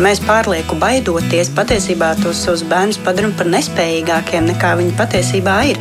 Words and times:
Mēs 0.00 0.16
pārlieku 0.24 0.78
baidoties, 0.80 1.50
patiesībā 1.52 2.14
tos 2.22 2.38
savus 2.46 2.62
bērnus 2.64 2.96
padarām 3.04 3.34
par 3.36 3.50
nespējīgākiem 3.52 4.46
nekā 4.48 4.70
viņi 4.80 4.94
patiesībā 4.96 5.56
ir. 5.68 5.80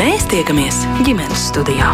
Mēs 0.00 0.24
tiekamies 0.32 0.80
ģimenes 1.04 1.44
studijā. 1.50 1.92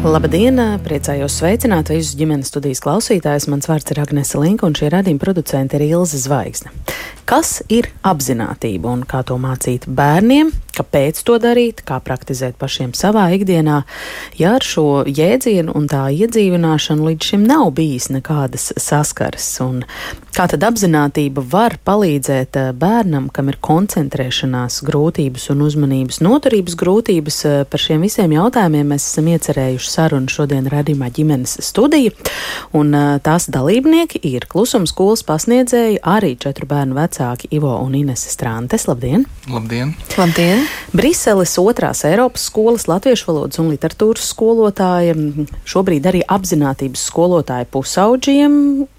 Labdien! 0.00 0.58
Priecājos 0.82 1.38
sveicināt 1.38 1.94
visus 1.94 2.18
ģimenes 2.18 2.50
studijas 2.50 2.82
klausītājus. 2.82 3.46
Mans 3.52 3.70
vārds 3.70 3.94
ir 3.94 4.02
Agnese 4.02 4.42
Linka, 4.42 4.66
un 4.66 4.74
šī 4.74 4.90
radījuma 4.96 5.22
producente 5.22 5.78
ir 5.78 5.86
Ilze 5.92 6.18
Zvaigzne. 6.18 6.74
Kas 7.30 7.60
ir 7.70 7.86
apziņotība 8.02 8.90
un 8.90 9.04
kā 9.06 9.20
to 9.22 9.36
mācīt 9.38 9.84
bērniem, 9.86 10.48
kāpēc 10.74 11.20
to 11.22 11.36
darīt, 11.38 11.84
kā 11.86 12.00
praktizēt 12.02 12.56
pašiem 12.58 12.90
savā 12.98 13.28
ikdienā? 13.36 13.84
Ja 14.34 14.56
ar 14.56 14.66
šo 14.66 15.04
jēdzienu 15.06 15.70
un 15.78 15.86
tā 15.86 16.08
iedzīvināšanu 16.10 17.06
līdz 17.06 17.28
šim 17.28 17.44
nav 17.46 17.68
bijis 17.76 18.08
nekādas 18.10 18.72
saskares, 18.82 19.46
un 19.62 19.84
kā 20.34 20.48
tad 20.50 20.66
apziņotība 20.72 21.44
var 21.52 21.76
palīdzēt 21.86 22.58
eh, 22.58 22.72
bērnam, 22.74 23.28
kam 23.30 23.52
ir 23.52 23.60
koncentrēšanās 23.62 24.80
grūtības 24.90 25.46
un 25.54 25.62
uzmanības 25.68 26.18
noturības 26.26 26.78
grūtības, 26.82 27.40
eh, 27.46 27.60
par 27.70 27.84
šiem 27.84 28.02
visiem 28.08 28.34
jautājumiem 28.34 28.90
mēs 28.90 29.06
esam 29.06 29.30
iecerējuši 29.30 29.94
sarunu 29.94 30.34
šodien 30.34 30.66
radījumā 30.74 31.12
ģimenes 31.14 31.60
studija, 31.62 32.10
un 32.74 32.90
eh, 32.90 33.14
tās 33.22 33.46
dalībnieki 33.54 34.18
ir 34.34 34.50
klusums 34.50 34.90
skolas 34.90 35.22
pasniedzēji, 35.30 36.02
arī 36.02 36.34
četru 36.42 36.66
bērnu 36.74 36.98
vecāki 36.98 37.19
vecāki 37.20 37.48
Ivo 37.50 37.76
un 37.84 37.94
Inese 37.94 38.30
Strāntes. 38.30 38.86
Labdien! 38.88 39.26
Labdien! 39.48 39.94
Labdien. 40.16 40.64
Briseles 40.92 41.56
otrās 41.58 42.04
Eiropas 42.04 42.46
skolas 42.48 42.86
latviešu 42.88 43.28
valodas 43.28 43.60
un 43.60 43.70
literatūras 43.70 44.30
skolotāja, 44.32 45.14
šobrīd 45.68 46.08
arī 46.08 46.22
apzinātības 46.24 47.04
skolotāja 47.10 47.68
pusauģiem 47.70 48.56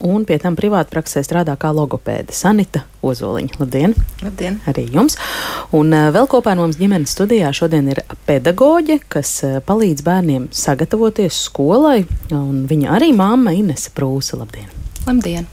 un 0.08 0.26
pie 0.28 0.38
tam 0.42 0.58
privātpraksē 0.60 1.24
strādā 1.26 1.58
kā 1.60 1.72
logopēde 1.74 2.36
Sanita 2.36 2.86
Ozoliņa. 3.02 3.58
Labdien! 3.62 3.96
Labdien! 4.22 4.60
Arī 4.70 4.86
jums! 4.94 5.18
Un 5.74 5.94
eh, 5.98 6.12
vēl 6.14 6.30
kopā 6.30 6.54
ar 6.54 6.62
mums 6.62 6.78
ģimenes 6.78 7.16
studijā 7.16 7.50
šodien 7.56 7.90
ir 7.90 8.04
pedagoģe, 8.30 9.00
kas 9.10 9.34
eh, 9.48 9.58
palīdz 9.66 10.06
bērniem 10.06 10.48
sagatavoties 10.54 11.42
skolai, 11.48 12.04
un 12.36 12.68
viņa 12.70 12.94
arī 13.00 13.12
māma 13.18 13.56
Inese 13.58 13.94
Prūsa. 13.98 14.38
Labdien! 14.42 14.70
Labdien! 15.08 15.50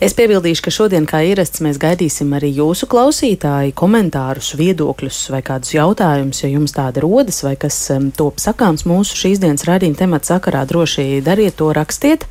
Es 0.00 0.14
piebildīšu, 0.16 0.62
ka 0.64 0.72
šodien, 0.72 1.04
kā 1.04 1.18
ierasts, 1.28 1.60
mēs 1.60 1.76
gaidīsim 1.80 2.30
arī 2.32 2.48
jūsu 2.56 2.86
klausītāju 2.88 3.74
komentārus, 3.76 4.54
viedokļus 4.56 5.18
vai 5.34 5.42
kādus 5.44 5.74
jautājumus, 5.74 6.40
ja 6.40 6.48
jums 6.48 6.72
tādi 6.72 7.02
rodas 7.04 7.42
vai 7.44 7.52
kas 7.60 7.76
top 8.16 8.40
sakāms 8.40 8.86
mūsu 8.88 9.18
šīs 9.20 9.42
dienas 9.42 9.66
radījuma 9.68 10.00
temata 10.00 10.32
sakarā. 10.32 10.64
Droši 10.70 11.20
dariet 11.24 11.58
to, 11.60 11.68
rakstiet, 11.76 12.24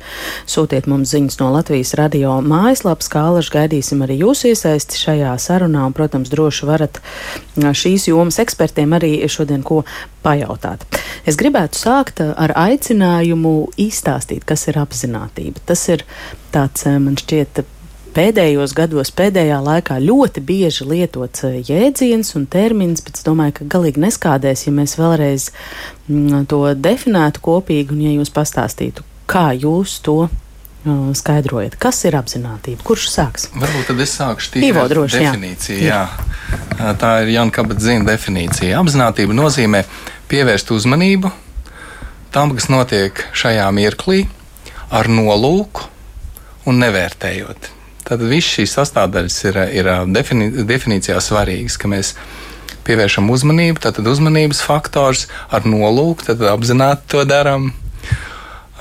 sūtiet 0.50 0.88
mums 0.90 1.14
ziņas 1.14 1.38
no 1.38 1.52
Latvijas 1.54 1.94
radio 2.00 2.40
mājaslapas, 2.42 3.10
kā 3.12 3.28
alaži 3.30 3.54
gaidīsim 3.54 4.02
arī 4.02 4.18
jūsu 4.24 4.50
iesaisti 4.50 4.98
šajā 4.98 5.36
sarunā, 5.38 5.86
un, 5.86 5.94
protams, 5.94 6.34
droši 6.34 6.66
varat 6.66 6.98
šīs 7.54 8.10
jomas 8.10 8.42
ekspertiem 8.42 8.98
arī 8.98 9.14
šodien 9.30 9.62
ko 9.62 9.84
pajautāt. 10.22 10.86
Es 11.28 11.38
gribētu 11.38 11.78
sākt 11.78 12.22
ar 12.22 12.54
aicinājumu 12.58 13.54
izstāstīt, 13.80 14.46
kas 14.48 14.66
ir 14.70 14.80
apziņotība. 14.82 15.62
Tas 15.68 15.84
ir 15.92 16.04
tāds, 16.54 16.86
man 17.02 17.18
šķiet, 17.20 17.62
pēdējos 18.16 18.74
gados, 18.76 19.12
pēdējā 19.16 19.58
laikā 19.64 19.96
ļoti 20.02 20.42
bieži 20.44 20.86
lietots 20.88 21.46
jēdziens 21.68 22.34
un 22.38 22.46
termins, 22.50 23.02
bet 23.04 23.20
es 23.20 23.26
domāju, 23.26 23.60
ka 23.60 23.68
galīgi 23.76 24.02
neskādēs, 24.04 24.66
ja 24.66 24.74
mēs 24.76 24.96
vēlreiz 25.00 25.48
mm, 26.08 26.46
to 26.50 26.64
definētu 26.76 27.44
kopīgi 27.44 27.96
un 27.96 28.04
ja 28.04 28.14
jūs 28.18 28.32
pastāstītu, 28.34 29.06
kā 29.30 29.50
jūs 29.56 30.00
to 30.04 30.26
uh, 30.84 31.12
skaidrojat. 31.16 31.76
Kas 31.80 32.02
ir 32.08 32.16
apziņotība? 32.18 32.82
Kurš 32.86 33.08
sāks? 33.12 33.48
Varbūt 33.54 33.90
tad 33.90 34.02
es 34.04 34.16
sākšu 34.18 34.56
tīri 34.56 34.72
ar 34.78 34.92
definīciju. 34.92 35.78
Jā. 35.84 36.02
jā. 36.08 36.92
Tā 37.00 37.12
ir 37.24 37.32
Jana 37.36 37.54
Kabatzina 37.54 38.06
definīcija. 38.08 38.80
Apziņotība 38.82 39.36
nozīmē 39.36 39.84
pievērst 40.32 40.72
uzmanību 40.74 41.32
tam, 42.32 42.54
kas 42.56 42.70
notiek 42.72 43.18
šajā 43.36 43.66
mirklī, 43.76 44.24
ar 44.92 45.08
nolūku 45.12 45.84
un 46.68 46.80
nevērtējot. 46.80 47.68
Tad 48.08 48.24
viss 48.26 48.56
šīs 48.56 48.72
sastāvdaļas 48.78 49.36
ir, 49.50 49.58
ir 49.78 49.90
defini, 50.10 50.48
definīcijā 50.66 51.20
svarīgas, 51.22 51.76
ka 51.78 51.90
mēs 51.92 52.14
pievēršam 52.86 53.28
uzmanību, 53.30 53.82
tātad 53.84 54.08
uzmanības 54.10 54.62
faktors 54.64 55.28
ar 55.54 55.68
nolūku, 55.68 56.26
tad 56.26 56.42
apzināti 56.50 57.12
to 57.14 57.22
darām. 57.28 57.70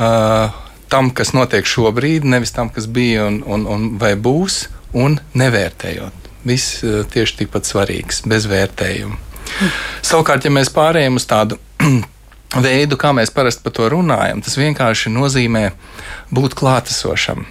Uh, 0.01 0.49
tam, 0.91 1.11
kas 1.15 1.33
notiek 1.37 1.67
šobrīd, 1.67 2.27
nevis 2.27 2.53
tam, 2.55 2.69
kas 2.73 2.87
bija 2.91 3.27
un, 3.29 3.41
un, 3.47 3.65
un 3.69 3.87
vai 4.01 4.13
būs, 4.19 4.65
un 4.97 5.19
nevērtējot. 5.39 6.29
Viss 6.47 6.81
uh, 6.83 7.01
tieši 7.07 7.43
tikpat 7.43 7.69
svarīgs, 7.69 8.23
bez 8.29 8.47
vērtējuma. 8.51 9.17
Mm. 9.17 9.71
Savukārt, 10.05 10.45
ja 10.45 10.53
mēs 10.53 10.71
pārējām 10.73 11.17
uz 11.19 11.27
tādu 11.29 11.57
veidu, 12.67 12.99
kā 12.99 13.13
mēs 13.15 13.33
parasti 13.33 13.65
par 13.65 13.75
to 13.77 13.89
runājam, 13.93 14.43
tas 14.45 14.59
vienkārši 14.59 15.13
nozīmē 15.13 15.69
būt 16.33 16.57
klātesošam 16.59 17.45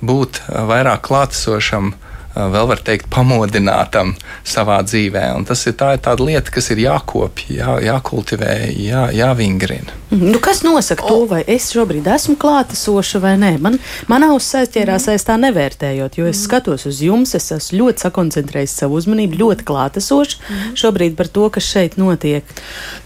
būt 0.00 0.42
vairāk 0.48 1.04
klātesošam, 1.06 1.94
vēl 2.36 2.68
var 2.68 2.80
teikt, 2.84 3.08
pamodinātam 3.12 4.12
savā 4.46 4.78
dzīvē. 4.84 5.28
Un 5.38 5.46
tas 5.48 5.62
ir, 5.68 5.76
tā 5.78 5.94
ir 5.96 6.02
tāda 6.04 6.26
lieta, 6.26 6.52
kas 6.52 6.68
ir 6.74 6.82
jākopja, 6.84 7.48
jā, 7.56 7.76
jākultivē, 7.88 8.52
jā, 8.76 9.06
jāvingrina. 9.16 9.94
Mhm. 10.10 10.32
Nu, 10.34 10.40
kas 10.42 10.62
nosaka 10.62 11.02
to, 11.08 11.24
vai 11.26 11.40
es 11.50 11.70
šobrīd 11.74 12.06
esmu 12.14 12.36
klātesoša 12.38 13.20
vai 13.22 13.34
nē? 13.40 13.56
Man, 13.62 13.78
man 14.10 14.26
auss 14.28 14.54
aizķērās 14.54 15.08
aiz 15.10 15.24
tā 15.26 15.38
nevērtējot, 15.40 16.18
jo 16.20 16.28
es 16.30 16.44
skatos 16.46 16.86
uz 16.86 17.00
jums, 17.02 17.34
es 17.38 17.48
esmu 17.56 17.80
ļoti 17.80 18.06
sakoncentrējis 18.06 18.76
savu 18.82 19.00
uzmanību, 19.00 19.40
ļoti 19.40 19.66
klātesoša 19.66 20.38
mm. 20.38 20.76
šobrīd 20.78 21.16
par 21.18 21.32
to, 21.32 21.48
kas 21.56 21.66
šeit 21.66 21.96
notiek. 21.98 22.46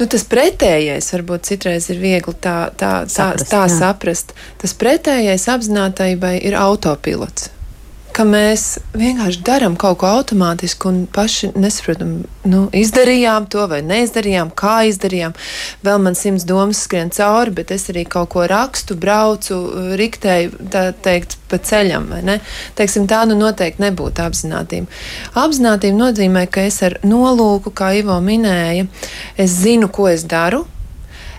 Nu, 0.01 0.11
tas 0.11 0.27
pretējais 0.29 1.09
varbūt 1.15 1.49
citreiz 1.49 1.89
ir 1.95 2.03
viegli 2.03 2.37
tā, 2.37 2.59
tā, 2.75 2.93
tā, 3.07 3.15
saprast, 3.15 3.49
tā 3.55 3.63
saprast. 3.73 4.37
Tas 4.61 4.77
pretējais 4.77 5.49
apzinātībai 5.55 6.37
ir 6.45 6.59
autopilots 6.59 7.49
ka 8.21 8.27
mēs 8.29 8.65
vienkārši 8.93 9.41
darām 9.47 9.77
kaut 9.81 10.03
ko 10.03 10.09
automātiski 10.19 10.89
un 10.91 10.97
paši 11.09 11.49
nesaprotam, 11.57 12.11
nu, 12.45 12.67
izdarījām 12.77 13.47
to 13.49 13.65
vai 13.71 13.79
neizdarījām, 13.87 14.51
kā 14.53 14.83
izdarījām. 14.91 15.33
Vēl 15.87 16.03
man 16.05 16.19
simts 16.19 16.45
domas 16.49 16.83
skrien 16.85 17.09
cauri, 17.17 17.55
bet 17.57 17.73
es 17.73 17.89
arī 17.93 18.05
kaut 18.05 18.29
ko 18.35 18.45
rakstu, 18.51 18.99
braucu, 19.01 19.63
riktēju, 19.97 20.69
tā 20.75 20.85
teikt, 21.07 21.39
pa 21.49 21.63
ceļam. 21.65 22.11
Teiksim, 22.77 23.09
tā 23.09 23.23
nu 23.31 23.39
noteikti 23.41 23.87
nebūtu 23.87 24.27
apziņotība. 24.27 25.01
Apziņotība 25.41 26.01
nozīmē, 26.03 26.45
ka 26.53 26.69
es 26.69 26.83
ar 26.85 26.99
nolūku, 27.01 27.73
kā 27.73 27.95
Ivo 28.03 28.21
minēja, 28.21 28.85
es 29.41 29.57
zinu, 29.65 29.89
ko 29.89 30.11
es 30.13 30.29
daru. 30.29 30.67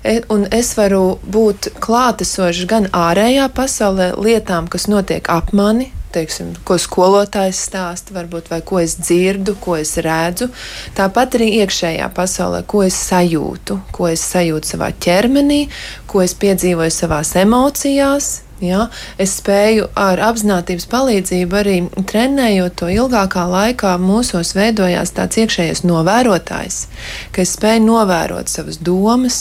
E, 0.01 0.23
un 0.33 0.49
es 0.49 0.73
varu 0.73 1.19
būt 1.29 1.75
klātesošs 1.77 2.65
gan 2.65 2.89
ārējā 2.89 3.51
pasaulē, 3.53 4.15
lietām, 4.17 4.65
kas 4.65 4.89
notiek 4.89 5.29
ap 5.29 5.53
mani, 5.53 5.91
teiksim, 6.13 6.51
ko 6.67 6.77
skolotājs 6.81 7.63
stāsta, 7.67 8.15
varbūt, 8.15 8.51
vai 8.51 8.61
ko 8.65 8.81
es 8.81 8.97
dzirdu, 8.99 9.55
ko 9.63 9.77
es 9.79 9.95
redzu. 10.01 10.49
Tāpat 10.97 11.39
arī 11.39 11.49
iekšējā 11.61 12.11
pasaulē, 12.15 12.63
ko 12.67 12.83
es 12.85 12.97
sajūtu, 13.09 13.79
ko 13.95 14.11
es 14.11 14.23
sajūtu 14.33 14.73
savā 14.73 14.91
ķermenī, 15.03 15.65
ko 16.11 16.23
es 16.25 16.35
piedzīvoju 16.37 16.95
savās 16.95 17.35
emocijās. 17.41 18.31
Ja, 18.61 18.91
es 19.17 19.39
spēju 19.39 19.87
ar 19.97 20.19
apziņotības 20.21 20.85
palīdzību 20.91 21.57
arī 21.57 21.77
trenējot 22.11 22.75
to 22.77 22.91
ilgākā 22.93 23.47
laikā, 23.49 23.95
mūsos 23.97 24.53
veidojās 24.53 25.15
tāds 25.17 25.41
iekšējais 25.41 25.81
novērotājs, 25.89 26.77
ka 27.33 27.41
es 27.41 27.55
spēju 27.57 27.87
novērot 27.87 28.53
savas 28.53 28.77
domas, 28.77 29.39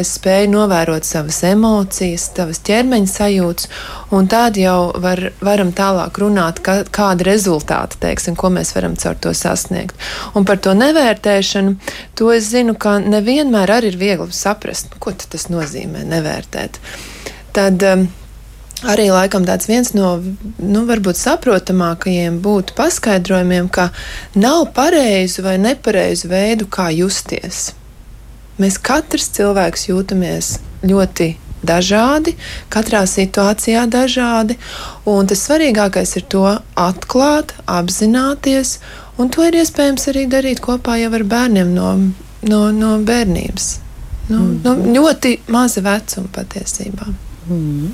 es 0.00 0.12
spēju 0.16 0.50
novērot 0.52 1.06
savas 1.06 1.38
emocijas, 1.48 2.28
savas 2.36 2.60
ķermeņa 2.66 3.10
sajūtas, 3.12 3.70
un 4.16 4.28
tad 4.32 4.58
jau 4.60 4.92
var, 5.02 5.28
varam 5.44 5.72
tālāk 5.76 6.20
runāt, 6.22 6.60
ka, 6.66 6.78
kāda 6.90 7.26
rezultāta, 7.28 7.98
teiksim, 8.02 8.36
ko 8.38 8.50
mēs 8.54 8.74
varam 8.76 8.98
caur 9.00 9.16
to 9.20 9.32
sasniegt. 9.36 9.96
Un 10.36 10.46
par 10.48 10.60
to 10.62 10.74
nevērtēšanu, 10.76 11.76
to 12.18 12.30
es 12.34 12.52
zinu, 12.52 12.76
ka 12.78 12.98
nevienmēr 13.04 13.76
arī 13.78 13.94
ir 13.94 13.98
viegli 14.00 14.30
saprast, 14.36 14.94
ko 15.00 15.14
tas 15.16 15.48
nozīmē 15.52 16.04
nevērtēt. 16.12 16.80
Tad, 17.56 17.84
um, 17.94 18.08
Arī 18.84 19.06
laikam 19.08 19.46
tāds 19.48 19.70
viens 19.70 19.94
no 19.96 20.18
nu, 20.20 20.82
varbūt 20.84 21.16
saprotamākajiem 21.16 22.36
būtu 22.44 22.74
paskaidrojumiem, 22.76 23.70
ka 23.72 23.88
nav 24.36 24.66
pareizu 24.76 25.46
vai 25.46 25.56
nepareizu 25.62 26.28
veidu, 26.28 26.68
kā 26.68 26.90
justies. 26.92 27.70
Mēs 28.62 28.78
katrs 28.80 29.28
cilvēks 29.36 29.88
jūtamies 29.90 30.52
ļoti 30.86 31.32
dažādi, 31.66 32.36
katrā 32.72 33.02
situācijā 33.10 33.86
dažādi, 33.90 34.58
un 35.08 35.26
tas 35.26 35.42
svarīgākais 35.48 36.14
ir 36.20 36.28
to 36.30 36.44
atklāt, 36.78 37.56
apzināties, 37.66 38.78
un 39.18 39.32
to 39.32 39.48
ir 39.48 39.58
iespējams 39.62 40.08
arī 40.12 40.28
darīt 40.30 40.62
kopā 40.64 41.00
jau 41.00 41.10
ar 41.16 41.26
bērniem 41.26 41.74
no 41.74 41.90
no, 42.48 42.70
no 42.72 42.96
bērnības. 43.04 43.68
No, 44.28 44.42
mm. 44.42 44.58
no 44.64 44.74
ļoti 44.96 45.36
maza 45.54 45.82
vecuma 45.86 46.30
patiesībā. 46.34 47.08
Mm. 47.46 47.92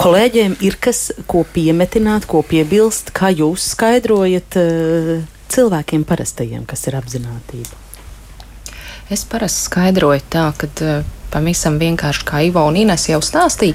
Kolēģiem 0.00 0.54
ir 0.64 0.78
kas, 0.80 1.10
ko 1.28 1.42
piemetināt, 1.54 2.28
ko 2.30 2.44
piebilst, 2.46 3.10
kā 3.16 3.32
jūs 3.34 3.72
skaidrojat 3.74 4.56
uh, 4.60 5.12
cilvēkiem 5.52 6.06
parastajiem, 6.08 6.64
kas 6.68 6.86
ir 6.88 6.96
apziņotība? 7.00 7.80
Es 9.10 9.24
parasti 9.26 9.66
skaidroju 9.66 10.22
tā, 10.30 10.44
ka 10.54 10.68
uh, 10.86 11.06
pavisam 11.30 11.78
vienkārši, 11.80 12.26
kā 12.26 12.42
Ivo 12.46 12.62
un 12.68 12.76
Ines 12.78 13.08
jau 13.08 13.18
stāstīja, 13.24 13.74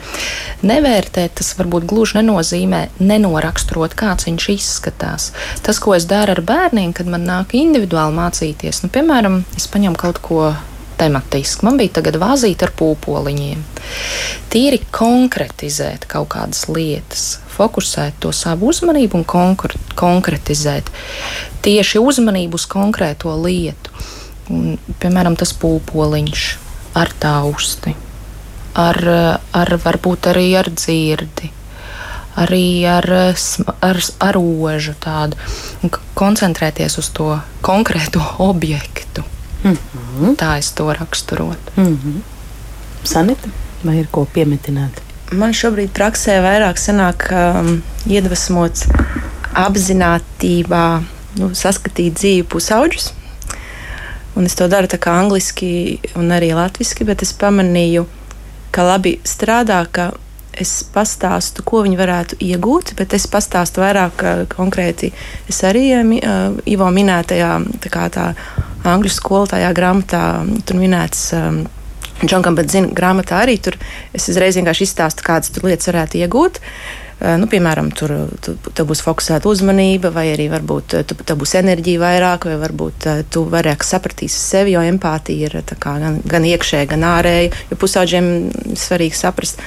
nevērtēt 0.63 1.35
tas 1.39 1.53
varbūt 1.59 1.87
gluži 1.89 2.21
nenozīmē 2.21 2.85
nenoraksturot, 2.99 3.97
kāds 3.99 4.29
viņš 4.29 4.47
izskatās. 4.55 5.31
Tas, 5.65 5.81
ko 5.83 5.95
es 5.97 6.07
daru 6.07 6.37
ar 6.37 6.43
bērniem, 6.45 6.93
kad 6.95 7.11
man 7.11 7.27
nāk 7.27 7.55
individuāli 7.59 8.15
mācīties, 8.15 8.83
nu, 8.85 8.91
piemēram, 8.95 9.41
es 9.59 9.67
paņemu 9.71 9.99
kaut 9.99 10.23
ko 10.23 10.53
tematiski. 10.95 11.65
Man 11.67 11.79
bija 11.79 11.97
tagad 11.99 12.15
vāzīta 12.21 12.69
ar 12.69 12.75
pūpoliņiem. 12.79 13.63
Tīri 14.51 14.79
konkretizēt 14.95 16.07
kaut 16.11 16.31
kādas 16.35 16.65
lietas, 16.71 17.25
fokusēt 17.57 18.21
to 18.23 18.31
savu 18.35 18.71
uzmanību 18.71 19.19
un 19.19 19.27
konkr 19.27 19.75
konkretizēt 19.99 20.87
tieši 21.65 21.99
uzmanību 21.99 22.59
uz 22.59 22.67
konkrēto 22.71 23.35
lietu. 23.43 23.91
Un, 24.53 24.77
piemēram, 25.01 25.35
tas 25.39 25.53
pūpoliņš 25.57 26.45
ar 26.95 27.11
tausti, 27.19 27.95
ar, 28.77 28.99
ar 29.55 29.75
varbūt 29.83 30.29
arī 30.31 30.49
ar 30.59 30.69
dzirdi. 30.73 31.51
Arī 32.35 32.83
ar, 32.91 33.05
ar, 33.79 33.99
ar 34.19 34.37
ožu 34.37 34.91
tādu, 34.99 35.37
un 35.83 35.91
koncentrēties 36.19 36.97
uz 36.99 37.09
to 37.15 37.29
konkrēto 37.63 38.21
objektu. 38.51 39.23
Mm 39.63 39.77
-hmm. 39.77 40.35
Tā 40.35 40.57
es 40.57 40.71
to 40.71 40.93
raksturotu. 40.93 41.71
Mm 41.77 41.97
-hmm. 41.97 42.21
Sanita, 43.03 43.49
vai 43.83 43.97
ir 43.99 44.07
ko 44.11 44.27
piemetināt? 44.33 45.01
Man 45.31 45.53
šobrīd 45.53 45.89
praksē 45.89 46.41
vairāk 46.41 46.77
sanāk 46.77 47.31
um, 47.33 47.81
iedvesmots 48.05 48.85
apzinātībā, 49.53 51.03
nu, 51.39 51.49
saskatīt 51.55 52.13
dzīvi 52.13 52.43
pusauģus. 52.43 53.13
Un 54.35 54.47
es 54.49 54.55
to 54.59 54.67
daru 54.71 54.89
tā 54.91 54.99
kā 54.99 55.13
angliski 55.15 55.99
un 56.19 56.33
arī 56.35 56.51
latviešu, 56.55 57.07
bet 57.07 57.23
es 57.23 57.31
pamanīju, 57.39 58.05
ka 58.75 58.83
labi 58.83 59.15
strādā, 59.23 59.79
ka 59.87 60.11
es 60.55 60.71
pastāstu, 60.91 61.63
ko 61.67 61.83
viņi 61.83 61.99
varētu 61.99 62.39
iegūt, 62.43 62.93
bet 62.99 63.15
es 63.15 63.27
pastāstu 63.31 63.83
vairāk 63.83 64.23
konkrēti. 64.51 65.11
Es 65.51 65.61
arī 65.67 65.87
uh, 65.95 66.55
Ivo 66.67 66.91
minētajā 66.95 67.53
tā, 67.87 68.05
tā 68.11 68.27
angļu 68.87 69.11
skolu 69.11 69.51
tajā 69.51 69.71
grāmatā, 69.75 70.25
tur 70.67 70.79
minēts. 70.83 71.31
Um, 71.35 71.65
Džonkam, 72.15 72.55
bet 72.55 72.71
zinu, 72.71 72.93
grāmatā 72.95 73.41
arī 73.43 73.57
tur 73.59 73.75
es 74.15 74.29
uzreiz 74.31 74.55
vienkārši 74.55 74.85
izstāstu, 74.87 75.25
kādas 75.27 75.51
lietas 75.59 75.89
varētu 75.91 76.21
iegūt. 76.21 76.61
Uh, 76.61 77.04
nu, 77.39 77.47
piemēram, 77.47 77.89
tur, 77.95 78.11
tur, 78.43 78.57
tur 78.75 78.87
būs 78.89 79.01
fokusēta 79.05 79.47
uzmanība, 79.47 80.11
vai 80.13 80.27
arī 80.33 80.49
varbūt 80.51 80.95
tur, 81.07 81.21
tur 81.23 81.37
būs 81.39 81.55
enerģija 81.61 82.01
vairāk, 82.01 82.47
vai 82.49 82.57
varbūt 82.59 83.07
uh, 83.07 83.21
tu 83.31 83.45
vairāk 83.51 83.85
sapratīsi 83.87 84.35
sevi, 84.35 84.73
jo 84.75 84.83
empātija 84.83 85.47
ir 85.47 85.55
kā, 85.79 85.95
gan, 86.01 86.19
gan 86.27 86.47
iekšēja, 86.47 86.89
gan 86.91 87.05
ārēja, 87.07 87.53
jo 87.71 87.79
pusauģiem 87.79 88.27
svarīgi 88.79 89.15
saprast. 89.15 89.63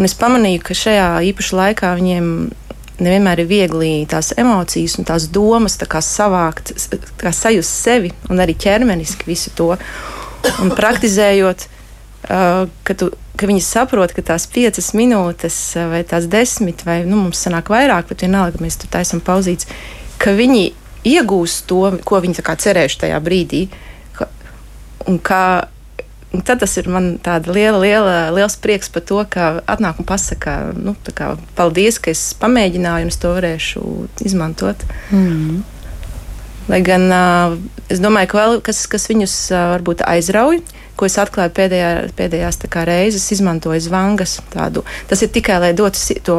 Un 0.00 0.08
es 0.08 0.16
pamanīju, 0.16 0.62
ka 0.64 0.76
šajā 0.78 1.08
īpašā 1.28 1.58
laikā 1.58 1.92
viņiem 1.98 2.30
nevienmēr 3.00 3.42
ir 3.42 3.50
viegli 3.50 3.90
tās 4.08 4.32
emocijas 4.38 4.96
un 5.00 5.08
tās 5.08 5.26
domas 5.32 5.76
tā 5.80 5.88
savākt, 6.04 6.72
kā 7.20 7.32
sajust 7.32 7.84
sevi 7.84 8.12
un 8.30 8.40
arī 8.40 8.56
ķermeniski 8.56 9.28
visu 9.28 9.52
to. 9.56 9.74
Un 10.60 10.72
praktizējot, 10.72 11.66
uh, 11.66 11.79
ka, 12.28 12.96
tu, 12.96 13.10
ka 13.40 13.48
viņi 13.48 13.62
saprot, 13.64 14.12
ka 14.16 14.24
tās 14.32 14.46
piecas 14.50 14.92
minūtes 14.96 15.56
vai 15.90 16.02
tās 16.08 16.28
desmit, 16.30 16.84
vai 16.86 17.00
nu, 17.08 17.16
mums 17.24 17.40
sanāk 17.46 17.72
vairāk, 17.72 18.10
bet 18.10 18.26
vienalga 18.26 18.60
mēs 18.62 18.78
tur 18.80 18.92
taisam 18.92 19.22
pauzītes, 19.24 19.68
ka 20.20 20.34
viņi 20.36 20.70
iegūst 21.08 21.66
to, 21.70 21.82
ko 22.04 22.20
viņi 22.20 22.42
cerējuši 22.44 23.04
tajā 23.06 23.20
brīdī. 23.24 23.66
Ka, 24.16 24.28
un 25.08 25.20
kā 25.22 25.44
Un 26.30 26.44
tad 26.46 26.60
tas 26.62 26.76
ir 26.78 26.86
man 26.86 27.16
tāds 27.18 27.50
liela, 27.50 27.80
liela, 27.82 28.12
liels 28.30 28.54
prieks 28.62 28.90
par 28.94 29.02
to, 29.02 29.18
ka 29.26 29.48
atnāk 29.66 29.98
un 29.98 30.06
pasaka, 30.06 30.52
nu, 30.78 30.94
kā, 31.10 31.32
paldies, 31.58 31.98
ka 31.98 32.12
es 32.14 32.22
pamēģināju 32.38 33.08
un 33.08 33.10
es 33.10 33.18
to 33.18 33.32
varēšu 33.34 33.82
izmantot. 34.30 34.84
Mm. 35.10 35.64
Lai 36.70 36.80
gan 36.86 37.08
es 37.90 37.98
domāju, 38.02 38.30
ka 38.30 38.38
vēl 38.38 38.60
kas, 38.64 38.84
kas 38.90 39.08
viņus 39.10 39.34
varbūt 39.74 40.04
aizrauj, 40.06 40.60
ko 41.00 41.08
es 41.08 41.16
atklāju 41.18 41.50
pēdējā, 41.56 41.90
pēdējās 42.18 42.60
reizes, 42.86 43.30
izmantoju 43.34 43.80
zvangas. 43.82 44.36
Tādu. 44.52 44.84
Tas 45.10 45.24
ir 45.24 45.32
tikai, 45.34 45.58
lai 45.62 45.72
dotu 45.74 46.18
to 46.26 46.36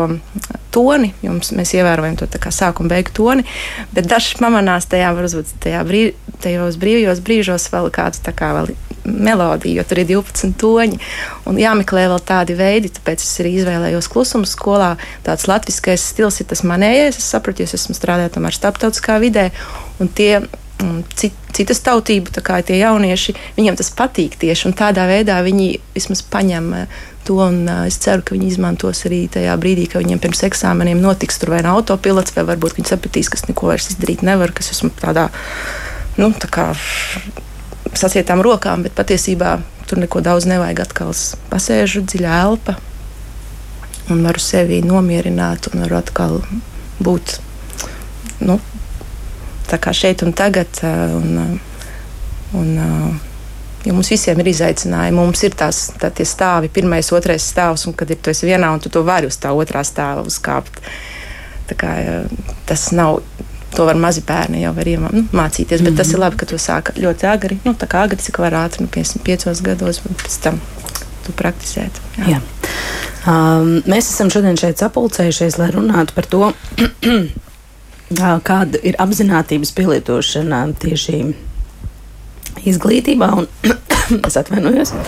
toni, 0.71 1.11
jums 1.25 1.51
mēs 1.57 1.73
ievērojam 1.75 2.19
to 2.21 2.29
sākuma 2.53 2.93
beigu 2.93 3.13
toni, 3.17 3.47
bet 3.91 4.07
dažs 4.07 4.37
pamanās 4.39 4.87
tajā, 4.91 5.11
varbūt 5.17 5.57
tajā 5.63 5.83
brīv, 5.87 6.13
tajos 6.43 6.79
brīvajos 6.81 7.23
brīžos 7.25 7.67
vēl 7.73 7.91
kāds 7.93 8.23
tā 8.23 8.35
kā 8.37 8.53
vēl 8.59 8.71
melodija, 9.05 9.81
jo 9.81 9.87
tur 9.89 10.01
ir 10.01 10.09
12 10.13 10.55
toņi. 10.61 10.99
Un 11.49 11.59
jāmeklē 11.61 12.07
vēl 12.11 12.23
tādi 12.27 12.55
veidi, 12.59 12.93
tāpēc 12.93 13.23
es 13.25 13.35
arī 13.43 13.55
izvēlējos 13.59 14.09
klusumu 14.11 14.49
skolā. 14.49 14.95
Tāds 15.25 15.47
latviskais 15.51 16.11
stils 16.13 16.41
ir 16.41 16.49
tas 16.51 16.65
manējais. 16.67 17.19
Es 17.21 17.29
sapratu, 17.33 17.63
jo 17.63 17.69
es 17.69 17.77
esmu 17.79 17.97
strādājis 17.97 18.35
tomēr 18.37 18.57
starptautiskā 18.57 19.19
vidē. 19.23 19.49
Un 20.01 20.09
tie 20.09 20.41
cit, 21.15 21.35
citas 21.55 21.81
tautību, 21.85 22.33
tā 22.33 22.43
kā 22.45 22.59
tie 22.65 22.79
jaunieši, 22.81 23.35
viņiem 23.57 23.77
tas 23.79 23.91
patīk 23.95 24.37
tieši 24.41 24.69
un 24.69 24.75
tādā 24.77 25.05
veidā 25.09 25.39
viņi 25.45 25.67
vismaz 25.95 26.23
paņem 26.31 26.71
eh, 26.77 26.99
to. 27.27 27.37
Un, 27.41 27.63
uh, 27.69 27.85
es 27.89 27.99
ceru, 28.01 28.23
ka 28.25 28.35
viņi 28.35 28.49
izmantos 28.51 29.03
arī 29.09 29.23
tajā 29.31 29.53
brīdī, 29.61 29.87
kad 29.91 30.03
viņiem 30.03 30.21
pirms 30.21 30.43
eksāmeniem 30.47 31.01
notiks 31.03 31.39
tur 31.41 31.53
vai 31.53 31.61
no 31.65 31.75
autopilots, 31.77 32.33
vai 32.35 32.45
varbūt 32.49 32.79
viņi 32.79 32.91
sapratīs, 32.91 33.29
kas 33.33 33.45
neko 33.49 33.71
vairs 33.71 33.91
izdarīt 33.93 34.25
nevar, 34.25 34.53
kas 34.57 34.73
esmu 34.73 34.91
tādā, 35.01 35.29
nu, 36.17 36.31
tā 36.37 36.49
kā 36.51 36.71
sasietām 37.97 38.43
rokām, 38.45 38.85
bet 38.85 38.95
patiesībā 38.97 39.57
tur 39.89 40.01
neko 40.01 40.21
daudz 40.23 40.47
nevajag. 40.49 40.83
Atkal 40.85 41.13
pasēžu 41.51 42.03
dziļā 42.07 42.41
elpa 42.45 42.77
un 44.11 44.23
varu 44.25 44.41
sevi 44.41 44.81
nomierināt 44.85 45.71
un 45.71 45.83
varu 45.85 45.99
atkal 45.99 46.39
būt. 47.03 47.37
Nu, 48.41 48.59
šeit 49.95 50.23
un 50.25 50.33
tagad. 50.35 50.81
Un, 50.83 51.59
un, 52.57 52.71
Jo 53.81 53.95
mums 53.97 54.11
visiem 54.13 54.37
ir 54.43 54.51
izaicinājumi. 54.51 55.17
Mums 55.17 55.41
ir 55.41 55.55
tās 55.57 55.87
tā, 55.97 56.11
stāvi, 56.13 56.69
pirmais, 56.69 57.07
otrais 57.17 57.47
stāvs, 57.49 57.87
un 57.89 57.95
kad 57.97 58.11
ir 58.13 58.19
tu 58.21 58.33
vienā, 58.45 58.69
un 58.75 58.81
tu 58.83 58.91
to 58.93 59.01
vari 59.01 59.25
uz 59.25 59.39
tā 59.41 59.53
otrā 59.57 59.81
stāva 59.87 60.21
uzkāpt. 60.21 60.77
Tā 61.71 61.77
kā, 61.81 61.95
tas 62.69 62.91
nav. 62.93 63.23
To 63.75 63.85
var 63.87 63.95
mazi 63.95 64.21
bērni 64.27 64.65
jau 64.65 64.73
var 64.75 64.87
iemā, 64.87 65.09
nu, 65.15 65.23
mācīties, 65.31 65.79
bet 65.79 65.81
mm 65.81 65.93
-hmm. 65.93 65.97
tas 65.97 66.11
ir 66.11 66.19
labi, 66.19 66.37
ka 66.37 66.45
to 66.45 66.55
sāka 66.55 66.91
ļoti 66.97 67.27
agri. 67.27 67.59
Nu, 67.63 67.73
tā 67.73 67.87
kā 67.87 68.03
agri, 68.03 68.19
cik 68.19 68.39
var 68.39 68.53
ātri, 68.53 68.81
nu, 68.81 68.87
55 68.87 69.61
gados, 69.63 70.01
un 70.09 70.15
pēc 70.15 70.41
tam 70.43 70.59
tu 71.25 71.31
praktizēt. 71.31 72.01
Jā. 72.17 72.27
Jā. 72.27 72.41
Um, 73.21 73.83
mēs 73.85 74.09
esam 74.09 74.31
šodien 74.33 74.57
šeit 74.57 74.79
sapulcējušies, 74.81 75.59
lai 75.61 75.69
runātu 75.71 76.15
par 76.15 76.25
to, 76.25 76.53
kāda 78.49 78.81
ir 78.83 78.97
apziņotības 78.99 79.71
pielietošana 79.77 80.73
tieši 80.81 81.35
izglītībā. 82.65 83.29
Un, 83.37 83.47
es 84.27 84.37
atvainojos. 84.37 84.93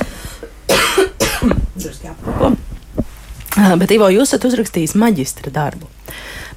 Bet, 3.82 3.91
Ivo, 3.93 4.08
jūs 4.10 4.32
esat 4.32 4.46
uzrakstījis 4.50 4.96
maģistra 4.98 5.51
darbu 5.53 5.86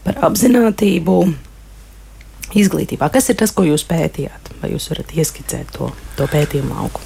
par 0.06 0.14
apziņotību 0.28 1.16
izglītībā. 2.54 3.08
Kas 3.12 3.30
ir 3.30 3.38
tas, 3.40 3.52
ko 3.54 3.64
jūs 3.66 3.84
pētījāt? 3.88 4.52
Vai 4.60 4.72
jūs 4.72 4.88
varat 4.92 5.12
ieskicēt 5.16 5.72
to, 5.74 5.90
to 6.16 6.26
pētījumu 6.30 6.74
lauku? 6.76 7.02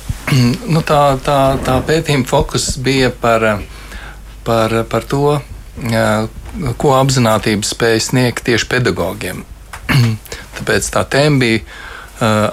Nu, 0.71 0.83
tā, 0.87 1.17
tā, 1.25 1.39
tā 1.65 1.79
pētījuma 1.87 2.29
fokus 2.29 2.73
bija 2.83 3.11
par, 3.11 3.47
par, 4.47 4.75
par 4.91 5.07
to, 5.11 5.39
ko 6.81 6.93
apziņotība 6.99 7.67
spēj 7.67 8.03
sniegt 8.11 8.45
tieši 8.47 8.69
pedagogiem. 8.71 9.45
Tāpēc 10.59 10.93
tā 10.95 11.07
tēma 11.11 11.43
bija 11.43 11.65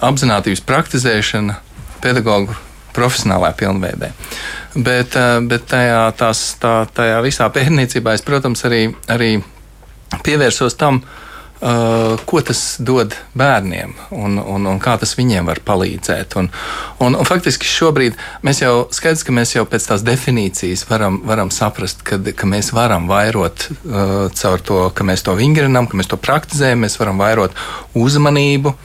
apziņotības 0.08 0.64
praktizēšana 0.66 1.60
pedagoģu 2.02 2.56
profesionālā 2.96 3.52
pilnveidē. 3.58 4.10
Bet, 4.78 5.14
bet 5.50 5.68
tajā, 5.70 6.02
tās, 6.18 6.42
tā, 6.62 6.80
tajā 6.98 7.20
visā 7.26 7.46
pētniecībā 7.54 8.16
es, 8.18 8.24
protams, 8.26 8.64
arī, 8.66 8.88
arī 9.14 9.36
pievērsos 10.26 10.78
tam, 10.80 11.02
uh, 11.04 11.27
Uh, 11.58 12.20
ko 12.30 12.38
tas 12.46 12.76
dod 12.78 13.16
bērniem 13.34 13.96
un, 14.14 14.36
un, 14.38 14.66
un 14.70 14.78
kā 14.78 14.92
tas 15.02 15.16
viņiem 15.18 15.48
var 15.50 15.58
palīdzēt. 15.66 16.36
Un, 16.38 16.52
un, 17.02 17.16
un 17.18 17.26
faktiski 17.26 17.66
šobrīd 17.66 18.14
mēs 18.46 18.62
jau 18.62 18.74
skaidrs, 18.94 19.24
ka 19.26 19.34
mēs 19.34 19.56
jau 19.56 19.64
pēc 19.66 19.88
tās 19.90 20.04
definīcijas 20.06 20.84
varam, 20.86 21.18
varam 21.26 21.50
saprast, 21.50 22.04
ka, 22.06 22.20
ka 22.22 22.50
mēs 22.50 22.70
varam 22.78 23.08
vairot 23.10 23.66
uh, 23.72 24.28
caur 24.38 24.62
to, 24.70 24.78
ka 24.94 25.08
mēs 25.10 25.26
to 25.26 25.34
vingrinām, 25.40 25.90
ka 25.90 25.98
mēs 25.98 26.12
to 26.12 26.20
praktizējam, 26.22 26.86
mēs 26.86 27.00
varam 27.02 27.18
vairot 27.26 27.58
uzmanību. 27.98 28.76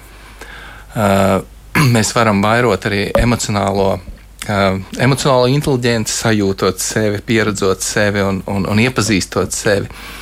Uh, 0.97 1.45
mēs 1.99 2.15
varam 2.17 2.41
vairot 2.45 2.89
arī 2.89 3.05
emocionālo 3.13 3.99
Uh, 4.43 4.81
emocionālo 4.99 5.47
inteligenci, 5.47 6.11
sajūtot 6.11 6.81
sevi, 6.83 7.21
pieredzot 7.23 7.85
sevi 7.87 8.25
un, 8.27 8.41
un, 8.51 8.65
un 8.67 8.81
iepazīstot 8.83 9.55
sevi. 9.55 9.87
Uh, 9.87 10.22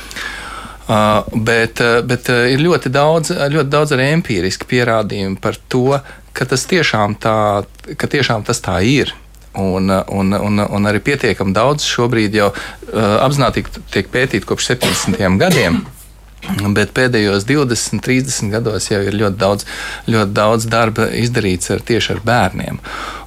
bet 1.31 1.81
uh, 1.83 1.99
bet 2.07 2.29
uh, 2.33 2.45
ir 2.51 2.63
ļoti 2.63 2.91
daudz, 2.93 3.31
ļoti 3.31 3.71
daudz 3.71 3.95
arī 3.95 4.09
empiriski 4.17 4.67
pierādījumu 4.69 5.39
par 5.41 5.59
to, 5.71 5.99
ka 6.37 6.47
tas 6.47 6.65
tiešām, 6.69 7.17
tā, 7.21 7.35
ka 7.97 8.09
tiešām 8.11 8.45
tas 8.47 8.63
tā 8.63 8.79
ir. 8.87 9.15
Un, 9.51 9.91
un, 9.91 10.31
un, 10.31 10.61
un 10.63 10.87
arī 10.87 11.01
pietiekami 11.03 11.51
daudz 11.51 11.83
šobrīd 11.83 12.37
jau 12.39 12.51
uh, 12.53 13.17
apzināti 13.19 13.65
tiek 13.91 14.07
pētīti 14.11 14.47
kopš 14.47 14.71
70. 14.77 15.19
gadiem. 15.41 15.81
Bet 16.73 16.95
pēdējos 16.97 17.43
20, 17.45 18.01
30 18.01 18.49
gados 18.49 18.87
jau 18.89 19.01
ir 19.05 19.13
ļoti 19.13 19.37
daudz, 19.37 19.67
ļoti 20.09 20.33
daudz 20.33 20.65
darba 20.71 21.05
izdarīts 21.13 21.69
ar, 21.75 21.83
tieši 21.85 22.15
ar 22.15 22.23
bērniem. 22.25 22.79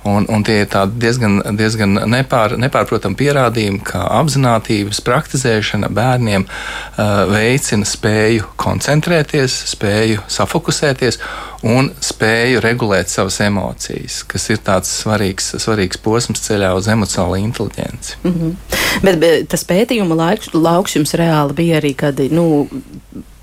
Un, 0.04 0.26
un 0.28 0.42
tie 0.44 0.58
ir 0.62 0.74
diezgan, 1.00 1.38
diezgan 1.56 1.96
nepār, 2.12 2.58
nepārprotami 2.60 3.16
pierādījumi, 3.16 3.80
ka 3.88 4.02
apziņotības 4.20 5.00
praktizēšana 5.06 5.88
bērniem 5.96 6.44
uh, 6.44 7.24
veicina 7.30 7.88
spēju 7.88 8.50
koncentrēties, 8.60 9.56
spēju 9.72 10.26
safokusēties 10.28 11.20
un 11.64 11.88
spēju 12.04 12.60
regulēt 12.60 13.08
savas 13.08 13.40
emocijas, 13.46 14.20
kas 14.28 14.50
ir 14.52 14.60
tāds 14.64 14.92
svarīgs, 15.00 15.54
svarīgs 15.62 16.00
posms 16.04 16.44
ceļā 16.44 16.74
uz 16.76 16.90
emocionālo 16.92 17.40
inteligenci. 17.40 18.18
Mm 18.22 18.34
-hmm. 18.34 18.80
bet, 19.06 19.20
bet 19.20 19.48
tas 19.48 19.64
pētījuma 19.64 20.20
laiks, 20.20 20.52
lauks 20.52 20.96
jums 20.98 21.16
reāli 21.16 21.56
bija 21.62 21.80
arī, 21.80 21.94
kad 21.96 22.20
nu, 22.30 22.68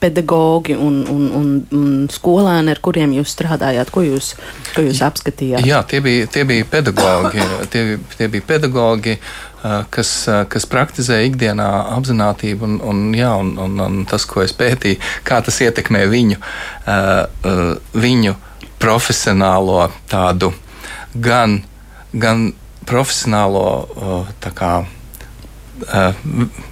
pedagogi 0.02 0.74
un, 0.74 1.02
un, 1.12 1.28
un, 1.38 1.54
un 1.78 1.94
skolēni, 2.12 2.74
ar 2.74 2.82
kuriem 2.84 3.14
jūs 3.20 3.36
strādājāt? 3.36 3.94
Ko 3.94 4.04
jūs, 4.06 4.34
ko 4.74 4.84
jūs 4.88 5.04
apskatījāt? 5.06 5.66
Jā, 5.68 5.84
tie 5.88 6.02
bija, 6.04 6.28
tie 6.32 6.46
bija 6.50 6.68
pedagogi. 6.70 7.46
tie, 7.74 7.86
tie 8.18 8.30
bija 8.32 8.48
pedagogi 8.50 9.18
kas, 9.94 10.12
kas 10.50 10.66
praktizē 10.70 11.22
ikdienā 11.28 11.68
apziņotību, 11.98 12.68
un, 12.68 12.78
un, 12.92 13.04
jā, 13.18 13.32
un, 13.38 13.54
un, 13.62 13.78
un 13.86 14.00
tas, 14.10 14.26
ko 14.30 14.42
es 14.46 14.54
pētīju, 14.58 15.02
kā 15.28 15.42
tas 15.46 15.62
ietekmē 15.62 16.06
viņu, 16.10 16.40
viņu 17.94 18.36
profesionālo 18.82 19.86
tādu 20.10 20.52
gan, 21.14 21.60
gan 22.14 22.50
profesionālo 22.90 23.68
kā, 24.58 24.74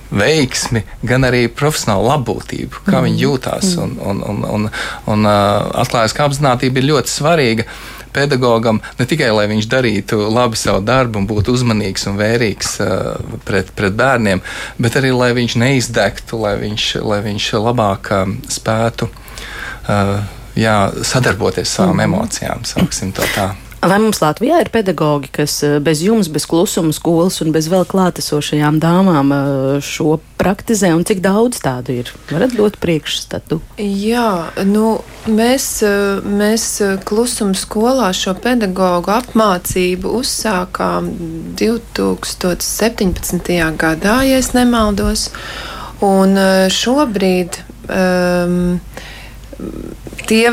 veiksmi, 0.10 0.84
gan 1.06 1.28
arī 1.28 1.46
profesionālu 1.54 2.08
labbūtību, 2.10 2.84
kā 2.88 2.98
mm. 2.98 3.06
viņi 3.08 3.24
jūtas. 3.24 3.76
Mm. 3.78 3.86
Un, 3.86 3.96
un, 4.10 4.26
un, 4.32 4.44
un, 4.56 4.68
un 5.14 5.30
atklājas, 5.30 6.16
ka 6.18 6.30
apziņotība 6.30 6.82
ir 6.82 6.92
ļoti 6.94 7.14
svarīga 7.14 7.68
pedagogam 8.14 8.82
ne 9.00 9.06
tikai 9.06 9.30
lai 9.34 9.46
viņš 9.52 9.68
darītu 9.70 10.20
labi 10.34 10.58
savu 10.60 10.82
darbu 10.86 11.22
un 11.22 11.28
būtu 11.30 11.54
uzmanīgs 11.56 12.08
un 12.10 12.18
vērīgs 12.20 12.74
uh, 12.84 13.38
pret, 13.46 13.72
pret 13.78 13.96
bērniem, 13.98 14.42
bet 14.82 14.98
arī 15.00 15.14
lai 15.16 15.32
viņš 15.38 15.58
neizdegtu, 15.62 16.42
lai 16.42 16.56
viņš, 16.64 16.90
lai 17.06 17.22
viņš 17.26 17.50
labāk 17.62 18.12
uh, 18.16 18.36
spētu 18.50 19.10
uh, 19.10 20.16
jā, 20.58 20.78
sadarboties 21.06 21.68
ar 21.68 21.74
savām 21.76 21.98
mm. 22.00 22.08
emocijām, 22.10 22.66
sauksim 22.68 23.14
to 23.16 23.26
tā. 23.36 23.52
Vai 23.80 23.96
mums 24.04 24.18
Latvijā 24.20 24.58
ir 24.60 24.68
pedagogi, 24.74 25.30
kas 25.32 25.54
eh, 25.64 25.78
bez 25.80 26.02
jums, 26.04 26.28
bez 26.28 26.44
klusuma 26.50 26.92
skolas 26.92 27.40
un 27.40 27.54
bez 27.56 27.70
vēl 27.72 27.86
klātesošajām 27.88 28.76
dāmām 28.84 29.32
eh, 29.32 29.80
šo 29.80 30.20
praktizē, 30.40 30.92
un 30.98 31.06
cik 31.08 31.22
daudz 31.24 31.60
tādu 31.64 31.94
ir? 32.02 32.12
Varat 32.28 32.52
dot 32.60 32.76
priekšstatu? 32.84 33.62
Jā, 33.80 34.52
nu, 34.68 35.00
mēs, 35.32 35.80
eh, 35.88 36.20
mēs 36.28 36.84
klusuma 37.08 37.56
skolā 37.56 38.12
šo 38.12 38.36
pedagoģu 38.44 39.16
apmācību 39.16 40.12
uzsākām 40.20 41.08
2017. 41.62 43.56
gadā, 43.80 44.18
ja 44.28 44.44
nemaldos. 44.60 45.30
Un 46.04 46.36
šobrīd 46.72 47.60
um, 47.92 48.80
tie 50.30 50.52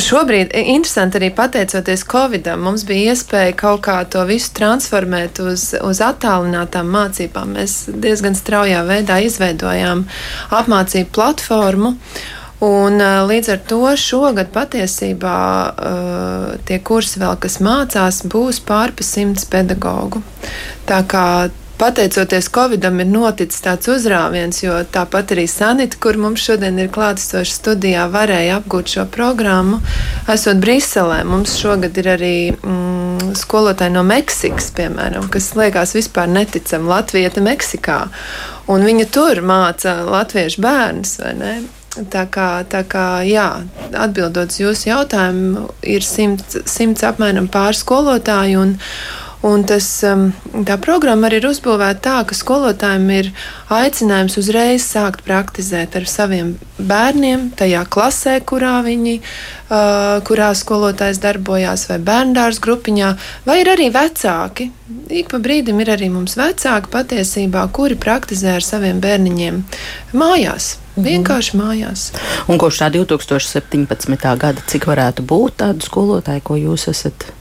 šobrīd, 0.00 0.52
interesanti 0.54 1.20
arī 1.20 1.30
pateicoties 1.36 2.04
Covidam, 2.08 2.64
mums 2.66 2.84
bija 2.88 3.12
iespēja 3.12 3.54
kaut 3.58 3.84
kā 3.86 3.98
to 4.08 4.24
visu 4.28 4.52
transformēt 4.56 5.40
uz, 5.44 5.70
uz 5.78 6.02
attālinātām 6.04 6.90
mācībām. 6.92 7.56
Mēs 7.58 7.84
diezgan 7.92 8.36
straujā 8.38 8.82
veidā 8.88 9.20
izveidojām 9.26 10.06
apmācību 10.60 11.12
platformu. 11.14 11.96
Un, 12.62 13.00
līdz 13.26 13.48
ar 13.50 13.62
to 13.66 13.80
šogad 13.98 14.52
patiesībā 14.54 15.38
uh, 15.66 16.44
tie 16.68 16.78
kursi, 16.78 17.18
vēl, 17.18 17.34
kas 17.42 17.58
mācās, 17.58 18.20
būs 18.30 18.60
pārpa 18.62 19.02
simts 19.02 19.48
pedagoģu. 19.50 20.22
Tā 20.86 21.00
kā 21.10 21.26
pateicoties 21.82 22.46
Covidam, 22.54 23.00
ir 23.02 23.08
noticis 23.10 23.64
tāds 23.64 23.88
uzrāviens, 23.90 24.60
jo 24.62 24.76
tāpat 24.94 25.32
arī 25.34 25.48
Sanita, 25.50 25.98
kur 25.98 26.14
mums 26.20 26.44
šodien 26.44 26.76
ir 26.78 26.92
klātesoša 26.94 27.56
studijā, 27.56 28.04
varēja 28.12 28.60
apgūt 28.60 28.92
šo 28.94 29.06
programmu. 29.10 29.80
Esot 30.30 30.60
Briselē, 30.62 31.24
mums 31.26 31.56
šogad 31.58 31.98
ir 31.98 32.10
arī 32.12 32.36
mm, 32.54 33.32
skolotāji 33.40 33.96
no 33.96 34.04
Meksikas, 34.06 34.70
piemēram, 34.76 35.26
kas 35.32 35.50
liekas 35.58 35.96
vispār 35.98 36.30
neticami 36.30 36.86
Latvieta 36.92 37.42
Meksikā. 37.42 37.98
Un 38.70 38.86
viņa 38.86 39.08
tur 39.10 39.42
māca 39.42 39.96
latviešu 40.06 40.62
bērnus, 40.62 41.16
vai 41.24 41.32
ne? 41.40 41.52
Tā 42.14 42.22
kā, 42.30 42.46
tā 42.70 42.84
kā 42.88 43.08
jā, 43.26 43.48
atbildot 43.90 44.54
uz 44.54 44.62
jūsu 44.62 44.86
jautājumu, 44.92 45.66
ir 45.82 46.06
simts, 46.06 46.62
simts 46.70 47.02
apmēram 47.10 47.50
pāris 47.52 47.82
skolotāju. 47.82 48.62
Un, 48.62 48.78
Un 49.42 49.64
tas, 49.66 49.86
um, 50.06 50.28
tā 50.62 50.76
programma 50.78 51.26
arī 51.26 51.40
ir 51.40 51.48
uzbūvēta 51.48 51.98
tā, 52.04 52.18
ka 52.30 52.36
skolotājiem 52.38 53.08
ir 53.10 53.30
aicinājums 53.74 54.36
uzreiz 54.38 54.84
sākt 54.86 55.24
praktizēt 55.26 55.96
ar 55.98 56.06
saviem 56.06 56.52
bērniem, 56.78 57.48
tajā 57.58 57.80
klasē, 57.90 58.36
kurā 58.46 58.76
viņi, 58.86 59.16
uh, 59.18 60.20
kurā 60.28 60.52
skolotājs 60.54 61.18
darbojās, 61.24 61.88
vai 61.90 61.98
bērndārs 62.06 62.62
grupiņā, 62.62 63.10
vai 63.48 63.58
ir 63.64 63.72
arī 63.74 63.90
vecāki. 63.90 64.68
Ik 65.10 65.34
pa 65.34 65.42
brīdim 65.42 65.82
ir 65.82 65.90
arī 65.90 66.12
mums 66.14 66.38
vecāki 66.38 66.94
patiesībā, 66.94 67.66
kuri 67.74 67.98
praktizē 67.98 68.60
ar 68.60 68.62
saviem 68.62 69.02
bērniņiem 69.02 69.60
mājās. 70.14 70.76
Mhm. 70.92 71.04
Vienkārši 71.08 71.58
mājās. 71.58 72.08
Un 72.46 72.62
kopš 72.62 72.84
tā 72.84 72.92
2017. 72.94 74.36
gada, 74.38 74.62
cik 74.70 74.86
varētu 74.86 75.26
būt 75.26 75.62
tādu 75.64 75.82
skolotāju, 75.82 76.46
ko 76.46 76.60
jūs 76.60 76.90
esat 76.92 77.32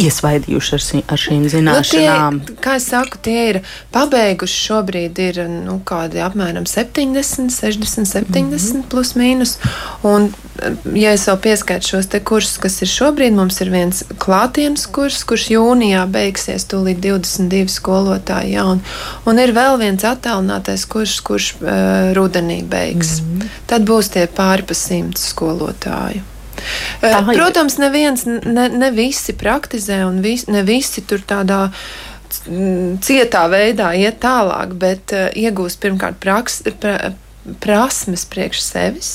iesvaidījuši 0.00 0.74
ar, 0.76 0.84
ar 1.12 1.20
šīm 1.20 1.46
zināšanām. 1.52 2.38
Nu, 2.38 2.44
tie, 2.48 2.56
kā 2.64 2.76
es 2.78 2.88
saku, 2.88 3.20
tie 3.24 3.38
ir 3.52 3.58
pabeiguši 3.94 4.60
šobrīd 4.68 5.20
ir 5.22 5.40
nu, 5.50 5.78
kādi 5.86 6.22
apmēram 6.24 6.66
70, 6.68 7.52
60, 7.52 8.08
70 8.08 8.40
mm 8.40 8.56
-hmm. 8.56 8.86
plus 8.90 9.14
mīnus. 9.18 9.56
Un, 10.02 10.30
ja 10.94 11.12
es 11.12 11.26
vēl 11.28 11.38
pieskaitu 11.44 11.88
šos 11.88 12.06
te 12.06 12.20
kursus, 12.20 12.58
kas 12.58 12.80
ir 12.82 12.88
šobrīd, 12.88 13.34
mums 13.36 13.60
ir 13.60 13.70
viens 13.70 14.04
klātienes 14.18 14.86
kurs, 14.86 15.24
kurš 15.24 15.50
jūnijā 15.54 16.06
beigsies 16.06 16.66
tūlīt 16.70 17.00
22 17.04 17.68
skolotāji, 17.68 18.54
jā, 18.56 18.64
un, 18.64 18.80
un 19.26 19.38
ir 19.38 19.52
vēl 19.52 19.78
viens 19.78 20.04
attālinātais 20.04 20.86
kurs, 20.88 21.20
kurš 21.20 21.54
uh, 21.60 22.12
rudenī 22.16 22.62
beigs. 22.64 23.20
Mm 23.20 23.38
-hmm. 23.38 23.48
Tad 23.66 23.82
būs 23.82 24.10
tie 24.12 24.26
pāri 24.26 24.62
pa 24.62 24.74
simts 24.74 25.28
skolotāju. 25.28 26.37
Tā 27.00 27.22
Protams, 27.28 27.78
neviens, 27.78 28.24
ne, 28.26 28.68
ne 28.68 28.90
visi 28.94 29.34
praktizē, 29.38 30.02
un 30.08 30.20
vis, 30.24 30.46
ne 30.50 30.62
visi 30.66 31.04
tur 31.06 31.22
tādā 31.26 31.68
cietā 33.04 33.46
veidā 33.48 33.92
iet 33.96 34.20
tālāk, 34.22 34.74
bet 34.80 35.14
uh, 35.16 35.28
iegūst 35.32 35.80
pirmkārt 35.80 36.18
praks, 36.20 36.62
pra, 36.80 37.14
prasmes 37.62 38.26
priekš 38.28 38.62
sevis. 38.64 39.12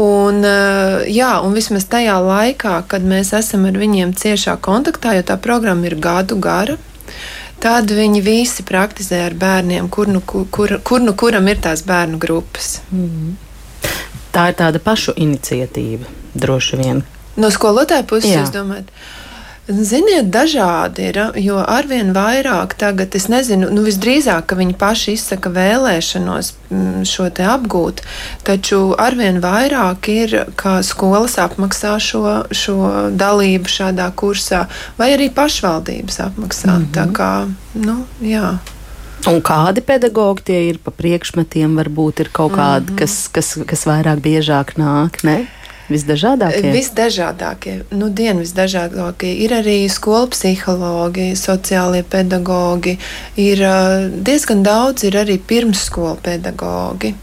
Un, 0.00 0.40
uh, 0.42 1.04
jā, 1.06 1.36
un 1.46 1.54
vismaz 1.54 1.86
tajā 1.86 2.16
laikā, 2.18 2.80
kad 2.90 3.06
mēs 3.06 3.30
esam 3.38 3.68
ar 3.68 3.78
viņiem 3.78 4.16
ciešā 4.18 4.56
kontaktā, 4.64 5.14
jo 5.14 5.22
tā 5.28 5.38
programma 5.38 5.86
ir 5.86 5.94
gadu 6.02 6.40
gara, 6.42 6.76
tad 7.62 7.92
viņi 7.94 8.20
visi 8.24 8.66
praktizē 8.66 9.22
ar 9.28 9.38
bērniem, 9.38 9.88
kur 9.88 10.10
nu, 10.10 10.20
kur, 10.26 10.48
kur, 10.50 10.78
kur 10.82 11.04
nu 11.04 11.14
kuram 11.14 11.46
ir 11.48 11.62
tās 11.62 11.84
bērnu 11.86 12.18
grupas. 12.18 12.80
Mm 12.90 13.08
-hmm. 13.08 13.43
Tā 14.34 14.48
ir 14.50 14.56
tāda 14.58 14.80
pašu 14.82 15.14
iniciatīva 15.16 16.10
droši 16.34 16.80
vien. 16.80 17.04
No 17.38 17.50
skolotāja 17.54 18.06
puses, 18.06 18.30
Jā. 18.30 18.42
jūs 18.42 18.54
domājat? 18.54 18.90
Ziniet, 19.64 20.26
dažādi 20.28 21.06
ir, 21.08 21.18
jo 21.40 21.56
arvien 21.56 22.10
vairāk 22.12 22.74
tagad, 22.76 23.14
es 23.16 23.30
nezinu, 23.32 23.70
nu 23.72 23.80
visdrīzāk, 23.86 24.44
ka 24.50 24.58
viņi 24.58 24.74
paši 24.76 25.14
izsaka 25.16 25.48
vēlēšanos 25.54 26.50
mm, 26.68 27.06
šo 27.08 27.30
te 27.32 27.46
apgūt, 27.48 28.02
taču 28.44 28.82
arvien 29.00 29.40
vairāk 29.40 30.10
ir, 30.12 30.36
ka 30.60 30.82
skolas 30.84 31.38
apmaksā 31.40 31.94
šo, 31.96 32.26
šo 32.52 32.76
dalību 33.16 33.72
šādā 33.72 34.10
kursā, 34.12 34.66
vai 35.00 35.14
arī 35.16 35.30
pašvaldības 35.32 36.20
apmaksā. 36.26 36.74
Mm 36.74 36.84
-hmm. 36.84 36.94
Tā 36.98 37.06
kā, 37.16 37.32
nu, 37.74 38.04
jā. 38.20 38.58
Un 39.30 39.40
kādi 39.40 39.80
pedagogi 39.80 40.44
tie 40.50 40.60
ir 40.68 40.78
pa 40.84 40.92
priekšmetiem? 40.92 41.76
Varbūt 41.80 42.24
ir 42.24 42.28
kaut 42.32 42.52
kādi, 42.52 42.90
mm 42.90 42.94
-hmm. 42.94 42.98
kas, 42.98 43.28
kas, 43.28 43.58
kas 43.66 43.86
vairāk 43.88 44.20
biežāk 44.20 44.76
nāk, 44.76 45.24
ne? 45.24 45.46
Visdažādākie. 45.88 46.72
Visdažādākie. 46.72 47.74
Nu, 47.92 48.08
dienu 48.08 48.40
visdažādākie. 48.40 49.34
Ir 49.44 49.52
arī 49.52 49.88
skolu 49.92 50.30
psihologi, 50.32 51.34
sociālie 51.36 52.02
pedagogi, 52.02 52.98
ir 53.36 53.60
diezgan 54.24 54.62
daudz, 54.64 55.04
ir 55.04 55.18
arī 55.20 55.38
pirmsskolu 55.38 56.16
pedagogi. 56.24 57.14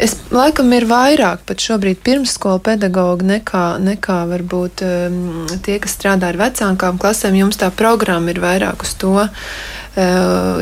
Es 0.00 0.14
laikam 0.32 0.72
ir 0.76 0.84
vairāk 0.88 1.42
pat 1.48 1.62
šobrīd 1.62 2.00
pirmsskolu 2.04 2.60
pedagogi 2.64 3.26
nekā, 3.28 3.64
nekā 3.80 4.16
varbūt 4.28 4.82
um, 4.84 5.18
tie, 5.64 5.78
kas 5.80 5.96
strādā 5.96 6.30
ar 6.32 6.38
vecākām 6.40 7.00
klasēm. 7.00 7.36
Jums 7.40 7.60
tā 7.60 7.70
programma 7.72 8.32
ir 8.32 8.40
vairāk 8.44 8.84
uz 8.84 8.92
to 9.00 9.14
uh, 9.20 9.30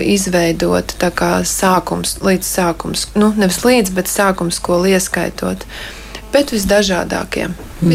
izveidot 0.02 0.97
tā 1.02 1.11
kā 1.14 1.33
sākums, 1.47 2.18
līdz 2.26 2.50
sākums, 2.59 3.09
nu 3.18 3.33
nevis 3.38 3.62
līdz, 3.66 3.94
bet 3.97 4.11
sākums 4.11 4.61
skolu 4.62 4.94
ieskaitot. 4.94 5.66
Bet 6.35 6.54
visdažādākie, 6.54 7.49
mm. 7.50 7.90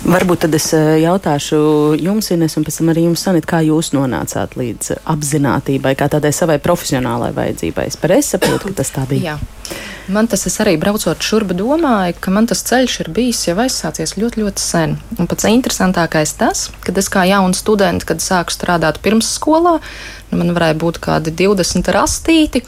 Varbūt 0.00 0.46
tad 0.46 0.54
es 0.56 0.70
eh, 0.72 0.94
jautāšu 1.02 1.58
jums, 2.00 2.30
Ines, 2.32 2.56
un 2.56 2.64
pēc 2.64 2.78
tam 2.80 2.88
arī 2.92 3.04
jums, 3.04 3.20
Sanit, 3.20 3.44
kā 3.48 3.60
jūs 3.66 3.92
nonācāt 3.92 4.56
līdz 4.56 4.94
apziņotībai, 5.12 5.92
kā 5.98 6.08
tādai 6.12 6.32
savai 6.32 6.56
profesionālai 6.62 7.34
vajadzībai. 7.36 7.84
Es 7.90 8.00
pareizi 8.00 8.34
saprotu, 8.34 8.70
ka 8.70 8.80
tas 8.80 8.94
tā 8.94 9.04
bija. 9.10 9.34
Jā. 9.34 9.80
Man 10.10 10.26
tas 10.26 10.42
arī 10.64 10.72
braucot 10.80 11.20
šurp, 11.22 11.52
domāju, 11.54 12.16
ka 12.18 12.32
man 12.34 12.48
tas 12.50 12.64
ceļš 12.66 12.96
ir 13.04 13.10
bijis 13.14 13.44
jau 13.46 13.58
aizsācies 13.62 14.16
ļoti, 14.16 14.40
ļoti 14.42 14.64
sen. 14.64 14.96
Un 15.20 15.28
pats 15.30 15.46
interesantākais 15.46 16.32
tas, 16.40 16.64
kad 16.82 16.98
es 16.98 17.12
kā 17.12 17.26
jauna 17.28 17.54
studente, 17.54 18.08
kad 18.08 18.24
sāku 18.24 18.56
strādāt 18.56 18.98
pirmsskolā, 19.04 19.76
nu 20.32 20.40
man 20.40 20.56
varēja 20.56 20.80
būt 20.80 20.98
kādi 21.04 21.36
20 21.44 21.92
rastīti. 21.94 22.64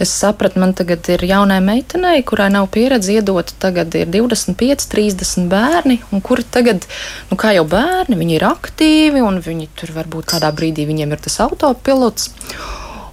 Es 0.00 0.08
sapratu, 0.16 0.56
man 0.62 0.70
tagad 0.72 1.04
ir 1.12 1.20
jaunai 1.28 1.58
meitenei, 1.60 2.22
kurai 2.24 2.46
nav 2.48 2.70
pieredze 2.72 3.12
iedot, 3.18 3.50
tagad 3.60 3.92
ir 3.98 4.08
25, 4.08 4.86
30 4.88 5.48
bērni, 5.50 5.98
un 6.08 6.22
kuri 6.24 6.46
tagad, 6.48 6.86
nu 7.28 7.36
kā 7.36 7.50
jau 7.52 7.66
bērni, 7.68 8.16
viņi 8.16 8.38
ir 8.38 8.46
aktīvi, 8.48 9.20
un 9.20 9.42
viņi 9.44 9.68
tur 9.76 9.92
varbūt 9.98 10.30
kādā 10.32 10.48
brīdī 10.56 10.86
viņiem 10.88 11.12
ir 11.12 11.20
tas 11.20 11.36
autopilots. 11.44 12.30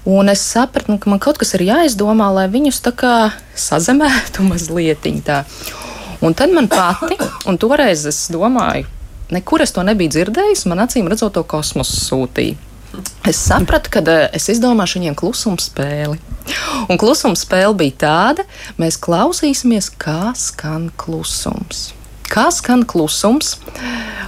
Un 0.07 0.31
es 0.31 0.45
sapratu, 0.47 0.93
nu, 0.93 1.01
ka 1.03 1.11
man 1.11 1.19
kaut 1.19 1.41
kas 1.41 1.51
ir 1.57 1.65
jāizdomā, 1.67 2.29
lai 2.31 2.47
viņus 2.53 2.79
tā 2.85 2.95
kā 2.95 3.15
sazemētu 3.51 4.45
mazliet. 4.47 5.09
Un 6.23 6.37
tad 6.39 6.55
man 6.55 6.71
pati, 6.71 7.19
un 7.51 7.59
toreiz 7.59 8.05
es 8.07 8.21
domāju, 8.31 8.87
nekur 9.35 9.67
es 9.67 9.75
to 9.75 9.83
nebiju 9.83 10.15
dzirdējis, 10.15 10.63
man 10.71 10.85
acīm 10.87 11.11
redzot, 11.11 11.35
to 11.35 11.43
kosmosu 11.43 11.99
sūtīja. 11.99 12.66
Es 13.27 13.39
sapratu, 13.43 13.91
ka 13.91 14.01
eh, 14.07 14.29
es 14.37 14.47
izdomāšu 14.53 14.99
viņiem 14.99 15.17
klusuma 15.19 15.61
spēli. 15.61 16.17
Un 16.87 16.99
klusuma 16.99 17.37
spēle 17.37 17.75
bija 17.77 17.95
tāda, 18.05 18.47
mēs 18.79 18.99
klausīsimies, 19.03 19.91
kā 19.99 20.31
skan 20.37 20.89
klusums. 20.99 21.91
Kā 22.27 22.47
skan 22.51 22.83
klusums? 22.87 23.55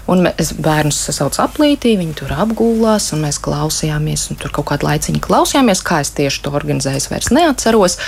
Un 0.10 0.24
mēs 0.26 0.54
bērnus 0.58 0.98
sasaucām 1.06 1.50
aplītī, 1.50 1.94
viņi 2.00 2.16
tur 2.22 2.34
apgulās, 2.34 3.12
un 3.14 3.26
mēs 3.28 3.40
klausījāmies, 3.44 4.30
un 4.32 4.40
tur 4.42 4.54
kaut 4.56 4.70
kādu 4.72 4.88
laiciņu 4.88 5.22
klausījāmies, 5.24 5.84
kā 5.86 6.00
es 6.04 6.14
tieši 6.18 6.44
to 6.46 6.54
organizēju, 6.56 7.02
es 7.04 7.10
vairs 7.12 7.32
neatceros. 7.36 8.00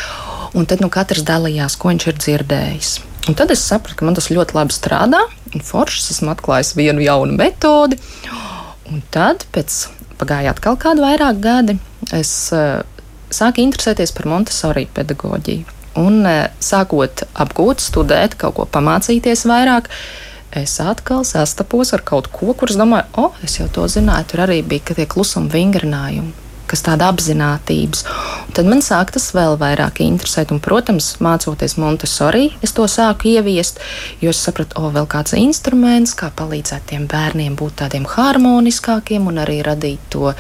Un 0.58 0.68
tad 0.68 0.84
nu, 0.84 0.90
katrs 0.92 1.24
dalījās, 1.28 1.78
ko 1.80 1.92
viņš 1.92 2.08
ir 2.10 2.20
dzirdējis. 2.20 2.92
Un 3.30 3.38
tad 3.38 3.54
es 3.54 3.62
sapratu, 3.64 4.00
ka 4.00 4.08
man 4.08 4.18
tas 4.18 4.32
ļoti 4.34 4.58
labi 4.58 4.76
strādā, 4.76 5.22
un 5.54 5.64
foršs 5.64 6.10
esmu 6.16 6.34
atklājis 6.34 6.74
vienu 6.80 7.04
jaunu 7.06 7.38
metodi. 7.38 8.00
Un 8.92 9.04
tad 9.14 9.46
pēc 9.54 9.86
pagāja 10.22 10.54
atkal 10.54 10.78
kādi 10.80 11.04
vairāk 11.04 11.42
gadi, 11.44 11.78
es 12.16 12.32
uh, 12.56 12.82
sāku 13.34 13.64
interesēties 13.66 14.14
par 14.16 14.30
Montesori 14.30 14.88
pedagoģiju. 14.96 15.78
Un 16.02 16.22
uh, 16.24 16.44
sākot 16.64 17.26
apgūt, 17.34 17.84
studēt, 17.84 18.38
kaut 18.40 18.60
ko 18.60 18.68
pamācīties 18.70 19.48
vairāk, 19.50 19.90
es 20.56 20.78
atkal 20.84 21.26
sastapos 21.28 21.94
ar 21.96 22.06
kaut 22.06 22.30
ko, 22.32 22.54
kurš 22.58 22.78
domāju, 22.80 23.10
o, 23.16 23.32
oh, 23.32 23.42
es 23.44 23.58
jau 23.60 23.68
to 23.72 23.88
zināju, 23.92 24.32
tur 24.32 24.46
arī 24.48 24.62
bija 24.68 24.96
tie 24.96 25.10
klusuma 25.10 25.52
vingrinājumi 25.52 26.41
kas 26.72 26.86
tāda 26.86 27.10
apziņotības. 27.12 28.04
Tad 28.56 28.68
man 28.68 28.84
sāk 28.84 29.14
tas 29.16 29.30
vēl 29.36 29.58
vairāk 29.60 30.02
interesēt, 30.04 30.54
un, 30.56 30.62
protams, 30.64 31.14
mācoties 31.24 31.78
Montesori, 31.82 32.50
es 32.64 32.76
to 32.76 32.88
sāku 32.92 33.32
ieviest, 33.34 33.80
jo 34.24 34.32
es 34.34 34.42
sapratu, 34.44 34.80
o, 34.80 34.92
vēl 34.96 35.08
kāds 35.12 35.36
instruments, 35.40 36.16
kā 36.18 36.32
palīdzēt 36.36 36.90
tiem 36.92 37.08
bērniem 37.12 37.58
būt 37.60 37.80
tādiem 37.84 38.08
harmoniskākiem 38.10 39.28
un 39.32 39.42
arī 39.44 39.62
radīt 39.68 40.04
to, 40.14 40.34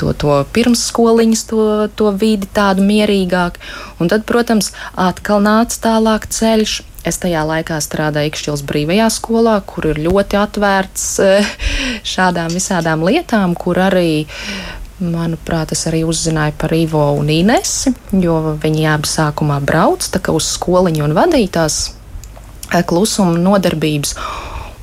to, 0.00 0.12
to 0.16 0.40
pirmsskoliņas, 0.56 1.46
to, 1.52 1.62
to 1.96 2.12
vidi 2.16 2.48
tādu 2.56 2.84
mierīgāku. 2.86 3.62
Un 4.00 4.12
tad, 4.12 4.26
protams, 4.28 4.72
atkal 4.92 5.44
nāca 5.44 5.80
tālāk 5.90 6.28
ceļš. 6.32 6.82
Es 7.06 7.20
tajā 7.22 7.44
laikā 7.46 7.76
strādāju 7.78 8.32
Ikšķils 8.32 8.64
brīvajā 8.66 9.06
skolā, 9.14 9.60
kur 9.62 9.86
ir 9.92 10.00
ļoti 10.08 10.40
atvērts 10.40 11.04
eh, 11.22 11.52
šādām 12.16 12.50
visādām 12.50 13.04
lietām, 13.06 13.54
kur 13.54 13.78
arī 13.84 14.26
Manuprāt, 14.96 15.74
es 15.76 15.82
arī 15.90 16.06
uzzināju 16.08 16.54
par 16.56 16.72
Ivo 16.72 17.02
un 17.18 17.28
Inesi, 17.28 17.92
jo 18.16 18.56
viņi 18.62 18.86
abi 18.88 19.10
sākumā 19.10 19.58
brauc 19.60 20.06
uz 20.32 20.46
skoliņu 20.54 21.04
un 21.04 21.12
vadītās 21.16 21.76
eh, 22.72 22.80
klusuma 22.80 23.36
nodarbības. 23.36 24.14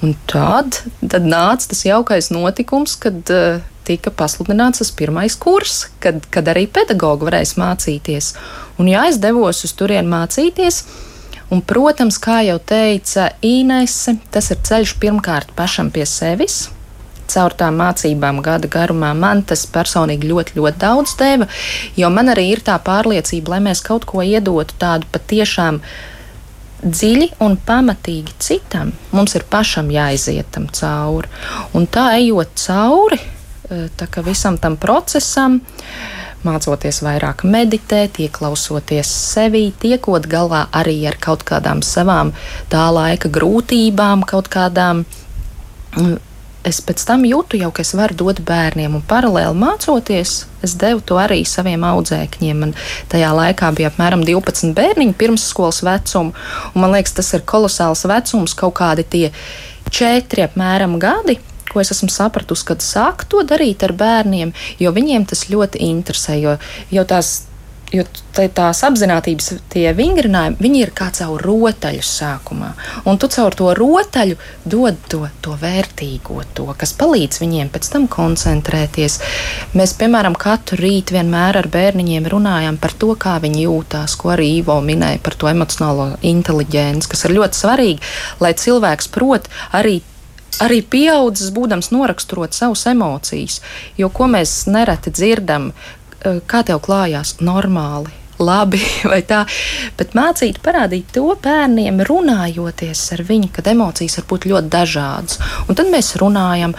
Un 0.03 0.13
tad, 0.27 0.83
tad 0.99 1.25
nāca 1.25 1.71
tas 1.71 1.85
jaukais 1.87 2.27
notikums, 2.29 2.97
kad 2.99 3.31
uh, 3.31 3.63
tika 3.87 4.11
pasludināts 4.11 4.83
tas 4.83 4.91
pirmais 4.91 5.35
kurs, 5.39 5.87
kad, 6.03 6.19
kad 6.29 6.51
arī 6.51 6.67
pedagogi 6.67 7.27
varēs 7.29 7.55
mācīties. 7.57 8.33
Un 8.77 8.91
jā, 8.91 9.07
es 9.09 9.17
devos 9.23 9.63
uz 9.63 9.73
turieni 9.79 10.11
mācīties. 10.11 10.83
Un, 11.53 11.61
protams, 11.65 12.19
kā 12.21 12.41
jau 12.47 12.59
teica 12.59 13.31
Inese, 13.45 14.17
tas 14.33 14.51
ir 14.51 14.61
ceļš 14.65 14.95
pirmkārt 15.01 15.55
pašam 15.57 15.91
pie 15.93 16.05
sevis, 16.09 16.67
caur 17.33 17.55
tām 17.57 17.77
mācībām 17.81 18.41
gada 18.45 18.69
garumā 18.71 19.13
man 19.17 19.43
tas 19.47 19.65
personīgi 19.69 20.29
ļoti, 20.29 20.57
ļoti 20.59 20.81
daudz 20.83 21.15
deva, 21.19 21.49
jo 21.97 22.09
man 22.13 22.33
arī 22.33 22.49
ir 22.53 22.63
tā 22.65 22.77
pārliecība, 22.83 23.55
lai 23.55 23.61
mēs 23.69 23.83
kaut 23.85 24.07
ko 24.09 24.23
iedotu 24.25 24.77
tādu 24.79 25.09
patiešām 25.13 25.81
dziļi 26.83 27.29
un 27.43 27.55
pamatīgi 27.67 28.35
citam, 28.43 28.91
mums 29.15 29.35
ir 29.37 29.45
pašam 29.49 29.91
jāiziet 29.93 30.49
tam 30.51 30.67
cauri. 30.67 31.31
Un 31.77 31.87
tā 31.87 32.09
ejot 32.19 32.51
cauri 32.59 33.19
e, 33.19 33.87
tā 33.97 34.09
visam 34.25 34.57
tam 34.59 34.75
procesam, 34.81 35.61
mācoties 36.43 36.99
vairāk 37.05 37.45
meditēt, 37.47 38.19
ieklausoties 38.25 39.07
sevī, 39.07 39.69
tiekot 39.79 40.27
galā 40.27 40.65
arī 40.75 40.97
ar 41.07 41.17
kaut 41.23 41.45
kādām 41.47 41.83
savām 41.85 42.33
tā 42.71 42.83
laika 42.91 43.31
grūtībām, 43.31 44.25
kaut 44.27 44.51
kādām 44.51 45.05
es 46.67 46.79
pēc 46.83 47.03
tam 47.07 47.25
jūtu 47.27 47.59
jau, 47.59 47.69
ka 47.75 47.83
es 47.83 47.93
varu 47.97 48.15
dot 48.17 48.41
bērniem, 48.47 48.95
un 48.97 49.03
paralēli 49.07 49.55
mācoties, 49.59 50.33
es 50.65 50.75
devu 50.79 51.03
to 51.05 51.19
arī 51.19 51.41
saviem 51.47 51.83
audzēkņiem. 51.87 52.63
Man 52.63 52.73
tajā 53.11 53.31
laikā 53.35 53.71
bija 53.77 53.91
apmēram 53.91 54.23
12 54.27 54.73
bērniņi 54.77 55.17
pirmsskolas 55.19 55.83
vecuma, 55.85 56.33
un 56.73 56.85
man 56.85 56.95
liekas, 56.95 57.15
tas 57.19 57.33
ir 57.35 57.45
kolosāls 57.47 58.05
vecums, 58.09 58.55
kaut 58.57 58.77
kādi 58.79 59.07
tie 59.07 59.25
četri 59.93 60.47
apmēram 60.47 60.99
gadi. 61.01 61.39
Ko 61.73 61.81
es 61.81 61.89
esmu 61.89 62.11
sapratusi, 62.13 62.67
kad 62.67 62.83
sāku 62.85 63.25
to 63.29 63.41
darīt 63.49 63.81
ar 63.85 63.95
bērniem, 63.97 64.51
jo 64.77 64.91
viņiem 64.93 65.25
tas 65.29 65.47
ļoti 65.49 65.81
interesē. 65.87 66.37
Jo, 66.37 66.59
jo 66.93 67.05
tās 67.09 67.39
jo 67.93 68.03
tās 68.33 68.81
apziņotības 68.87 69.49
tie 69.71 69.85
vingrinājumi, 69.93 70.57
viņi 70.61 70.79
ir 70.81 70.91
kā 70.97 71.09
caur 71.13 71.41
rotaļu 71.45 72.03
sākumā. 72.07 72.71
Un 73.09 73.19
tu 73.21 73.29
caur 73.33 73.53
to 73.57 73.69
rotaļu 73.77 74.37
dod 74.65 74.97
to, 75.11 75.21
to 75.45 75.53
vērtīgo, 75.61 76.39
to, 76.57 76.67
kas 76.79 76.95
palīdz 76.97 77.41
viņiem 77.43 77.69
pēc 77.73 77.91
tam 77.93 78.07
koncentrēties. 78.11 79.19
Mēs, 79.77 79.93
piemēram, 79.99 80.37
katru 80.39 80.79
rītu 80.81 81.17
vienmēr 81.19 81.61
ar 81.61 81.69
bērniņiem 81.73 82.29
runājam 82.33 82.79
par 82.81 82.95
to, 82.97 83.13
kā 83.19 83.37
viņi 83.43 83.67
jūtās, 83.67 84.17
ko 84.17 84.33
arī 84.33 84.49
Ivo 84.63 84.79
minēja 84.85 85.21
par 85.23 85.37
to 85.37 85.51
emocionālo 85.51 86.13
inteliģenci, 86.25 87.11
kas 87.13 87.27
ir 87.27 87.37
ļoti 87.37 87.61
svarīgi, 87.61 88.11
lai 88.41 88.55
cilvēks 88.57 89.13
prot 89.13 89.51
arī 89.73 90.01
arī 90.61 90.83
pieaudzis, 90.85 91.49
būdams 91.53 91.89
noraksturot 91.93 92.53
savas 92.53 92.85
emocijas. 92.91 93.59
Jo 93.97 94.11
ko 94.13 94.27
mēs 94.29 94.67
nereti 94.69 95.13
dzirdam, 95.13 95.71
kā 96.47 96.63
tev 96.67 96.81
klājās 96.85 97.37
normāli. 97.41 98.13
Labi, 98.43 98.79
vai 99.11 99.21
tā, 99.27 99.43
bet 99.97 100.15
mācīt, 100.17 100.57
parādīt 100.65 101.13
to 101.15 101.35
bērniem, 101.43 102.01
runājoties 102.07 103.03
ar 103.15 103.21
viņu, 103.27 103.51
kad 103.53 103.69
emocijas 103.71 104.17
var 104.19 104.29
būt 104.31 104.49
ļoti 104.51 104.73
dažādas. 104.73 105.37
Un 105.67 105.77
tad 105.79 105.91
mēs 105.93 106.15
runājam, 106.21 106.73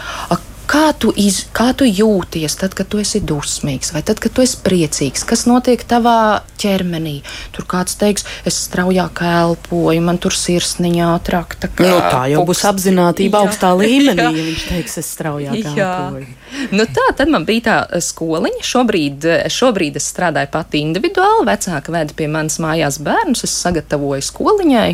Kā 0.71 0.95
tu, 0.97 1.11
iz, 1.17 1.43
kā 1.53 1.73
tu 1.77 1.85
jūties 1.85 2.57
tad, 2.57 2.73
kad 2.77 2.89
tu 2.89 3.01
esi 3.03 3.21
dusmīgs, 3.21 3.93
vai 3.93 4.01
tad, 4.07 4.21
kad 4.23 4.33
tu 4.33 4.45
esi 4.45 4.57
priecīgs? 4.65 5.25
Kas 5.29 5.45
notiek 5.49 5.83
tavā 5.89 6.41
ķermenī? 6.61 7.19
Tur 7.53 7.67
kāds 7.69 7.99
teiks, 8.01 8.25
es 8.49 8.59
straujāk 8.65 9.21
elpoju, 9.29 10.05
man 10.05 10.21
tur 10.23 10.33
sirsniņā 10.37 11.11
ātrāk. 11.19 11.59
Tā, 11.61 11.71
nu, 11.85 12.01
tā 12.01 12.25
jau 12.33 12.43
puks. 12.43 12.51
būs 12.53 12.65
apziņotība 12.73 13.45
augstā 13.45 13.75
līmenī, 13.77 14.25
ja 14.25 14.49
viņš 14.49 14.67
teiks, 14.71 14.99
es 15.03 15.13
straujāk 15.19 15.61
jā. 15.77 15.91
elpoju. 16.09 16.29
Nu, 16.73 16.89
tā 16.97 17.09
tad 17.19 17.33
man 17.33 17.45
bija 17.49 17.67
tā 17.69 17.79
eh, 17.85 18.05
skoliņa. 18.05 18.65
Šobrīd, 18.65 19.29
eh, 19.29 19.49
šobrīd 19.53 19.99
es 20.01 20.09
strādāju 20.13 20.53
pati 20.55 20.81
individuāli. 20.85 21.49
Vecāka 21.51 21.93
veda 21.93 22.17
pie 22.17 22.31
manas 22.31 22.61
mājās 22.63 23.01
bērnus, 23.05 23.45
es 23.45 23.57
sagatavoju 23.65 24.25
skoliņai 24.25 24.93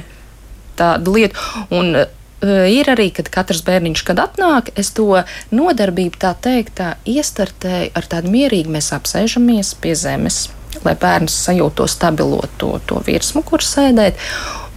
tādu 0.81 1.15
lietu. 1.19 1.37
Un, 1.77 1.95
uh, 1.95 2.17
Ir 2.41 2.89
arī, 2.89 3.11
kad 3.13 3.29
katrs 3.29 3.61
bērniņš, 3.67 4.03
kad 4.09 4.21
atnāk, 4.23 4.71
es 4.81 4.95
to 4.97 5.25
nodarbību 5.53 6.21
tā 6.23 6.33
teikt, 6.41 6.79
tā 6.81 6.95
iestartēju 7.05 7.93
ar 7.99 8.09
tādu 8.09 8.33
mierīgu, 8.33 8.73
mēs 8.73 8.95
apsēžamies 8.97 9.75
pie 9.83 9.93
zemes, 9.99 10.47
lai 10.87 10.95
bērns 10.97 11.37
sajūtu 11.45 11.83
to 11.83 11.89
stabilo 11.91 12.41
to, 12.57 12.79
to 12.89 13.03
virsmu, 13.05 13.45
kur 13.45 13.65
sēdēt. 13.65 14.17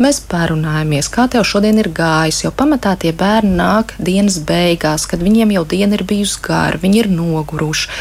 Mēs 0.01 0.17
parunājamies, 0.25 1.06
kā 1.13 1.27
tev 1.29 1.43
šodien 1.45 1.77
ir 1.77 1.91
gājis, 1.93 2.39
jo 2.41 2.49
pamatā 2.58 2.95
tie 2.97 3.12
bērni 3.13 3.51
nāk 3.60 3.91
dienas 4.01 4.39
beigās, 4.41 5.03
kad 5.06 5.21
viņiem 5.21 5.51
jau 5.53 5.62
diena 5.69 5.93
ir 5.93 6.01
bijusi 6.10 6.39
gara, 6.41 6.79
viņi 6.82 6.97
ir 7.03 7.10
noguruši. 7.13 7.91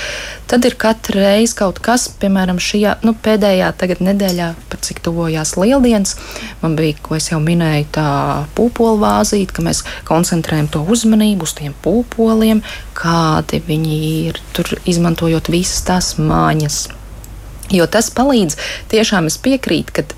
Tad 0.49 0.65
ir 0.65 0.79
katru 0.81 1.21
reizi 1.21 1.53
kaut 1.59 1.83
kas, 1.85 2.07
piemēram, 2.23 2.57
šajā 2.57 2.95
nu, 3.05 3.13
pēdējā 3.13 3.69
nedēļā, 4.09 4.49
par 4.73 4.81
cik 4.81 5.05
tuvojās 5.05 5.53
lieldienas, 5.61 6.17
man 6.65 6.81
bija, 6.81 6.97
ko 7.05 7.21
es 7.21 7.29
jau 7.29 7.43
minēju, 7.45 7.91
tā 7.93 8.09
pūpola 8.57 8.97
vāzīte, 9.05 9.53
ka 9.53 9.69
mēs 9.69 9.85
koncentrējam 10.09 10.73
to 10.73 10.81
uzmanību 10.89 11.45
uz 11.45 11.53
tiem 11.61 11.77
pūpoliem, 11.85 12.65
kādi 12.97 13.61
viņi 13.69 13.99
ir, 14.31 14.41
tur 14.57 14.79
izmantojot 14.89 15.53
visas 15.53 15.85
tās 15.85 16.15
mājas. 16.17 16.87
Jo 17.73 17.85
tas 17.85 18.09
palīdz, 18.13 18.57
tiešām 18.89 19.29
es 19.29 19.37
piekrītu, 19.41 19.93
ka 19.93 20.09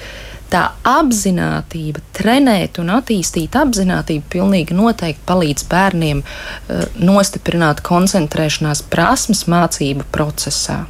tā 0.52 0.64
apziņotība, 0.87 2.02
trenēt 2.16 2.80
un 2.83 2.92
attīstīt 2.96 3.57
apziņotību 3.59 4.30
pilnīgi 4.33 4.76
noteikti 4.76 5.26
palīdz 5.28 5.66
bērniem 5.70 6.22
uh, 6.24 6.87
nostiprināt 7.00 7.83
koncentrēšanās 7.87 8.85
prasmes 8.92 9.44
mācību 9.50 10.09
procesā. 10.14 10.85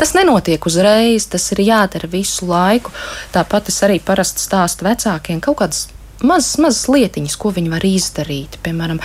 Tas 0.00 0.14
nenotiek 0.16 0.64
uzreiz, 0.66 1.28
tas 1.30 1.46
ir 1.54 1.62
jādara 1.68 2.10
visu 2.10 2.48
laiku. 2.50 2.92
Tāpat 3.34 3.70
es 3.70 3.80
arī 3.86 4.00
parasti 4.02 4.42
stāstu 4.42 4.88
vecākiem 4.88 5.42
kaut 5.44 5.60
kādas 5.62 5.86
mazas, 6.22 6.58
mazas 6.60 6.88
lietiņas, 6.90 7.36
ko 7.40 7.52
viņi 7.54 7.72
var 7.72 7.86
izdarīt. 7.86 8.58
Piemēram, 8.64 9.00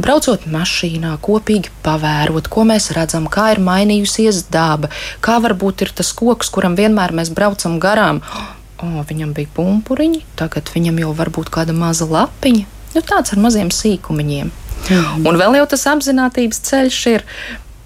braucot 0.00 0.46
mašīnā, 0.50 1.16
kopīgi 1.24 1.72
pavērot, 1.84 2.50
ko 2.52 2.66
mēs 2.68 2.90
redzam, 2.96 3.28
kā 3.32 3.50
ir 3.54 3.62
mainījusies 3.64 4.46
daba, 4.52 4.90
kā 5.24 5.40
varbūt 5.42 5.86
ir 5.86 5.94
tas 6.00 6.12
koks, 6.16 6.52
kuram 6.54 6.78
vienmēr 6.78 7.14
mēs 7.16 7.32
braucam 7.34 7.78
garām 7.82 8.22
oh, 8.22 8.48
viņam 8.80 9.34
bija 9.36 9.50
pumpuriņi, 9.56 10.22
tagad 10.40 10.70
viņam 10.74 11.00
jau 11.02 11.14
var 11.16 11.30
būt 11.34 11.50
kāda 11.52 11.74
maza 11.76 12.08
lapiņa. 12.08 12.66
Nu, 12.94 13.02
tāds 13.06 13.34
ar 13.34 13.42
maziem 13.42 13.70
sīkumiņiem. 13.74 14.50
Mm. 14.90 15.26
Un 15.28 15.38
vēl 15.38 15.60
jau 15.60 15.66
tas 15.70 15.86
apziņotības 15.92 16.64
ceļš 16.70 17.02
ir. 17.12 17.26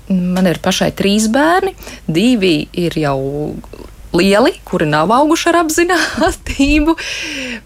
Man 0.08 0.44
ir 0.44 0.60
pašai 0.60 0.90
trīs 0.92 1.30
bērni, 1.32 1.72
divi 2.12 2.66
ir 2.76 2.96
jau 3.00 3.18
lieli, 4.14 4.52
kuri 4.68 4.86
nav 4.88 5.12
auguši 5.16 5.48
ar 5.50 5.62
apziņotību. 5.62 6.96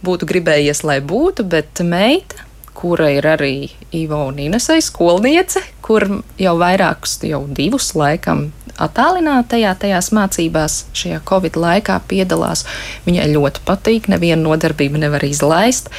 Būtu 0.06 0.28
gribējies, 0.30 0.84
lai 0.86 1.00
būtu, 1.04 1.44
bet 1.50 1.82
meita, 1.84 2.47
kura 2.78 3.08
ir 3.10 3.26
arī 3.26 3.70
Ivo 3.96 4.20
un 4.28 4.38
Inesai 4.38 4.78
skolniece, 4.84 5.64
kur 5.82 6.06
jau 6.38 6.54
vairākus, 6.60 7.18
jau 7.26 7.42
divus 7.50 7.90
laikam 7.98 8.48
attālinātajā 8.78 9.72
tajās 9.82 10.10
mācībās 10.14 10.76
šajā 10.96 11.18
Covid 11.28 11.58
laikā 11.58 11.98
piedalās. 12.10 12.64
Viņai 13.06 13.26
ļoti 13.32 13.64
patīk, 13.66 14.08
nevienu 14.12 14.44
nodarbību 14.46 15.02
nevar 15.02 15.26
izlaist. 15.26 15.90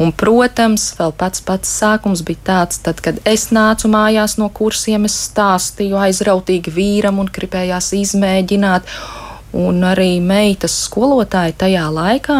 Un, 0.00 0.14
protams, 0.16 0.88
vēl 0.98 1.12
pats 1.20 1.44
pats 1.44 1.74
sākums 1.82 2.24
bija 2.26 2.46
tāds, 2.48 2.80
tad, 2.86 3.04
kad 3.04 3.20
es 3.28 3.50
nācu 3.52 3.92
mājās 3.92 4.38
no 4.40 4.48
kursiem, 4.48 5.04
es 5.08 5.18
stāstīju 5.28 6.00
aizrautīgi 6.06 6.72
vīram 6.72 7.20
un 7.22 7.28
gribējās 7.32 7.92
izmēģināt. 8.00 8.88
Un 9.52 9.84
arī 9.84 10.14
meitas 10.24 10.78
skolotāji 10.86 11.58
tajā 11.60 11.84
laikā 11.92 12.38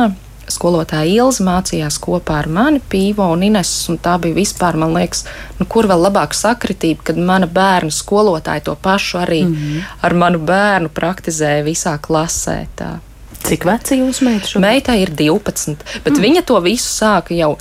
skolotāja 0.51 1.11
Ilza 1.11 1.45
mācījās 1.47 1.99
kopā 2.03 2.41
ar 2.43 2.49
mani, 2.51 2.81
Pīvo 2.91 3.29
un 3.35 3.45
Inesu, 3.47 3.93
un 3.93 4.01
tā 4.03 4.17
bija 4.23 4.37
vispār, 4.37 4.79
man 4.81 4.95
liekas, 4.97 5.25
nu, 5.59 5.67
kur 5.71 5.87
vēl 5.91 6.07
labāka 6.09 6.37
sakritība, 6.39 7.11
kad 7.11 7.21
mana 7.21 7.47
bērna 7.47 7.93
skolotāja 7.95 8.65
to 8.69 8.75
pašu 8.75 9.19
arī 9.19 9.45
mm 9.45 9.55
-hmm. 9.55 9.83
ar 10.03 10.15
manu 10.15 10.39
bērnu 10.39 10.89
praktizēja 10.89 11.65
visā 11.65 11.99
klasē. 11.99 12.67
Tā. 12.77 12.99
Cik 13.43 13.65
veci 13.65 13.99
jūs 13.99 14.23
meita 14.23 14.47
šobrīd? 14.47 14.67
Meitai 14.67 15.03
ir 15.03 15.11
12, 15.11 15.77
bet 16.05 16.13
mm. 16.13 16.21
viņa 16.21 16.43
to 16.47 16.61
visu 16.61 16.89
sāka 16.89 17.35
jau 17.35 17.57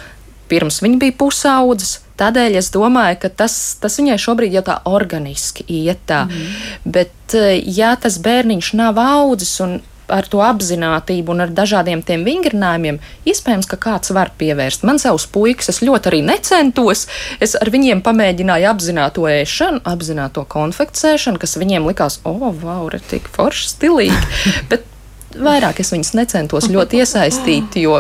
pirms 0.52 0.82
viņa 0.84 1.00
bija 1.00 1.18
pusaudzes. 1.18 2.00
Tādēļ 2.22 2.58
es 2.60 2.70
domāju, 2.74 3.18
ka 3.24 3.30
tas, 3.30 3.78
tas 3.82 3.98
viņai 3.98 4.18
šobrīd 4.22 4.54
jau 4.54 4.64
tā 4.68 4.76
organiski 4.86 5.66
iet 5.68 6.04
tā. 6.06 6.26
Mm. 6.28 6.92
Bet, 6.98 7.34
eh, 7.34 7.56
ja 7.66 7.96
tas 7.96 8.20
bērniņš 8.22 8.74
nav 8.78 9.00
audzis 9.02 9.56
un 9.64 9.80
ar 10.14 10.28
to 10.32 10.44
apziņotību 10.46 11.34
un 11.34 11.46
ar 11.46 11.54
dažādiem 11.56 12.04
tiem 12.06 12.26
vingrinājumiem, 12.28 13.00
iespējams, 13.28 13.70
ka 13.72 13.80
kāds 13.82 14.14
var 14.16 14.34
pievērst. 14.40 14.86
Man 14.88 15.02
savus 15.02 15.28
puikas 15.32 15.72
es 15.74 15.82
ļoti 15.86 16.12
arī 16.12 16.22
necentos. 16.28 17.08
Es 17.42 17.56
ar 17.60 17.72
viņiem 17.74 18.04
pamēģināju 18.06 18.70
apzināt 18.72 19.18
to 19.18 19.28
ēšanu, 19.32 19.84
apzināt 19.88 20.36
to 20.38 20.46
konfekcēšanu, 20.52 21.42
kas 21.42 21.58
viņiem 21.62 21.90
likās, 21.90 22.22
o, 22.24 22.38
oh, 22.52 22.88
ir 22.92 23.04
tik 23.12 23.32
forši, 23.32 23.74
stilīgi. 23.76 24.22
Bet 24.72 24.91
vairāk 25.36 25.82
es 25.84 25.92
viņus 25.94 26.14
necentos 26.18 26.70
ļoti 26.72 27.02
iesaistīt, 27.02 27.78
jo 27.84 27.98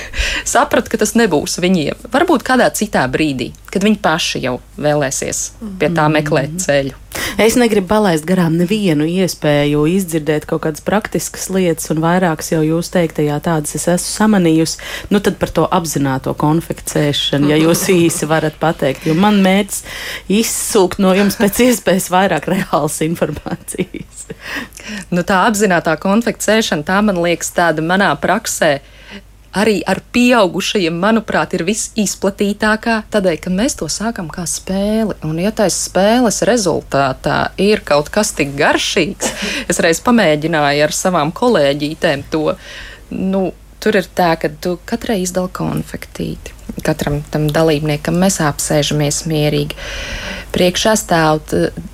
sapratu, 0.54 0.92
ka 0.92 1.02
tas 1.02 1.14
nebūs 1.18 1.58
viņiem. 1.62 2.08
Varbūt 2.12 2.46
kādā 2.46 2.70
citā 2.76 3.04
brīdī, 3.10 3.52
kad 3.72 3.84
viņi 3.86 4.02
paši 4.02 4.44
jau 4.46 4.58
vēlēsies 4.80 5.46
pie 5.80 5.92
tā 5.94 6.08
meklēt 6.12 6.58
ceļu. 6.64 6.98
Es 7.40 7.56
negribu 7.56 7.88
palaist 7.88 8.24
garām 8.28 8.56
nevienu 8.60 9.06
iespēju 9.08 9.84
izdzirdēt 9.94 10.46
kaut 10.48 10.64
kādas 10.66 10.84
praktiskas 10.84 11.48
lietas, 11.52 11.88
un 11.92 12.00
vairākas 12.02 12.52
jau 12.52 12.62
jūs 12.64 12.88
teiktajā 12.92 13.38
tādas 13.44 13.76
es 13.76 13.86
esmu 13.88 14.08
samanījusi. 14.08 14.80
Nu, 15.12 15.20
tad 15.24 15.38
par 15.40 15.52
to 15.54 15.66
apzināto 15.68 16.34
konfekcēšanu, 16.38 17.50
ja 17.52 17.60
jūs 17.60 17.84
īsi 18.04 18.28
varat 18.30 18.56
pateikt, 18.60 19.06
jo 19.08 19.16
man 19.18 19.40
mērķis 19.44 19.82
izsūkt 20.40 21.02
no 21.02 21.12
jums 21.16 21.38
pēc 21.40 21.62
iespējas 21.68 22.08
vairāk 22.12 22.48
reāls 22.52 23.00
informācijas. 23.04 24.26
Nu, 25.12 25.24
tā 25.26 25.42
apzināta 25.46 25.94
konfekcēšana, 26.00 26.71
tā 26.80 26.96
man 27.04 27.20
liekas 27.20 27.52
tāda 27.52 27.84
manā 27.84 28.08
praksē 28.16 28.78
arī 29.52 29.80
ar 29.84 30.00
pieaugušajiem, 30.14 30.96
manuprāt, 30.96 31.52
ir 31.56 31.64
visizplatītākā, 31.68 32.96
tādēļ, 33.12 33.38
ka 33.44 33.52
mēs 33.52 33.76
to 33.80 33.88
sākam 33.92 34.30
kā 34.32 34.46
spēli. 34.48 35.18
Un, 35.28 35.36
ja 35.42 35.52
tais 35.54 35.76
spēles 35.90 36.40
rezultātā 36.48 37.52
ir 37.60 37.84
kaut 37.84 38.08
kas 38.12 38.32
tik 38.38 38.56
garšīgs, 38.58 39.32
es 39.70 39.82
reiz 39.84 40.00
pamēģināju 40.04 40.86
ar 40.86 40.96
savām 40.96 41.34
kolēģītēm 41.36 42.30
to. 42.32 42.46
Nu, 43.12 43.50
Tur 43.82 43.96
ir 43.98 44.06
tā, 44.14 44.36
ka 44.38 44.46
tu 44.62 44.76
katrai 44.86 45.16
izdali 45.24 45.50
konfektīti. 45.50 46.52
Katram 46.86 47.16
tam 47.34 47.48
dalībniekam 47.50 48.14
mēs 48.14 48.36
apsēžamies 48.46 49.24
mierīgi. 49.26 49.74
Priekšā 50.54 50.92
stāv 51.00 51.40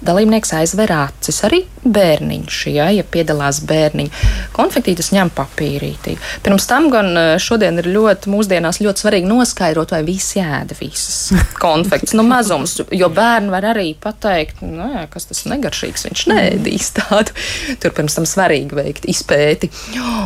dalībnieks 0.05 0.53
aizver 0.59 0.93
acis, 0.93 1.39
arī 1.49 1.63
bērniņš, 1.95 2.59
ja, 2.73 2.89
ja 2.95 3.05
piedalās 3.07 3.61
bērniņš. 3.69 4.25
Konfektītis 4.57 5.13
ņem 5.15 5.31
papīrītī. 5.37 6.17
Pirms 6.45 6.69
tam 6.71 6.89
gan 6.93 7.11
e, 7.17 7.25
šodien 7.43 7.81
ir 7.83 7.91
ļoti, 7.95 8.31
mūsdienās 8.33 8.81
ļoti 8.85 9.05
svarīgi 9.05 9.31
noskaidrot, 9.31 9.95
vai 9.97 10.03
visi 10.07 10.43
ēda 10.43 10.77
visas 10.79 11.33
konfekts, 11.65 12.17
nu 12.19 12.27
mazums, 12.29 12.79
jo 12.95 13.11
bērni 13.15 13.53
var 13.55 13.71
arī 13.75 13.93
pateikt, 14.01 14.63
nu, 14.67 14.91
jā, 14.95 15.07
kas 15.13 15.31
tas 15.31 15.45
negaršīgs, 15.51 16.09
viņš 16.09 16.27
neēdīs 16.33 16.93
tādu. 17.01 17.37
Tur 17.83 17.95
pirms 17.97 18.19
tam 18.19 18.29
svarīgi 18.29 18.79
veikt 18.79 19.09
izpēti. 19.11 19.71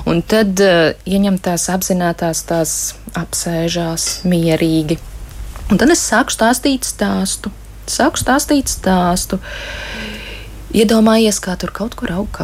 Un 0.08 0.22
tad 0.26 0.60
uh, 0.62 0.92
ieņem 1.08 1.38
tās 1.42 1.68
apzinātās, 1.72 2.44
tās 2.48 2.76
apsēžās 3.18 4.22
mierīgi. 4.28 4.98
Un 5.70 5.80
tad 5.80 5.92
es 5.92 6.02
sāku 6.04 6.34
stāstīt 6.34 6.86
stāstu. 6.86 7.52
Sāku 7.88 8.20
stāstīt 8.20 8.70
stāstu. 8.70 9.38
Iedomājies, 10.72 11.36
kā 11.44 11.52
tur 11.60 11.68
kaut 11.68 11.92
kur 12.00 12.08
aug 12.16 12.38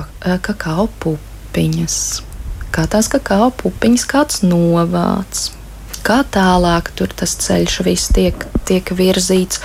kakao 0.45 0.85
pupiņas. 1.01 1.95
Kā 2.77 2.85
tās 2.85 3.09
kakao 3.09 3.47
pupiņas 3.57 4.05
kāds 4.11 4.43
novāc. 4.45 5.47
Kā 6.05 6.19
tālāk 6.29 6.91
tur 6.93 7.09
tas 7.17 7.33
ceļš 7.41 7.79
viss 7.89 8.13
tiek, 8.13 8.45
tiek 8.69 8.93
virzīts, 9.01 9.63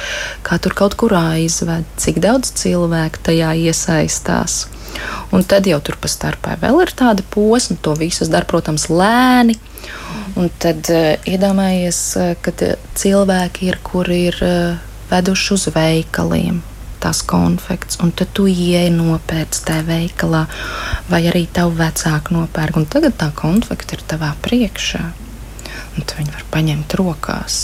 kā 0.47 0.61
tur 0.63 0.77
kaut 0.79 0.95
kur 0.95 1.11
aizved, 1.19 1.91
cik 1.99 2.23
daudz 2.23 2.55
cilvēku 2.63 3.25
tajā 3.27 3.51
iesaistās. 3.67 4.57
Un 5.35 5.43
tad 5.43 5.67
jau 5.67 5.83
tur 5.83 5.99
pa 5.99 6.07
starpā 6.07 6.55
vēl 6.63 6.85
ir 6.85 6.95
tāda 6.95 7.27
posma, 7.35 7.75
to 7.83 7.99
visu 7.99 8.31
dara, 8.31 8.47
protams, 8.47 8.87
lēni. 8.87 9.59
Un 10.39 10.47
tad 10.63 10.87
uh, 10.87 11.17
iedomājies, 11.27 12.05
ka 12.39 12.55
cilvēki 12.95 13.73
ir, 13.73 13.83
kuri 13.83 14.27
ir 14.31 14.39
uh, 14.39 14.85
veduši 15.11 15.57
uz 15.59 15.73
veikaliem 15.75 16.63
tās 17.03 17.21
konfekts, 17.27 17.99
un 18.03 18.13
tad 18.15 18.31
tu 18.35 18.47
ieej 18.49 18.89
nopērc 18.95 19.59
tajā 19.67 19.85
veikalā, 19.87 20.45
vai 21.11 21.23
arī 21.29 21.45
tavu 21.51 21.75
vecāku 21.79 22.37
nopērk, 22.37 22.79
un 22.79 22.89
tagad 22.89 23.17
tā 23.19 23.29
konfekta 23.37 23.97
ir 23.97 24.05
tavā 24.13 24.33
priekšā, 24.45 25.03
un 25.95 26.07
tu 26.07 26.19
viņu 26.19 26.35
var 26.35 26.45
paņemt 26.53 26.97
rokās. 26.99 27.63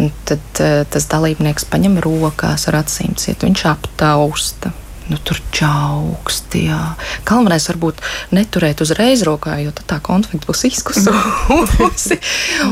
Un 0.00 0.08
tad 0.24 0.62
uh, 0.64 0.82
tas 0.88 1.08
dalībnieks 1.10 1.66
paņem 1.68 1.98
rokās 2.00 2.64
ar 2.70 2.80
acīm 2.80 3.12
ciet, 3.20 3.44
viņš 3.44 3.66
aptausta 3.68 4.72
nu, 5.10 5.18
tur 5.24 5.38
čauksti. 5.54 6.66
Jā. 6.68 6.80
Galvenais 7.28 7.66
varbūt 7.70 8.02
neturēt 8.34 8.82
uzreiz 8.84 9.24
rokā, 9.26 9.56
jo 9.62 9.72
tā 9.74 9.98
konflikta 10.04 10.50
būs 10.50 10.66
izkususi. 10.70 12.18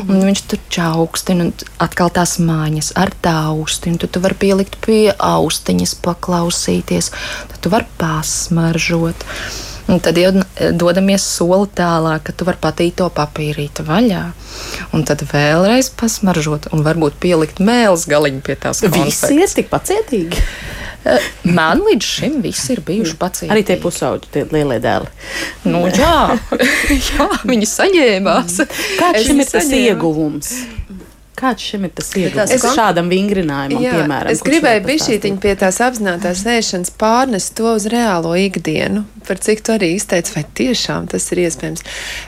un 0.09 0.23
viņš 0.29 0.45
tur 0.51 0.63
čauksti, 0.73 1.37
un 1.37 1.55
atkal 1.83 2.13
tās 2.15 2.39
mājas 2.43 2.93
ar 2.99 3.13
tausti, 3.25 3.95
un 3.95 3.99
tu, 4.01 4.11
vari 4.23 4.39
pielikt 4.45 4.79
pie 4.85 5.11
austiņas, 5.15 5.97
paklausīties, 6.05 7.11
tad 7.51 7.59
tu 7.65 7.73
vari 7.73 7.91
pasmaržot. 8.01 9.27
Un 9.91 9.99
tad 9.99 10.19
jau 10.21 10.31
dodamies 10.79 11.25
soli 11.27 11.67
tālāk, 11.75 12.29
ka 12.29 12.35
tu 12.37 12.47
vari 12.47 12.61
patīt 12.63 13.01
to 13.01 13.09
papīrīti 13.11 13.83
vaļā. 13.89 14.23
Un 14.95 15.03
tad 15.09 15.25
vēlreiz 15.27 15.91
pasmaržot, 15.99 16.69
un 16.75 16.85
varbūt 16.87 17.19
pielikt 17.23 17.59
mēlus 17.65 18.07
galiņu 18.11 18.45
pie 18.47 18.55
tās. 18.61 18.85
Visi 18.87 19.35
ir 19.35 19.51
tik 19.57 19.71
pacietīgi. 19.73 20.45
Eh, 21.05 21.29
man 21.49 21.81
līdz 21.87 22.05
šim 22.05 22.41
viss 22.45 22.69
ir 22.73 22.83
bijuši 22.85 23.17
pacietīgi. 23.21 23.53
Arī 23.55 23.63
tie 23.65 23.77
pusauģi, 23.81 24.29
tie 24.35 24.43
lielie 24.53 24.77
dēli. 24.85 25.09
Nu, 25.65 25.87
jā, 25.89 26.37
jā, 27.09 27.29
viņi 27.51 27.71
saņēmās. 27.71 28.61
Kāds 29.01 29.25
šim 29.29 29.41
ir 29.41 29.49
tas 29.49 29.73
ieguvums? 29.81 30.53
Kāds 31.41 31.65
šim 31.65 31.87
ir 31.89 31.95
tas 31.97 32.11
ieguvums? 32.13 32.53
Es 32.53 32.67
šādam 32.77 33.09
vingrinājumam, 33.09 33.81
jā, 33.81 33.97
piemēram. 33.97 34.33
Es 34.35 34.45
gribēju 34.45 34.85
bišķītiņu 34.91 35.41
pie 35.41 35.55
tās 35.63 35.81
apzinātās 35.87 36.45
ēšanas 36.45 36.93
pārnest 37.01 37.57
to 37.57 37.73
uz 37.73 37.89
reālo 37.89 38.35
ikdienu, 38.37 39.07
par 39.29 39.41
cik 39.41 39.65
tu 39.65 39.73
arī 39.79 39.95
izteici, 39.97 40.37
vai 40.37 40.45
tiešām 40.61 41.09
tas 41.15 41.31
ir 41.33 41.47
iespējams. 41.47 41.87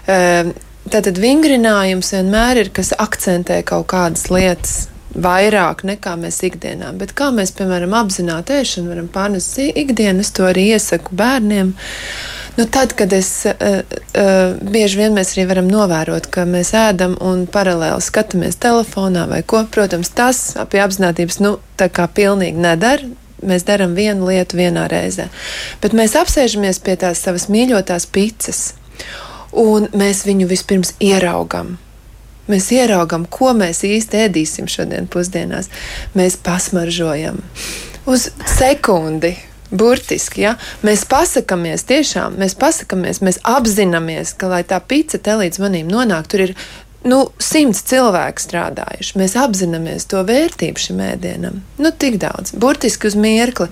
Um, 0.08 0.54
Tātad 0.82 1.14
vingrinājums 1.22 2.08
vienmēr 2.10 2.58
ir, 2.64 2.68
kas 2.74 2.90
akcentē 2.98 3.60
kaut 3.62 3.86
kādas 3.92 4.24
lietas 4.34 4.88
vairāk 5.14 5.84
nekā 5.86 6.14
mēs 6.20 6.40
ikdienā. 6.46 6.92
Bet 6.98 7.14
kā 7.16 7.30
mēs, 7.34 7.52
piemēram, 7.56 7.94
apzināti 7.96 8.56
ēšanu 8.60 8.92
varam 8.92 9.08
pārnest 9.12 9.58
ikdienas, 9.62 10.32
to 10.34 10.46
arī 10.48 10.70
iesaku 10.76 11.16
bērniem. 11.18 11.74
Nu, 12.56 12.66
tad, 12.68 12.92
kad 12.96 13.12
es 13.16 13.30
uh, 13.48 13.54
uh, 13.80 14.40
bieži 14.60 15.00
vien 15.00 15.14
mēs 15.16 15.32
arī 15.34 15.46
varam 15.48 15.70
novērot, 15.72 16.28
ka 16.32 16.44
mēs 16.48 16.74
ēdam 16.76 17.16
un 17.24 17.46
paralēli 17.48 18.04
skatāmies 18.04 18.60
telefonā 18.60 19.24
vai 19.30 19.40
ko, 19.40 19.64
protams, 19.72 20.12
tas 20.12 20.42
pie 20.72 20.82
apzinātības, 20.84 21.40
nu, 21.44 21.56
tā 21.80 21.88
kā 21.92 22.08
pilnīgi 22.12 22.60
nedara. 22.60 23.08
Mēs 23.42 23.64
darām 23.66 23.96
vienu 23.98 24.28
lietu 24.28 24.54
vienā 24.54 24.84
reizē. 24.86 25.24
Bet 25.82 25.96
mēs 25.98 26.12
apsēžamies 26.14 26.78
pie 26.84 26.94
tās 27.00 27.24
savas 27.24 27.48
mīļotās 27.50 28.06
pizzas, 28.14 28.60
un 29.50 29.88
mēs 29.98 30.22
viņu 30.28 30.46
vispirms 30.52 30.92
ieraugam. 31.02 31.72
Mēs 32.50 32.72
ieraugām, 32.74 33.28
ko 33.30 33.52
mēs 33.54 33.84
īsti 33.86 34.24
ēdīsim 34.26 34.68
šodien 34.70 35.06
pusdienās. 35.10 35.70
Mēs 36.18 36.38
pasmaržojam 36.42 37.40
uz 38.10 38.30
sekundi. 38.58 39.36
Burtiski, 39.72 40.42
ja 40.44 40.50
mēs 40.84 41.06
pasakāmies, 41.08 41.86
tiešām 41.88 42.34
mēs 42.36 42.52
pasakāmies, 42.60 43.22
mēs 43.24 43.38
apzināmies, 43.48 44.34
ka, 44.36 44.50
lai 44.52 44.58
tā 44.68 44.76
pica 44.84 45.16
te 45.16 45.32
līdz 45.40 45.62
manim 45.62 45.88
nonāk, 45.88 46.28
tur 46.28 46.42
ir 46.44 46.52
nu, 47.08 47.18
simts 47.42 47.82
cilvēku 47.88 48.42
strādājuši. 48.42 49.16
Mēs 49.20 49.34
apzināmies 49.40 50.06
to 50.10 50.22
vērtību 50.26 50.82
šim 50.82 51.00
ēdienam. 51.04 51.60
Nu, 51.82 51.90
tik 51.90 52.18
daudz, 52.22 52.54
burtiski 52.58 53.08
uz 53.10 53.16
mirkli. 53.18 53.68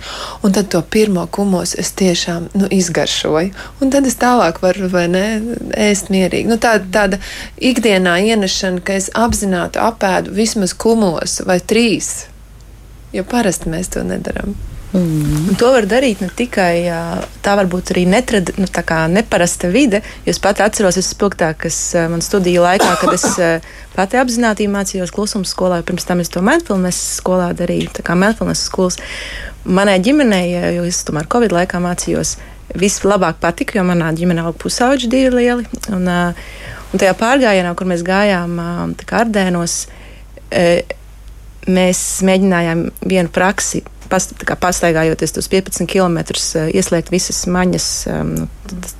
Un 0.46 0.54
tad 0.56 0.70
to 0.72 0.82
pirmo 0.82 1.26
kumos 1.32 1.76
es 1.78 1.92
tiešām 1.98 2.50
nu, 2.58 2.70
izgaršoju. 2.74 3.52
Un 3.80 3.94
tad 3.94 4.08
es 4.10 4.18
tālāk 4.20 4.62
varu 4.64 4.90
ne, 5.10 5.26
ēst 5.78 6.10
mierīgi. 6.12 6.50
Nu, 6.50 6.58
tāda, 6.62 6.86
tāda 6.94 7.20
ikdienā 7.56 8.18
ienešana, 8.32 8.82
ka 8.84 8.98
es 8.98 9.10
apzināti 9.14 9.80
apēdu 9.82 10.34
vismaz 10.34 10.74
kumos 10.74 11.40
vai 11.46 11.60
trīs. 11.60 12.26
Jo 13.14 13.24
parasti 13.26 13.70
mēs 13.70 13.90
to 13.94 14.04
nedarām. 14.06 14.54
Mm. 14.92 15.55
To 15.61 15.68
var 15.70 15.87
darīt 15.87 16.18
ne 16.18 16.26
tikai 16.35 16.88
tā, 17.44 17.53
varbūt 17.55 17.92
arī 17.94 18.03
netrad, 18.11 18.50
nu, 18.59 18.66
neparasta 19.14 19.70
vide. 19.70 20.00
Es 20.26 20.40
pat 20.42 20.62
atceros, 20.64 20.98
es 20.98 21.12
spilgtākas 21.14 21.79
man 22.11 22.24
studiju 22.24 22.64
laikā, 22.64 22.96
kad 22.98 23.14
es 23.14 23.26
pati 23.94 24.18
apzināti 24.18 24.66
mācījos 24.70 25.12
klusuma 25.14 25.46
skolā, 25.46 25.79
pirms 25.87 26.09
tam 26.09 26.22
es 26.24 26.33
to 26.33 26.42
mindfulness 26.42 27.20
skolā 27.20 27.53
darīju, 27.55 27.92
tā 28.00 28.07
kā 28.07 28.16
mindfulness 28.18 28.66
skolas. 28.66 28.98
Manai 29.64 30.00
ģimenei, 30.03 30.57
jo 30.74 30.88
es 30.88 31.05
tomēr 31.07 31.31
Covid 31.31 31.55
laikā 31.55 31.79
mācījos, 31.85 32.35
vislabāk 32.74 33.38
patika, 33.42 33.79
jo 33.79 33.87
manā 33.87 34.11
ģimenē 34.16 34.42
aug 34.48 34.59
pusauģi 34.59 35.11
divi 35.12 35.31
lieli. 35.37 35.70
Un, 35.94 36.11
un 36.11 36.98
tajā 36.98 37.14
pārgājienā, 37.20 37.76
kur 37.79 37.87
mēs 37.90 38.03
gājām 38.07 38.59
Ardēnos, 39.20 39.79
mēs 41.70 42.05
mēģinājām 42.26 42.87
vienu 43.07 43.31
praksi 43.31 43.85
past, 44.10 44.34
pastaigājoties 44.60 45.34
tos 45.36 45.48
15 45.52 45.88
km, 45.90 46.20
eh, 46.58 46.70
ieslēgt 46.80 47.12
visas 47.14 47.44
maņas. 47.50 47.90
Nu, 48.30 48.48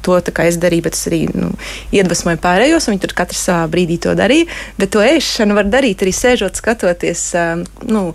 to 0.02 0.18
es 0.46 0.58
darīju, 0.60 0.86
bet 0.88 0.98
es 0.98 1.06
arī 1.10 1.22
nu, 1.34 1.52
iedvesmoju 1.94 2.40
pārējos, 2.42 2.88
viņi 2.90 3.02
tur 3.04 3.16
katrs 3.22 3.42
savā 3.48 3.66
brīdī 3.70 4.00
to 4.02 4.14
darīja. 4.18 4.48
Bet 4.78 4.94
to 4.94 5.02
ēšanu 5.04 5.58
var 5.58 5.70
darīt 5.70 6.02
arī 6.04 6.14
sēžot, 6.14 6.58
skatoties. 6.58 7.26
Nu, 7.86 8.14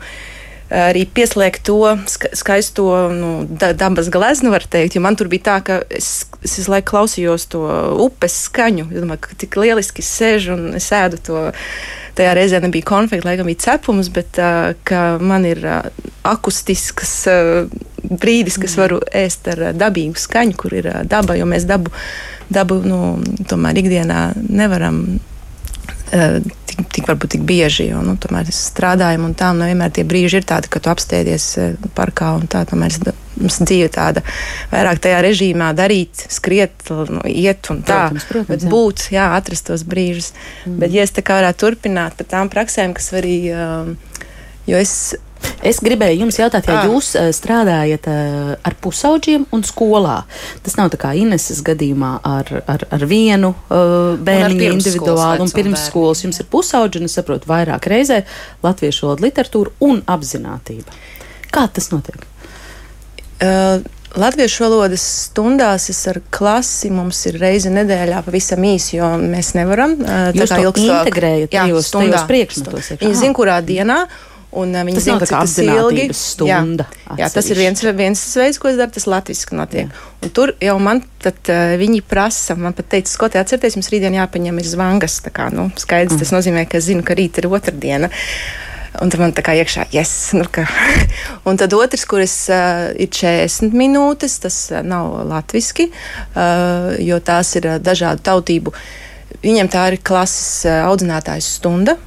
arī 0.74 1.06
pieslēgt 1.06 1.66
to 1.68 1.78
skaisto 2.08 2.88
nu, 3.14 3.32
dabas 3.78 4.10
gleznu, 4.14 4.50
var 4.54 4.66
teikt. 4.66 4.98
Jo 4.98 5.04
man 5.06 5.18
tur 5.18 5.30
bija 5.30 5.46
tā, 5.50 5.58
ka 5.66 5.78
es, 5.94 6.26
es 6.42 6.58
visu 6.60 6.74
laiku 6.74 6.96
klausījos 6.96 7.48
to 7.54 7.62
upes 8.06 8.40
skaņu. 8.48 8.88
Es 8.90 9.04
domāju, 9.04 9.24
ka 9.28 9.38
tik 9.46 9.58
lieliski 9.62 10.06
sēž 10.06 10.50
un 10.56 10.66
es 10.80 10.90
ēdu 10.96 11.22
to 11.28 11.44
tajā 12.16 12.34
reizē 12.38 12.62
nebija 12.64 12.88
konflikta, 12.88 13.28
laikam 13.30 13.50
bija 13.50 13.62
cepums, 13.68 14.10
bet 14.14 14.40
uh, 14.40 15.20
man 15.20 15.46
ir 15.46 15.62
uh, 15.68 15.90
akustisks 16.26 17.14
uh, 17.30 17.68
brīdis, 18.06 18.58
kas 18.62 18.76
mm. 18.76 18.82
varu 18.82 19.00
ēst 19.12 19.50
ar 19.52 19.66
dabīgu 19.76 20.18
skaņu, 20.22 20.58
kur 20.58 20.78
ir 20.80 20.90
daba, 21.12 21.36
jo 21.38 21.48
mēs 21.50 21.68
dabu, 21.68 21.92
dabu 22.50 22.80
nu, 22.86 23.18
tomēr 23.50 23.84
ikdienā 23.84 24.30
nevaram 24.48 25.04
tik, 26.76 26.88
tik 27.00 27.10
varbūt 27.10 27.36
tik 27.36 27.46
bieži, 27.48 27.90
jo 27.90 28.02
nu, 28.06 28.16
tomēr 28.22 28.50
strādājam 28.54 29.28
un 29.30 29.36
tā, 29.38 29.52
un 29.54 29.64
nevienmēr 29.64 29.94
tie 29.96 30.06
brīži 30.08 30.42
ir 30.42 30.48
tādi, 30.48 30.72
ka 30.72 30.82
tu 30.84 30.92
apstēdies 30.92 31.48
parkā 31.98 32.34
un 32.38 32.50
tā, 32.52 32.66
tomēr 32.70 32.94
mums 33.40 33.60
dzīve 33.64 33.90
tāda 33.94 34.24
vairāk 34.72 35.02
tajā 35.04 35.20
režīmā 35.26 35.72
darīt, 35.78 36.26
skriet, 36.32 36.88
nu, 36.90 37.22
iet 37.28 37.70
un 37.74 37.82
tā, 37.86 38.06
protams, 38.08 38.28
protams, 38.32 38.52
bet 38.52 38.68
būt, 38.72 39.06
jā, 39.16 39.30
atrast 39.36 39.70
tos 39.70 39.86
brīžus. 39.88 40.32
Mm. 40.66 40.80
Bet, 40.84 40.96
ja 40.96 41.06
es 41.08 41.16
tā 41.16 41.26
kā 41.26 41.40
varētu 41.42 41.66
turpināt 41.66 42.18
par 42.20 42.30
tām 42.32 42.52
praksēm, 42.54 42.96
kas 42.98 43.12
arī, 43.20 43.38
um, 43.56 43.96
jo 44.70 44.80
es 44.80 45.16
Es 45.66 45.80
gribēju 45.84 46.24
jums 46.24 46.38
jautāt, 46.40 46.68
ja 46.70 46.82
à. 46.82 46.90
jūs 46.90 47.12
uh, 47.18 47.30
strādājat 47.34 48.08
uh, 48.10 48.52
ar 48.66 48.76
pusauģiem 48.82 49.48
un 49.56 49.64
skolā. 49.66 50.20
Tas 50.66 50.78
nav 50.80 50.92
tā 50.94 51.00
kā 51.02 51.14
Ineses 51.18 51.64
gadījumā 51.66 52.12
ar, 52.26 52.52
ar, 52.70 52.86
ar 52.94 53.06
vienu 53.10 53.52
uh, 53.54 54.14
bērnu 54.22 54.70
individuāli 54.76 55.46
un 55.46 55.52
pirmsskolas. 55.54 56.24
Jums 56.26 56.42
ir 56.42 56.50
pusauģi, 56.54 57.02
un 57.02 57.10
es 57.10 57.18
saprotu, 57.18 57.50
vairāk 57.50 57.90
reizē 57.92 58.22
latviešu 58.66 59.10
valoda 59.10 59.28
literatūra 59.28 59.76
un 59.86 60.02
apzinātība. 60.16 61.02
Kā 61.54 61.68
tas 61.74 61.92
notiek? 61.94 62.24
Uh, 63.42 63.84
Latviešu 64.16 64.64
valodas 64.64 65.04
stundās 65.26 65.90
es 65.92 65.98
ar 66.08 66.22
klasi 66.32 66.88
mums 66.94 67.20
ir 67.28 67.36
reize 67.42 67.68
nedēļā 67.74 68.22
pavisam 68.24 68.64
īsi, 68.64 68.94
jo 68.96 69.10
mēs 69.20 69.52
nevaram 69.58 69.98
uh, 69.98 70.30
tā 70.32 70.48
kā 70.48 70.62
ilgstāk 70.62 71.10
integrējat 71.10 71.52
tajos, 71.52 71.90
tajos 71.92 72.24
priekšmetos. 72.30 72.94
Viņi 73.02 73.20
zina, 73.20 73.36
kurā 73.36 73.58
dienā. 73.66 74.06
Un 74.56 74.72
uh, 74.72 74.84
viņi 74.88 75.02
zina, 75.04 75.20
cik 75.20 75.36
tas 75.36 75.56
ilgi 75.60 76.06
stunda. 76.16 76.88
Jā, 77.10 77.18
jā, 77.26 77.30
tas 77.34 77.50
ir 77.52 77.60
viens, 77.60 77.82
viens 77.98 78.22
veids, 78.40 78.60
ko 78.62 78.70
es 78.72 78.78
daru, 78.80 78.94
tas 78.96 79.08
latviski 79.12 79.58
notiek. 79.60 80.04
Tur 80.36 80.54
jau 80.64 80.76
man 80.82 81.02
tad, 81.24 81.42
uh, 81.52 81.76
viņi 81.80 82.00
prasa, 82.08 82.56
man 82.60 82.76
pat 82.78 82.88
teica, 82.94 83.12
Skotē, 83.12 83.42
atcerieties, 83.44 83.76
jums 83.76 83.92
rītdien 83.92 84.16
jāpaņem 84.16 84.62
ir 84.62 84.70
zvangas. 84.70 85.20
Kā, 85.26 85.50
nu, 85.54 85.68
skaidrs, 85.80 86.16
mm. 86.16 86.24
tas 86.24 86.32
nozīmē, 86.38 86.64
ka 86.72 86.80
es 86.80 86.88
zinu, 86.88 87.04
ka 87.06 87.18
rīt 87.20 87.42
ir 87.42 87.50
otrdiena. 87.52 88.12
Un 89.04 89.12
tad 89.12 89.20
man 89.20 89.34
tā 89.36 89.44
kā 89.44 89.56
iekšā, 89.60 89.90
yes, 89.92 90.14
nu, 90.40 90.48
ka. 90.52 90.64
un 91.50 91.60
tad 91.60 91.76
otrs, 91.76 92.08
kuras 92.10 92.38
uh, 92.54 92.88
ir 92.96 93.12
40 93.12 93.76
minūtes, 93.76 94.40
tas 94.44 94.60
uh, 94.72 94.80
nav 94.86 95.18
latviski, 95.28 95.90
uh, 95.92 96.94
jo 97.04 97.20
tās 97.20 97.56
ir 97.60 97.70
uh, 97.74 97.80
dažādu 97.84 98.24
tautību. 98.26 98.76
Viņiem 99.44 99.70
tā 99.72 99.90
ir 99.92 100.00
klases 100.06 100.64
uh, 100.70 100.86
audzinātājs 100.88 101.58
stunda. 101.60 102.00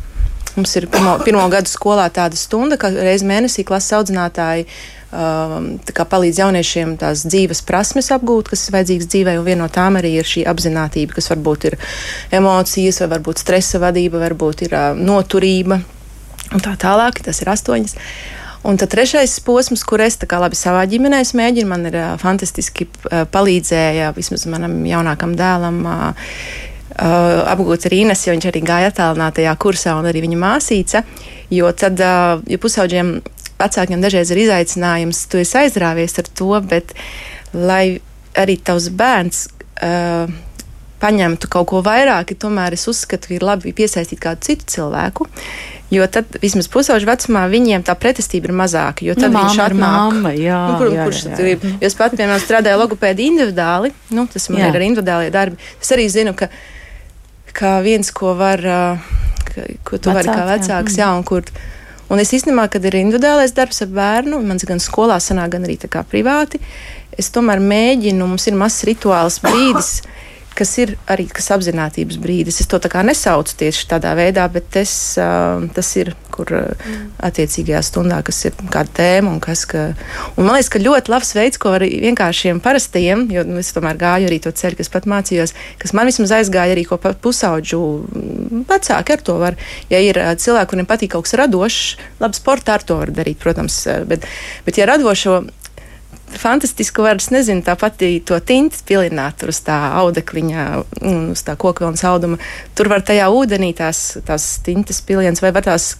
Mums 0.59 0.75
ir 0.75 0.89
pirmo, 0.91 1.13
pirmo 1.23 1.45
gadu 1.53 1.71
skolā 1.71 2.09
tāda 2.11 2.35
stunda, 2.35 2.75
ka 2.81 2.89
reiz 2.91 3.23
mēnesī 3.23 3.63
klases 3.67 3.95
audzinātāji 3.95 4.65
um, 5.15 5.69
palīdz 5.87 6.41
jauniešiem 6.41 6.97
tās 6.99 7.23
dzīves 7.29 7.63
prasmes 7.69 8.11
apgūt, 8.17 8.51
kas 8.51 8.65
ir 8.67 8.75
vajadzīgas 8.75 9.11
dzīvē, 9.13 9.37
un 9.39 9.47
viena 9.47 9.63
no 9.63 9.69
tām 9.71 10.01
arī 10.01 10.17
ir 10.19 10.27
šī 10.27 10.43
apziņotība, 10.51 11.15
kas 11.15 11.31
varbūt 11.31 11.69
ir 11.71 11.79
emocijas, 12.41 12.99
vai 13.05 13.11
varbūt 13.15 13.45
stresa 13.45 13.79
vadība, 13.85 14.19
varbūt 14.25 14.67
ir 14.67 14.75
uh, 14.75 14.91
noturība 14.99 15.79
un 15.79 16.65
tā 16.67 16.75
tālāk. 16.81 17.23
Tas 17.23 17.39
ir 17.45 17.55
astoņas. 17.55 17.95
Un 18.67 18.83
tad 18.83 18.91
trešais 18.91 19.39
posms, 19.47 19.85
kur 19.87 20.03
es 20.03 20.19
labi 20.19 20.59
savā 20.59 20.83
ģimenē 20.91 21.23
mēģinu, 21.23 21.71
man 21.71 21.87
ir 21.87 22.03
uh, 22.03 22.17
fantastiski 22.19 22.89
uh, 22.91 23.23
palīdzēja 23.31 24.11
vismaz 24.19 24.51
manam 24.51 24.81
jaunākam 24.91 25.39
dēlam. 25.39 25.85
Uh, 25.87 26.33
uh, 26.99 27.45
apgūts 27.55 27.89
arī 27.89 28.03
Ines, 28.05 28.25
jo 28.27 28.35
viņš 28.35 28.49
arī 28.51 28.63
gāja 28.67 28.93
attālinātajā 28.93 29.55
kursā, 29.63 29.97
un 29.99 30.09
arī 30.11 30.23
viņa 30.27 30.41
māsīca. 30.43 31.05
Jo 31.55 31.71
tad, 31.73 32.01
uh, 32.03 32.43
ja 32.51 32.59
pusauģiem 32.61 33.15
vecākiem 33.59 34.03
dažreiz 34.03 34.33
ir 34.35 34.43
izaicinājums, 34.45 35.25
tu 35.31 35.41
esi 35.43 35.57
aizrāvies 35.63 36.19
ar 36.21 36.29
to, 36.41 36.53
bet 36.69 36.95
lai 37.55 37.99
arī 38.39 38.59
tavs 38.63 38.91
bērns. 38.95 39.49
Uh, 39.79 40.45
paņemtu 40.99 41.47
kaut 41.51 41.69
ko 41.71 41.81
vairāk, 41.87 42.33
tomēr 42.43 42.75
es 42.75 42.87
uzskatu, 42.91 43.31
ka 43.31 43.37
ir 43.37 43.45
labi 43.47 43.75
piesaistīt 43.77 44.21
kādu 44.23 44.49
citu 44.49 44.67
cilvēku. 44.75 45.29
Jo 45.95 46.05
tad, 46.13 46.35
vismaz 46.43 46.67
pusauģu 46.69 47.09
vecumā, 47.09 47.47
viņiem 47.49 47.85
tā 47.87 47.95
pretestība 47.97 48.51
ir 48.51 48.57
mazāka. 48.59 49.07
Jo 49.07 49.15
tad 49.17 49.33
nu, 49.33 49.39
viņš 49.41 49.61
atnāk. 49.65 49.79
Māma, 49.81 50.33
jā, 50.37 50.59
nu, 50.69 50.81
kur, 50.81 50.91
jā, 50.93 51.07
kurš 51.07 51.23
jā, 51.23 51.31
jā. 51.31 51.39
tur 51.39 51.49
ir? 51.49 51.77
Jo 51.81 51.89
es 51.89 51.97
pat, 51.97 52.17
piemēram, 52.19 52.43
strādāju 52.43 52.81
logopēdi 52.83 53.29
individuāli. 53.31 53.93
Nu, 54.13 54.27
tas 54.29 54.51
man 54.53 54.61
jā. 54.61 54.69
ir 54.69 54.81
ar 54.81 54.85
individuālie 54.85 55.33
darbi. 55.33 55.57
Es 55.81 55.95
arī 55.97 56.05
zinu, 56.13 56.35
ka, 56.37 56.51
ka 57.57 57.79
viens, 57.85 58.11
ko 58.15 58.35
var, 58.39 58.63
ko 59.85 59.99
tu 59.99 60.11
Vecāk, 60.11 60.17
vari 60.19 60.29
kā 60.29 60.47
vecāks, 60.49 60.99
jā, 60.99 61.07
jā 61.07 61.11
un 61.17 61.27
kur. 61.27 61.49
Un 62.09 62.23
es 62.23 62.31
īstenībā, 62.33 62.71
kad 62.73 62.85
ir 62.89 62.97
individuālais 62.97 63.53
darbs 63.53 63.83
ar 63.85 63.91
bērnu, 63.93 64.39
man 64.41 64.61
gan 64.65 64.81
skolā 64.81 65.19
sanāk, 65.21 65.53
gan 65.57 65.67
arī 65.69 65.77
privāti, 66.09 66.61
es 67.13 67.29
tomēr 67.35 67.61
mēģinu, 67.61 68.25
mums 68.25 68.47
ir 68.49 68.57
mazs 68.57 68.87
rituāls 68.89 69.41
brīdis 69.45 69.99
kas 70.59 70.73
ir 70.83 70.95
arī 71.11 71.29
kas 71.31 71.51
apziņotības 71.55 72.19
brīdis. 72.23 72.61
Es 72.63 72.69
to 72.71 72.81
tā 72.83 72.91
kā 72.93 73.05
nesaucu 73.07 73.55
tieši 73.61 73.87
tādā 73.93 74.15
veidā, 74.19 74.47
bet 74.53 74.77
es, 74.81 74.93
uh, 75.21 75.63
tas 75.75 75.91
ir, 76.01 76.13
kur 76.35 76.51
uh, 76.57 76.89
attiecīgajā 77.25 77.83
stundā, 77.87 78.19
kas 78.27 78.41
ir 78.49 78.57
kāda 78.73 78.91
tēma 78.99 79.33
un 79.37 79.41
kas. 79.45 79.65
Ka, 79.69 79.85
un 80.35 80.49
man 80.49 80.57
liekas, 80.57 80.71
ka 80.75 80.83
ļoti 80.83 81.13
labs 81.15 81.35
veids, 81.39 81.61
ko 81.63 81.75
arī 81.79 81.91
vienkāršiem 82.03 82.63
parastajiem, 82.65 83.27
jo 83.35 83.45
nu, 83.49 83.61
es 83.63 83.71
tomēr 83.77 84.01
gāju 84.01 84.31
arī 84.31 84.41
to 84.43 84.53
ceļu, 84.55 84.81
kas 84.81 84.93
pat 84.95 85.09
mācījos, 85.11 85.55
kas 85.83 85.95
man 85.97 86.11
vismaz 86.11 86.35
aizgāja 86.41 86.75
arī 86.77 86.87
ko 86.89 86.99
pusauģu 86.99 87.83
vecāki 88.69 89.15
ar 89.15 89.25
to 89.31 89.39
var. 89.43 89.59
Ja 89.93 90.03
ir 90.03 90.19
uh, 90.19 90.35
cilvēki, 90.39 90.73
kuriem 90.75 90.91
patīk 90.91 91.15
kaut 91.15 91.29
kas 91.29 91.39
radošs, 91.39 91.95
labi, 92.23 92.41
sportā 92.41 92.79
ar 92.79 92.87
to 92.87 92.99
var 93.03 93.15
darīt, 93.15 93.39
protams, 93.43 93.85
bet, 94.11 94.27
bet 94.67 94.81
ja 94.81 94.91
radošo 94.91 95.43
fantastisku 96.39 97.03
var, 97.03 97.19
es 97.19 97.31
nezinu, 97.33 97.63
tā 97.65 97.75
pati 97.79 98.11
to 98.27 98.39
tinti 98.45 98.81
pilināt 98.89 99.43
uz 99.49 99.61
tā 99.65 99.77
audekliņa, 100.03 100.65
uz 101.33 101.43
tā 101.47 101.57
kokvilnas 101.61 102.05
auduma. 102.09 102.39
Tur 102.79 102.91
var 102.93 103.05
tajā 103.07 103.29
ūdenī 103.33 103.73
tās, 103.77 104.19
tās 104.27 104.47
tintas 104.65 105.01
pilienas 105.05 105.43
vai 105.43 105.53
tās, 105.65 105.91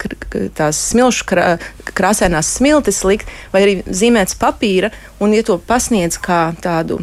tās 0.57 0.81
smilšu 0.91 1.29
krā, 1.29 1.47
krāsainās 1.91 2.55
smiltis 2.59 3.03
likt, 3.07 3.29
vai 3.53 3.63
arī 3.65 3.77
zīmēts 3.85 4.37
papīra, 4.39 4.93
un 5.19 5.35
ja 5.35 5.45
to 5.45 5.59
pasniedz 5.59 6.19
kā 6.21 6.49
tādu 6.61 7.01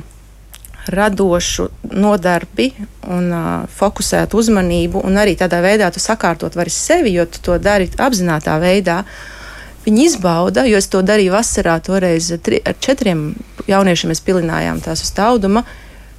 radošu 0.87 1.67
nodarbi 1.99 2.69
un 3.11 3.33
uh, 3.35 3.47
fokusētu 3.75 4.39
uzmanību, 4.39 5.01
un 5.03 5.19
arī 5.19 5.35
tādā 5.39 5.59
veidā 5.65 5.89
tu 5.91 5.99
sakārtot 5.99 6.55
vari 6.55 6.71
sevi, 6.71 7.17
jo 7.17 7.25
tu 7.27 7.43
to 7.43 7.57
dari 7.59 7.91
apzinātā 7.91 8.55
veidā. 8.63 9.01
Uh, 9.03 9.36
Viņi 9.87 10.09
izbauda, 10.09 10.65
jo 10.67 10.81
es 10.81 10.91
to 10.91 11.01
darīju 11.07 11.37
vasarā, 11.37 11.77
toreiz 11.85 12.33
ar 12.35 12.75
četriem 12.83 13.29
jauniešiem 13.71 14.11
mēs 14.11 14.23
pilinājām 14.27 14.83
tās 14.83 15.05
uz 15.05 15.13
tauduma, 15.15 15.63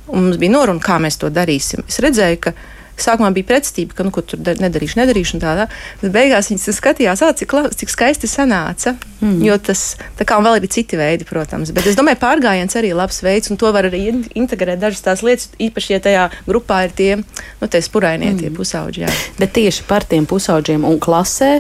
un 0.07 0.29
mums 0.29 0.39
bija 0.39 0.55
noruna, 0.55 0.83
kā 0.83 0.95
mēs 1.03 1.19
to 1.19 1.27
darīsim. 1.33 1.83
Es 1.87 1.99
redzēju, 2.03 2.39
ka 2.47 2.55
sākumā 2.97 3.29
bija 3.35 3.47
pretstība, 3.51 3.95
ka 3.97 4.05
nu, 4.07 4.11
tur 4.15 4.41
nedarīšu, 4.41 4.97
nedarīšu, 4.99 5.37
un 5.37 5.43
tādā. 5.43 5.67
Bet 6.01 6.13
beigās 6.15 6.49
viņas 6.51 6.79
skatījās, 6.79 7.21
ah, 7.25 7.33
cik, 7.37 7.53
cik 7.77 7.91
skaisti 7.93 8.29
sanāca. 8.29 8.95
Mm. 9.21 9.41
Jo 9.45 9.57
tas, 9.61 9.83
tā 10.17 10.25
kā 10.27 10.39
vēl 10.43 10.59
ir 10.61 10.69
citi 10.73 10.99
veidi, 10.99 11.27
protams. 11.27 11.73
Bet 11.75 11.89
es 11.89 11.97
domāju, 11.97 12.19
pārgājiens 12.23 12.77
arī 12.79 12.93
ir 12.93 12.99
labs 12.99 13.21
veids, 13.25 13.51
un 13.53 13.59
to 13.61 13.71
var 13.75 13.89
arī 13.89 14.07
integrēt 14.37 14.81
dažas 14.81 15.03
tās 15.05 15.25
lietas, 15.25 15.51
īpaši, 15.61 15.93
ja 15.93 16.01
tajā 16.07 16.25
grupā 16.47 16.85
ir 16.87 16.95
tie, 16.97 17.11
nu, 17.19 17.69
tie 17.69 17.83
spurainie, 17.85 18.31
mm. 18.33 18.41
tie 18.41 18.53
pusauģi. 18.55 19.05
Jā. 19.05 19.13
Bet 19.41 19.53
tieši 19.57 19.85
par 19.89 20.07
tiem 20.07 20.29
pusauģiem 20.29 20.87
un 20.87 20.97
klasē 21.03 21.57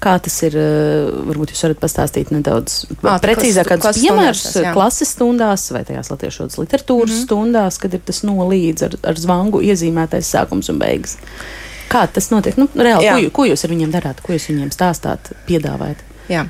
Kā 0.00 0.14
tas 0.24 0.36
ir? 0.46 0.54
Eh, 0.56 1.08
varbūt 1.28 1.52
jūs 1.52 1.64
varat 1.66 1.80
pastāstīt 1.82 2.30
nedaudz 2.32 2.86
à, 3.02 3.18
precīzāk, 3.20 3.68
kādus 3.68 4.00
piemērus 4.00 4.44
klases 4.72 5.12
stundās 5.12 5.66
vai 5.74 5.82
tajās 5.88 6.08
latviešu 6.12 6.48
literatūras 6.56 7.12
mm 7.12 7.16
-hmm. 7.18 7.24
stundās, 7.26 7.78
kad 7.82 7.94
ir 7.94 8.00
tas 8.04 8.22
nolīdz 8.24 8.86
ar, 8.88 8.96
ar 9.12 9.20
zvangu 9.20 9.60
iezīmētais 9.60 10.30
sākums 10.32 10.72
un 10.72 10.78
beigas. 10.80 11.18
Kā 11.90 12.06
tas 12.06 12.30
notiek? 12.30 12.56
Nu, 12.56 12.68
reāli, 12.74 13.04
Jā. 13.04 13.18
ko, 13.18 13.30
ko 13.30 13.44
jūs 13.50 13.64
ar 13.64 13.70
viņiem 13.70 13.92
darāt, 13.92 14.22
ko 14.22 14.32
jūs 14.32 14.48
viņiem 14.48 14.70
stāstāt, 14.70 15.32
piedāvājat? 15.46 16.04
Jā. 16.30 16.46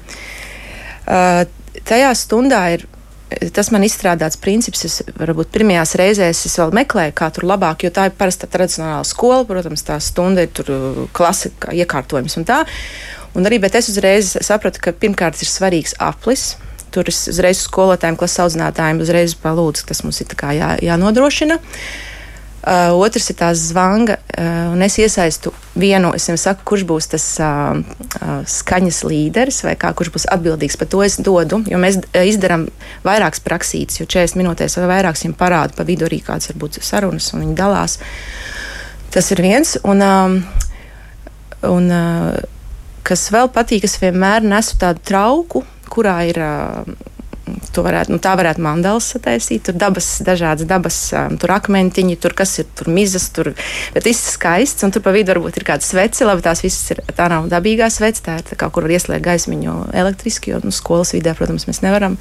Uh, 1.09 1.47
tajā 1.89 2.15
stundā 2.15 2.65
ir 2.75 2.87
tas 3.55 3.71
man 3.71 3.85
izstrādāts 3.87 4.39
princips. 4.41 4.85
Es 4.85 4.99
varbūt 5.19 5.53
pirmajās 5.55 5.95
reizēs 6.01 6.45
es 6.49 6.59
vēl 6.61 6.75
meklēju, 6.81 7.15
kā 7.17 7.31
tur 7.35 7.47
labāk, 7.51 7.85
jo 7.87 7.93
tā 7.95 8.09
ir 8.11 8.17
parasta 8.19 8.49
tradicionālā 8.51 9.03
skola. 9.07 9.45
Protams, 9.49 9.85
tā 9.87 9.99
stunda 10.03 10.45
ir 10.47 10.53
tur 10.55 11.07
klasika, 11.17 11.75
iekārtojums 11.77 12.37
un 12.41 12.49
tā. 12.49 12.63
Un 13.35 13.47
arī, 13.47 13.61
bet 13.63 13.77
es 13.79 13.91
uzreiz 13.93 14.35
sapratu, 14.43 14.83
ka 14.83 14.95
pirmkārt 14.97 15.39
ir 15.43 15.51
svarīgs 15.51 15.95
aplis. 16.03 16.55
Tur 16.91 17.07
es 17.11 17.23
uzreiz 17.31 17.61
skolotājiem, 17.63 18.19
klases 18.19 18.43
audzinātājiem 18.43 19.03
uzreiz 19.05 19.37
palūdzu, 19.39 19.87
tas 19.87 20.03
mums 20.03 20.19
ir 20.25 20.33
jā, 20.59 20.73
jānodrošina. 20.83 21.61
Uh, 22.61 22.91
otrs 23.01 23.31
ir 23.33 23.39
tā 23.39 23.47
zvanga, 23.57 24.19
uh, 24.37 24.75
un 24.75 24.83
es 24.85 24.99
iesaistu 25.01 25.49
vienu, 25.81 26.11
es 26.13 26.27
viņam 26.29 26.41
saku, 26.43 26.67
kurš 26.69 26.83
būs 26.91 27.07
tas 27.15 27.25
uh, 27.41 27.79
uh, 27.79 28.43
skaņas 28.45 28.99
līderis 29.09 29.63
vai 29.65 29.73
kā, 29.81 29.95
kurš 29.97 30.11
būs 30.13 30.27
atbildīgs 30.35 30.77
par 30.77 30.91
to. 30.93 31.01
Es 31.07 31.17
dodu, 31.17 31.63
jo 31.71 31.81
mēs 31.81 31.97
uh, 32.03 32.21
izdarām 32.29 32.67
vairākas 33.07 33.41
praksītes, 33.47 34.03
jo 34.03 34.05
40 34.05 34.37
minūtēs 34.43 34.77
vai 34.77 34.91
vairākas 34.93 35.25
viņam 35.25 35.39
parāda 35.41 35.79
pa 35.79 35.89
vidu 35.89 36.05
arī 36.11 36.21
kāds 36.27 36.51
varbūt 36.53 36.83
sarunas, 36.85 37.31
un 37.33 37.47
viņi 37.47 37.57
dalās. 37.57 37.97
Tas 39.15 39.33
ir 39.33 39.41
viens. 39.47 39.79
Un, 39.81 40.05
um, 40.05 40.37
un, 41.71 41.89
uh, 41.89 42.60
kas 43.07 43.29
vēl 43.33 43.51
patīk, 43.55 43.85
es 43.89 43.99
vienmēr 44.01 44.45
nesu 44.47 44.79
tādu 44.81 45.03
trauku, 45.05 45.65
kurā 45.91 46.19
ir. 46.31 46.41
To 46.41 47.20
varētu, 47.85 48.15
nu, 48.15 48.21
tā 48.23 48.35
varētu 48.39 48.63
mandāls 48.65 49.11
sataisīt. 49.15 49.65
Tur 49.69 49.79
dabas, 49.81 50.09
dažādas 50.27 50.69
dabas, 50.69 50.99
um, 51.17 51.37
tur 51.41 51.55
akmentiņi, 51.55 52.17
tur 52.21 52.35
kas 52.39 52.57
ir, 52.63 52.69
tur 52.79 52.91
mizas, 52.93 53.29
tur. 53.35 53.53
Bet 53.95 54.07
viss 54.07 54.35
skaists, 54.37 54.85
un 54.87 54.95
tur 54.95 55.05
pa 55.05 55.15
vidu 55.15 55.35
varbūt 55.35 55.61
ir 55.61 55.67
kāda 55.69 55.87
svece. 55.87 56.27
Labi, 56.29 56.45
tās 56.45 56.63
visas 56.65 56.95
ir, 56.95 57.03
tā 57.17 57.29
nav 57.33 57.49
dabīgā 57.53 57.91
svece, 57.93 58.25
tā 58.27 58.39
ir 58.41 58.47
tā 58.51 58.59
kā, 58.61 58.71
kur 58.73 58.87
var 58.87 58.95
ieslēgt 58.97 59.25
gaismiņu 59.27 59.77
elektriski, 60.03 60.55
jo 60.55 60.61
nu, 60.65 60.75
skolas 60.75 61.15
vidē, 61.17 61.35
protams, 61.39 61.67
mēs 61.71 61.83
nevaram 61.85 62.19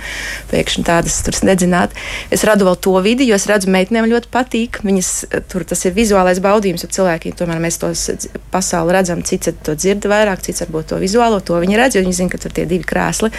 pēkšņi 0.52 0.86
tādas 0.88 1.20
tur 1.26 1.38
nedzināt. 1.48 1.96
Es 2.34 2.46
radu 2.48 2.68
vēl 2.70 2.80
to 2.82 2.96
vidi, 3.06 3.28
jo 3.30 3.38
es 3.40 3.48
redzu, 3.50 3.72
meitenēm 3.74 4.10
ļoti 4.12 4.32
patīk. 4.34 4.82
Viņas, 4.86 5.12
tur 5.52 5.66
tas 5.68 5.86
ir 5.86 5.98
vizuālais 5.98 6.42
baudījums, 6.44 6.86
jo 6.86 6.92
cilvēki 7.00 7.36
tomēr 7.40 7.62
mēs 7.64 7.80
tos 7.82 8.08
pasauli 8.54 8.96
redzam, 8.96 9.24
cits 9.26 9.54
to 9.66 9.76
dzird 9.78 10.08
vairāk, 10.10 10.44
cits 10.46 10.66
varbūt 10.66 10.94
to 10.94 11.02
vizuālo, 11.02 11.42
to 11.46 11.60
viņi 11.62 11.80
redz, 11.80 11.98
jo 11.98 12.06
viņi 12.06 12.18
zina, 12.22 12.34
ka 12.34 12.42
tur 12.42 12.56
tie 12.56 12.68
divi 12.70 12.88
krēsli. 12.88 13.32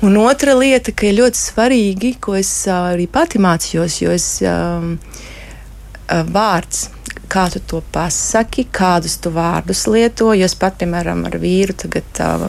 Un 0.00 0.14
otra 0.16 0.54
lieta, 0.54 0.92
ka 0.94 1.08
ir 1.08 1.16
ļoti 1.18 1.40
svarīgi, 1.40 2.12
ko 2.22 2.36
es 2.38 2.52
arī 2.70 3.08
pati 3.10 3.40
mācījos, 3.42 3.96
jo 3.98 4.12
es 4.14 4.28
um, 4.46 4.94
vārds. 6.06 6.86
Kā 7.28 7.42
tu 7.52 7.60
to 7.60 7.82
pasaki, 7.92 8.62
kādus 8.72 9.18
tu 9.20 9.28
vārdus 9.34 9.82
lieto? 9.90 10.30
Jo 10.32 10.46
es 10.46 10.54
pat, 10.56 10.78
piemēram, 10.80 11.26
ar 11.28 11.34
vīru 11.42 11.74
tagad 11.76 12.20
uh, 12.24 12.46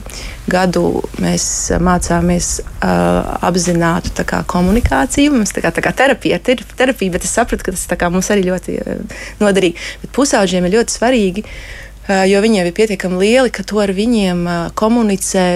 gadu 0.48 1.02
mēs 1.20 1.48
mācāmies 1.84 2.52
uh, 2.62 3.34
apzinātu 3.50 4.24
kā, 4.30 4.44
komunikāciju. 4.48 5.34
Mums 5.36 5.52
tā 5.58 5.66
kā, 5.66 5.74
tā 5.76 5.84
kā 5.84 5.92
terapija, 5.92 6.38
ter, 6.40 6.64
terapija, 6.80 7.18
bet 7.18 7.28
es 7.28 7.34
sapratu, 7.36 7.66
ka 7.66 7.76
tas 7.76 7.90
kā, 7.90 8.12
mums 8.14 8.30
arī 8.32 8.46
ļoti 8.52 8.78
uh, 8.78 9.20
noderīgi. 9.42 9.90
Bet 10.06 10.14
pusauģiem 10.16 10.70
ir 10.70 10.78
ļoti 10.78 10.96
svarīgi, 10.96 11.44
uh, 11.50 12.24
jo 12.30 12.46
viņiem 12.46 12.70
ir 12.70 12.78
pietiekami 12.78 13.20
lieli, 13.26 13.52
ka 13.52 13.68
to 13.68 13.84
ar 13.84 13.92
viņiem 13.98 14.48
uh, 14.48 14.64
komunicē 14.80 15.50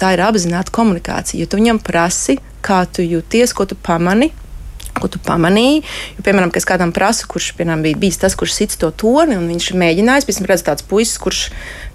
tā 0.00 0.14
ir 0.16 0.22
apzināta 0.24 0.74
komunikācija. 0.74 1.40
Jo 1.42 1.50
tu 1.50 1.60
viņam 1.60 1.82
prasi, 1.84 2.38
kā 2.64 2.84
tu 2.86 3.04
jūties, 3.04 3.54
ko 3.56 3.68
tu 3.68 3.78
pamani. 3.78 4.32
Ko 4.92 5.08
tu 5.08 5.16
pamanīji? 5.24 5.78
Jo, 6.18 6.22
piemēram, 6.26 6.50
es 6.58 6.66
kādam 6.68 6.90
prasu, 6.92 7.24
kurš 7.30 7.54
piemēram, 7.56 7.80
bija 7.86 7.96
bijis 7.98 8.18
tas, 8.20 8.34
kurš 8.36 8.52
sits 8.58 8.76
to 8.78 8.90
toni, 8.92 9.38
un 9.40 9.46
viņš 9.48 9.70
mēģinājis. 9.80 10.26
Pēc 10.28 10.38
tam 10.38 10.48
redzu 10.50 10.66
tāds 10.66 10.84
puisis, 10.86 11.16
kurš, 11.22 11.40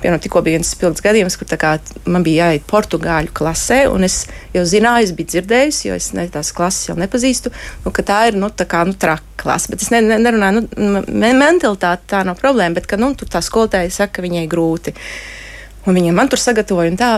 piemēram, 0.01 0.23
tikko 0.23 0.41
bija 0.43 0.57
viens 0.57 0.71
spilgts 0.73 1.05
gadījums, 1.05 1.37
kur 1.37 1.51
kā, 1.61 1.75
man 2.09 2.25
bija 2.25 2.49
jāiet 2.49 2.65
portugāļu 2.67 3.35
klasē, 3.37 3.83
un 3.93 4.07
es 4.07 4.23
jau 4.55 4.65
zināju, 4.65 5.11
es 5.11 5.13
biju 5.19 5.29
dzirdējis, 5.35 5.83
jo 5.85 5.99
es 6.01 6.09
ne, 6.17 6.25
tās 6.33 6.49
klases 6.57 6.89
jau 6.89 6.97
nepazīstu, 6.97 7.53
nu, 7.85 7.93
ka 7.93 8.07
tā 8.09 8.19
ir 8.31 8.41
nu, 8.41 8.49
tā 8.49 8.65
kā, 8.65 8.81
nu, 8.89 8.97
traka 8.97 9.45
klase. 9.45 9.69
Bet 9.71 9.85
es 9.85 9.93
ne, 9.93 10.01
ne, 10.01 10.17
nerunāju, 10.25 10.65
nu, 10.81 11.05
mentalitāte 11.37 12.09
tā 12.09 12.25
nav 12.25 12.41
problēma, 12.41 12.79
bet 12.81 12.89
ka, 12.89 12.97
nu, 12.97 13.13
tā 13.13 13.45
skolotāja 13.45 13.93
saka, 13.93 14.17
ka 14.17 14.25
viņai 14.25 14.47
grūti. 14.49 14.97
Un 15.85 15.95
viņa 15.95 16.17
man 16.17 16.33
tur 16.33 16.41
sagatavoja, 16.41 16.91
un 16.91 16.97
tā 16.99 17.11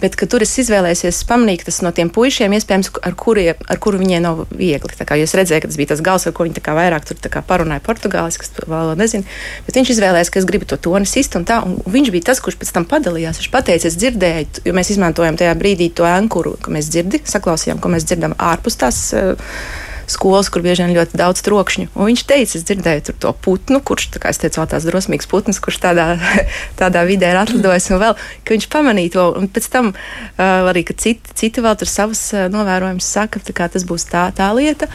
Bet, 0.00 0.14
kad 0.16 0.30
tur 0.32 0.44
es 0.44 0.54
izvēlējos, 0.62 1.20
pamanīju, 1.28 1.60
ka 1.60 1.68
tas 1.68 1.80
no 1.84 1.90
tiem 1.92 2.08
puišiem, 2.12 2.54
iespējams, 2.56 2.88
ar, 3.04 3.16
kuri, 3.18 3.48
ar 3.52 3.80
kuru 3.82 4.00
viņiem 4.00 4.24
nav 4.24 4.42
viegli. 4.48 4.96
Kā 5.04 5.18
es 5.20 5.34
redzēju, 5.36 5.64
ka 5.64 5.68
tas 5.68 5.78
bija 5.80 5.92
tas 5.92 6.02
gals, 6.04 6.24
ar 6.28 6.34
ko 6.36 6.46
viņi 6.46 6.62
vairāk 6.64 7.04
tur 7.08 7.20
parunāja 7.48 7.84
portugālis, 7.84 8.40
kas 8.40 8.54
vēl 8.64 8.94
nezinu. 9.00 9.28
Bet 9.66 9.76
viņš 9.76 9.92
izvēlējās, 9.96 10.32
ka 10.32 10.40
es 10.40 10.48
gribu 10.48 10.68
to 10.70 10.80
toni 10.80 11.08
sist 11.08 11.36
un 11.36 11.44
tā. 11.48 11.60
Un 11.66 11.76
viņš 11.84 12.12
bija 12.14 12.30
tas, 12.32 12.40
kurš 12.40 12.56
pēc 12.62 12.72
tam 12.72 12.88
padalījās. 12.88 13.42
Viņš 13.42 13.52
teica, 13.52 13.90
es 13.90 14.00
dzirdēju, 14.00 14.64
jo 14.64 14.76
mēs 14.76 14.94
izmantojam 14.94 15.36
tajā 15.40 15.52
brīdī 15.60 15.92
to 15.92 16.08
ankuru, 16.08 16.56
ko 16.62 16.72
mēs 16.72 16.88
dzirdam, 16.92 17.28
saklausījām, 17.28 17.82
ko 17.82 17.92
mēs 17.92 18.08
dzirdam 18.08 18.38
ārpus 18.40 18.80
tās. 18.80 19.04
Uh, 19.12 19.90
skolas, 20.10 20.50
kur 20.52 20.64
bieži 20.64 20.84
vien 20.84 20.94
ļoti 20.96 21.18
daudz 21.18 21.42
trokšņu. 21.46 21.90
Un 21.94 22.10
viņš 22.10 22.24
teica, 22.28 22.58
es 22.58 22.66
dzirdēju 22.68 23.16
to 23.22 23.32
putnu, 23.44 23.80
kurš, 23.84 24.10
kā 24.22 24.32
es 24.32 24.40
teicu, 24.42 24.64
tās 24.68 24.86
drosmīgs 24.88 25.28
putns, 25.30 25.60
kurš 25.62 25.80
tādā, 25.82 26.06
tādā 26.80 27.04
vidē 27.08 27.32
ir 27.32 27.42
atlidojis, 27.42 27.90
un 27.92 28.02
vēl, 28.02 28.16
ka 28.44 28.56
viņš 28.56 28.68
pamanīja 28.72 29.16
to, 29.16 29.26
un 29.40 29.50
pēc 29.52 29.68
tam 29.72 29.92
arī, 30.38 30.84
ka 30.88 30.96
citi, 30.98 31.36
citi 31.38 31.64
vēl 31.64 31.76
tur 31.80 31.90
savus 31.90 32.24
uh, 32.36 32.48
novērojumus 32.52 33.12
saka, 33.16 33.42
ka 33.52 33.68
tas 33.72 33.86
būs 33.88 34.08
tā, 34.10 34.28
tā 34.36 34.50
lieta. 34.56 34.90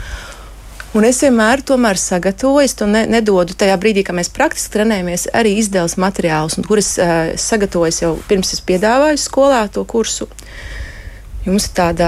Un 0.95 1.05
es 1.05 1.19
vienmēr 1.21 1.61
tomēr 1.67 1.99
sagatavoju, 1.99 2.69
to 2.79 2.87
ne, 2.89 3.03
nedodu 3.11 3.53
tajā 3.59 3.75
brīdī, 3.77 4.05
kad 4.07 4.15
mēs 4.17 4.31
praktiski 4.33 4.71
trenējamies, 4.77 5.27
arī 5.35 5.57
izdevus 5.59 5.97
materiālus, 5.99 6.57
kurus 6.65 6.95
uh, 7.01 7.33
sagatavoju 7.37 7.99
jau 8.01 8.13
pirms 8.29 8.55
es 8.55 8.63
piedāvāju 8.65 9.19
skolā 9.21 9.65
to 9.73 9.83
kursu. 9.85 10.29
Jums 11.45 11.69
ir 11.69 11.75
tāda 11.77 12.07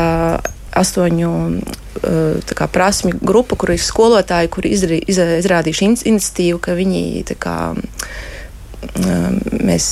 astoņu 0.80 1.34
uh, 1.34 2.56
kā, 2.56 2.70
prasmju 2.72 3.20
grupa, 3.22 3.58
kur 3.60 3.74
ir 3.76 3.84
skolotāji, 3.84 4.52
kuri 4.54 4.74
izrī, 4.76 5.02
iz, 5.10 5.20
izrādījuši 5.20 5.86
in, 5.88 6.00
iniciatīvu, 6.16 6.64
ka 6.64 6.78
viņi 6.80 7.04
kā, 7.40 7.58
um, 7.76 9.40
mēs 9.60 9.92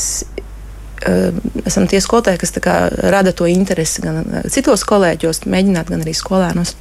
uh, 1.08 1.38
esam 1.68 1.88
tie 1.92 2.02
skolotāji, 2.04 2.42
kas 2.44 2.56
kā, 2.64 2.80
rada 3.14 3.36
to 3.36 3.50
interesi 3.52 4.04
gan 4.06 4.24
citos 4.52 4.88
kolēģos, 4.88 5.46
mēģināt, 5.46 5.94
gan 5.94 6.06
arī 6.06 6.16
skolēnos 6.18 6.78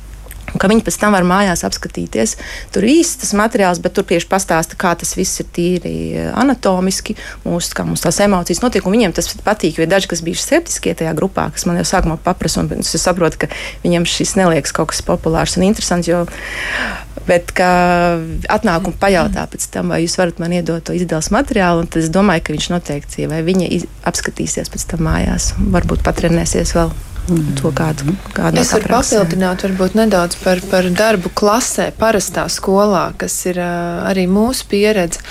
ka 0.55 0.71
viņi 0.71 0.85
pēc 0.87 0.99
tam 1.01 1.17
var 1.17 1.27
mājās 1.27 1.65
apskatīties. 1.67 2.37
Tur 2.75 2.87
īsti 2.87 3.23
tas 3.23 3.33
materiāls, 3.39 3.81
bet 3.83 3.97
tur 3.97 4.07
tieši 4.09 4.29
pastāsta, 4.31 4.79
kā 4.79 4.95
tas 4.99 5.15
viss 5.19 5.43
ir 5.43 5.49
tīri 5.57 5.95
eh, 6.15 6.29
anatomiski, 6.39 7.17
mūsu, 7.47 7.75
kā 7.77 7.87
mums 7.89 8.05
tās 8.05 8.21
emocijas 8.25 8.63
notiek. 8.65 8.87
Viņiem 8.87 9.15
tas 9.17 9.33
patīk, 9.47 9.81
jo 9.81 9.89
daži, 9.91 10.11
kas 10.13 10.23
bija 10.27 10.41
skeptiski 10.41 10.95
tajā 10.97 11.15
grupā, 11.19 11.49
kas 11.55 11.67
man 11.69 11.81
jau 11.81 11.87
sākumā 11.89 12.19
paprasa, 12.23 12.63
un 12.63 12.85
es 12.85 12.95
saprotu, 13.03 13.45
ka 13.45 13.51
viņiem 13.85 14.07
šis 14.09 14.37
neliekas 14.39 14.75
kaut 14.77 14.93
kas 14.93 15.03
populārs 15.07 15.59
un 15.59 15.67
interesants. 15.69 16.07
Jo, 16.07 16.23
bet, 17.27 17.51
kā 17.57 17.71
atnāk 18.53 18.87
un 18.87 18.95
pajautā 19.01 19.47
pēc 19.51 19.67
tam, 19.75 19.91
vai 19.95 20.03
jūs 20.05 20.17
varat 20.21 20.41
man 20.43 20.55
iedot 20.55 20.85
to 20.87 20.95
izdevuma 20.97 21.41
materiālu, 21.41 21.89
tad 21.91 22.05
es 22.05 22.13
domāju, 22.13 22.47
ka 22.47 22.57
viņš 22.57 22.71
noteikti, 22.75 23.27
vai 23.31 23.43
viņa 23.47 23.71
apskatīsies 24.07 24.71
pēc 24.73 24.89
tam 24.93 25.07
mājās, 25.09 25.53
varbūt 25.75 26.07
patrenēsies 26.07 26.77
vēl. 26.77 26.95
To 27.27 27.73
kādu, 27.75 28.13
kādu 28.37 28.61
es 28.63 28.71
varu 28.71 28.87
papildināt, 28.93 29.65
varbūt 29.67 29.97
nedaudz 29.99 30.37
par, 30.39 30.61
par 30.71 30.87
darbu 30.95 31.33
klasē, 31.35 31.89
parastā 31.99 32.45
skolā, 32.53 33.09
kas 33.19 33.35
ir 33.51 33.59
uh, 33.59 34.05
arī 34.07 34.29
mūsu 34.31 34.69
pieredze. 34.71 35.23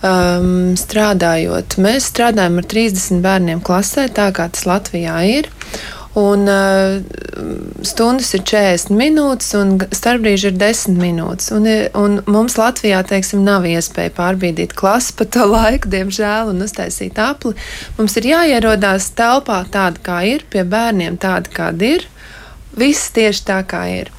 Um, 0.00 0.76
strādājot, 0.80 1.76
mēs 1.80 2.06
strādājam 2.08 2.60
ar 2.60 2.68
30 2.68 3.24
bērniem 3.24 3.58
klasē, 3.64 4.06
tā 4.16 4.30
kā 4.36 4.46
tas 4.52 4.64
Latvijā 4.68 5.16
ir. 5.28 5.48
Un 6.18 6.48
uh, 6.50 6.98
stundas 7.86 8.32
ir 8.34 8.42
40 8.42 8.90
minūtes, 8.98 9.52
un 9.54 9.76
starpbrīži 9.94 10.50
ir 10.50 10.56
10 10.58 10.96
minūtes. 10.98 11.52
Un, 11.54 11.68
un 11.94 12.16
mums 12.26 12.56
Latvijā, 12.58 13.04
teiksim, 13.06 13.44
nav 13.46 13.68
iespēja 13.70 14.10
pārbīdīt 14.16 14.74
klasi 14.78 15.14
pa 15.14 15.28
to 15.30 15.46
laiku, 15.46 15.90
diemžēl, 15.92 16.50
un 16.50 16.64
uztaisīt 16.66 17.20
apli. 17.22 17.54
Mums 17.98 18.18
ir 18.18 18.26
jāierodās 18.32 19.12
telpā 19.14 19.62
tāda, 19.70 20.02
kā 20.02 20.22
ir, 20.26 20.42
pie 20.50 20.64
bērniem 20.66 21.20
tāda, 21.22 21.52
kāda 21.54 21.92
ir. 21.94 22.08
Viss 22.78 23.12
tieši 23.14 23.46
tā, 23.46 23.60
kā 23.70 23.84
ir. 23.92 24.10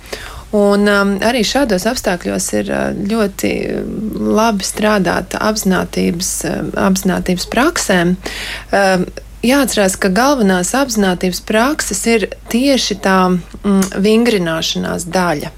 Un 0.55 0.87
um, 0.91 1.11
arī 1.23 1.45
šādos 1.47 1.85
apstākļos 1.87 2.47
ir 2.59 2.71
uh, 2.71 2.87
ļoti 3.07 3.51
labi 4.35 4.67
strādāt 4.67 5.35
apzinātības, 5.39 6.31
uh, 6.47 6.71
apzinātības 6.87 7.47
praksēm. 7.51 8.15
Um, 8.75 9.05
jāatcerās, 9.45 9.97
ka 9.99 10.11
galvenās 10.13 10.73
apziņotības 10.77 11.41
prakses 11.47 12.03
ir 12.09 12.27
tieši 12.51 12.97
tā 13.03 13.17
mm, 13.31 13.81
vingrināšanās 14.03 15.07
daļa. 15.11 15.51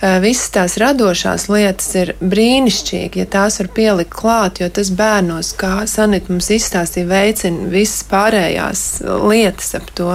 Eh, 0.00 0.18
visas 0.20 0.50
tās 0.52 0.76
radošās 0.80 1.46
lietas 1.48 1.88
ir 1.96 2.12
brīnišķīgi, 2.20 3.22
ja 3.22 3.26
tās 3.30 3.58
var 3.60 3.70
pielikt 3.76 4.12
klāt, 4.14 4.60
jo 4.60 4.68
tas 4.68 4.90
bērnos, 4.94 5.54
kā 5.58 5.86
Sanita 5.90 6.32
mums 6.32 6.50
izstāstīja, 6.52 7.08
veicina 7.08 7.70
visas 7.72 8.04
pārējās 8.10 8.84
lietas 9.26 9.74
ap 9.78 9.90
to? 9.96 10.12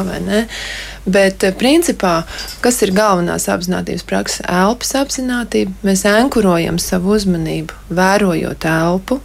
Bet, 1.05 1.43
eh, 1.43 1.51
principā, 1.57 2.23
kas 2.61 2.81
ir 2.85 2.93
galvenās 2.95 3.49
apziņotības 3.49 4.07
prakses? 4.07 4.45
Elpas 4.47 4.93
apziņotība. 5.01 5.73
Mēs 5.83 6.05
ankurojam 6.05 6.79
savu 6.79 7.17
uzmanību, 7.17 7.73
vērojot 7.89 8.65
elpu. 8.65 9.19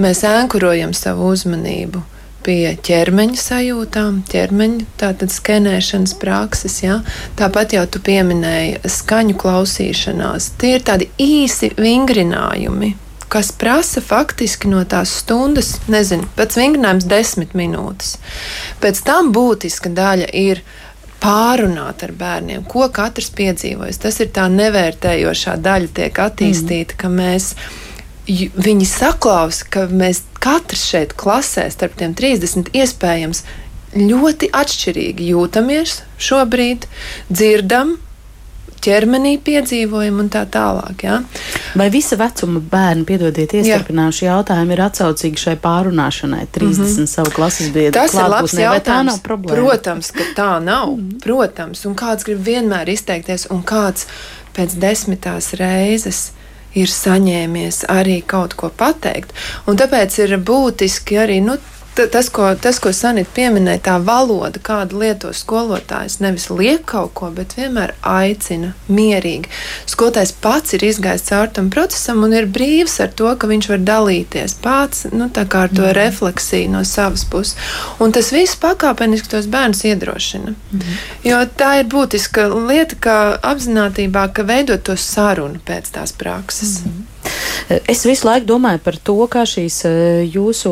Mēs 0.00 0.22
ankurojam 0.24 0.92
savu 0.94 1.32
uzmanību, 1.32 2.02
pie 2.44 2.74
ķermeņa 2.86 3.38
sajūtām, 3.40 4.22
ķermeņa 4.30 4.88
tātad 5.00 5.32
skenēšanas 5.34 6.16
prakses. 6.20 6.80
Ja? 6.84 7.00
Tāpat 7.38 7.76
jau 7.76 7.84
tu 7.90 8.02
pieminēji 8.04 8.80
skaņu 8.88 9.36
klausīšanās. 9.40 10.52
Tie 10.60 10.74
ir 10.78 10.84
tādi 10.86 11.10
īsi 11.20 11.72
vingrinājumi. 11.78 12.94
Kas 13.30 13.52
prasa 13.54 14.02
faktiski 14.02 14.66
no 14.72 14.82
tās 14.90 15.12
stundas, 15.20 15.76
nezinu, 15.86 16.26
pēc 16.34 16.56
vingrinājuma 16.58 17.10
desmit 17.12 17.52
minūtes. 17.54 18.16
Pēc 18.82 19.04
tam 19.06 19.30
būtiska 19.36 19.92
daļa 19.94 20.32
ir 20.34 20.64
pārunāt 21.20 22.02
ar 22.06 22.14
bērniem, 22.16 22.64
ko 22.66 22.88
katrs 22.92 23.30
piedzīvojas. 23.36 24.00
Tas 24.02 24.18
ir 24.24 24.32
tā 24.34 24.48
nevērtējošā 24.50 25.54
daļa, 25.62 25.92
tiek 26.00 26.20
attīstīta, 26.24 26.96
mm. 26.96 27.00
ka 27.02 27.12
mēs 27.12 27.52
viņi 28.30 28.86
saklausa, 28.86 29.66
ka 29.70 29.86
mēs 29.90 30.22
katrs 30.42 30.84
šeit 30.90 31.16
klasē 31.18 31.66
starp 31.72 31.96
tiem 32.00 32.14
30 32.18 32.70
iespējams 32.76 33.42
ļoti 33.96 34.52
atšķirīgi 34.54 35.32
jūtamies 35.32 35.96
šobrīd, 36.22 36.86
dzirdam, 37.30 37.96
ķermenī 38.80 39.34
piedzīvojam 39.44 40.22
un 40.22 40.30
tā 40.32 40.44
tālāk. 40.48 41.04
Ja? 41.04 41.18
Vai 41.76 41.90
visa 41.92 42.16
vecuma 42.20 42.62
bērni, 42.72 43.04
piedodiet, 43.08 43.52
iestarpinājuši 43.58 44.26
jautājumu, 44.26 44.74
ir 44.74 44.82
atsaucīgi 44.86 45.42
šai 45.44 45.56
pārunāšanai 45.60 46.46
30 46.54 46.80
mm 46.80 46.90
-hmm. 46.94 47.10
savu 47.10 47.34
klases 47.36 47.70
biedru? 47.74 47.98
Tas 47.98 48.14
ir 48.14 48.28
labs 48.32 48.56
jautājums. 48.56 49.20
Protams, 49.46 50.10
ka 50.10 50.24
tā 50.36 50.50
nav. 50.64 50.96
Mm 50.96 51.08
-hmm. 51.08 51.22
Protams, 51.22 51.84
un 51.84 51.94
kāds 51.94 52.24
grib 52.24 52.44
vienmēr 52.46 52.88
izteikties, 52.88 53.46
un 53.50 53.62
kāds 53.62 54.06
pēc 54.56 54.78
desmitās 54.78 55.52
reizes 55.52 56.32
ir 56.78 56.90
saņēmies 56.92 57.84
arī 57.90 58.20
kaut 58.26 58.54
ko 58.58 58.70
pateikt. 58.70 59.34
Un 59.66 59.78
tāpēc 59.80 60.18
ir 60.24 60.36
būtiski 60.38 61.18
arī 61.24 61.40
nu, 61.44 61.56
tas, 62.06 62.28
ko, 62.28 62.54
tas, 62.62 62.78
ko 62.82 62.92
Sanita 62.94 63.30
pieminēja, 63.34 63.82
tā 63.88 63.96
valoda, 64.04 64.60
kādu 64.62 65.00
lieto 65.02 65.32
skolotājs, 65.36 66.18
nevis 66.22 66.48
liek 66.50 66.84
kaut 66.88 67.12
ko, 67.18 67.30
bet 67.34 67.56
vienmēr 67.58 67.94
aicina 68.06 68.72
mierīgi. 68.88 69.50
Skolotājs 69.90 70.32
pats 70.42 70.76
ir 70.76 70.84
izgājis 70.88 71.26
cauri 71.28 71.54
tam 71.56 71.70
procesam 71.72 72.24
un 72.26 72.34
ir 72.36 72.48
brīvs 72.50 72.98
ar 73.04 73.12
to, 73.16 73.30
ka 73.36 73.50
viņš 73.50 73.70
var 73.72 73.84
dalīties 73.90 74.56
pats 74.62 75.06
nu, 75.12 75.28
ar 75.28 75.72
to 75.74 75.84
mm. 75.86 75.92
refleksiju 75.98 76.72
no 76.72 76.84
savas 76.88 77.24
puses. 77.28 77.56
Un 78.00 78.14
tas 78.16 78.32
viss 78.34 78.58
pakāpeniski 78.60 79.30
tos 79.32 79.50
bērnus 79.50 79.84
iedrošina. 79.90 80.54
Mm. 80.54 80.98
Jo 81.26 81.42
tā 81.58 81.76
ir 81.82 81.90
būtiska 81.92 82.48
lieta, 82.54 82.98
ka 83.00 83.16
apzinātībā, 83.52 84.28
ka 84.34 84.46
veidot 84.48 84.84
to 84.86 84.96
sarunu 84.96 85.60
pēc 85.66 85.92
tās 85.96 86.14
prakses. 86.16 86.80
Mm. 86.84 87.06
Es 87.70 88.02
visu 88.02 88.26
laiku 88.26 88.48
domāju 88.48 88.80
par 88.82 88.96
to, 88.98 89.14
kā 89.30 89.44
šīs 89.46 89.76
eh, 89.86 90.22
jūsu 90.26 90.70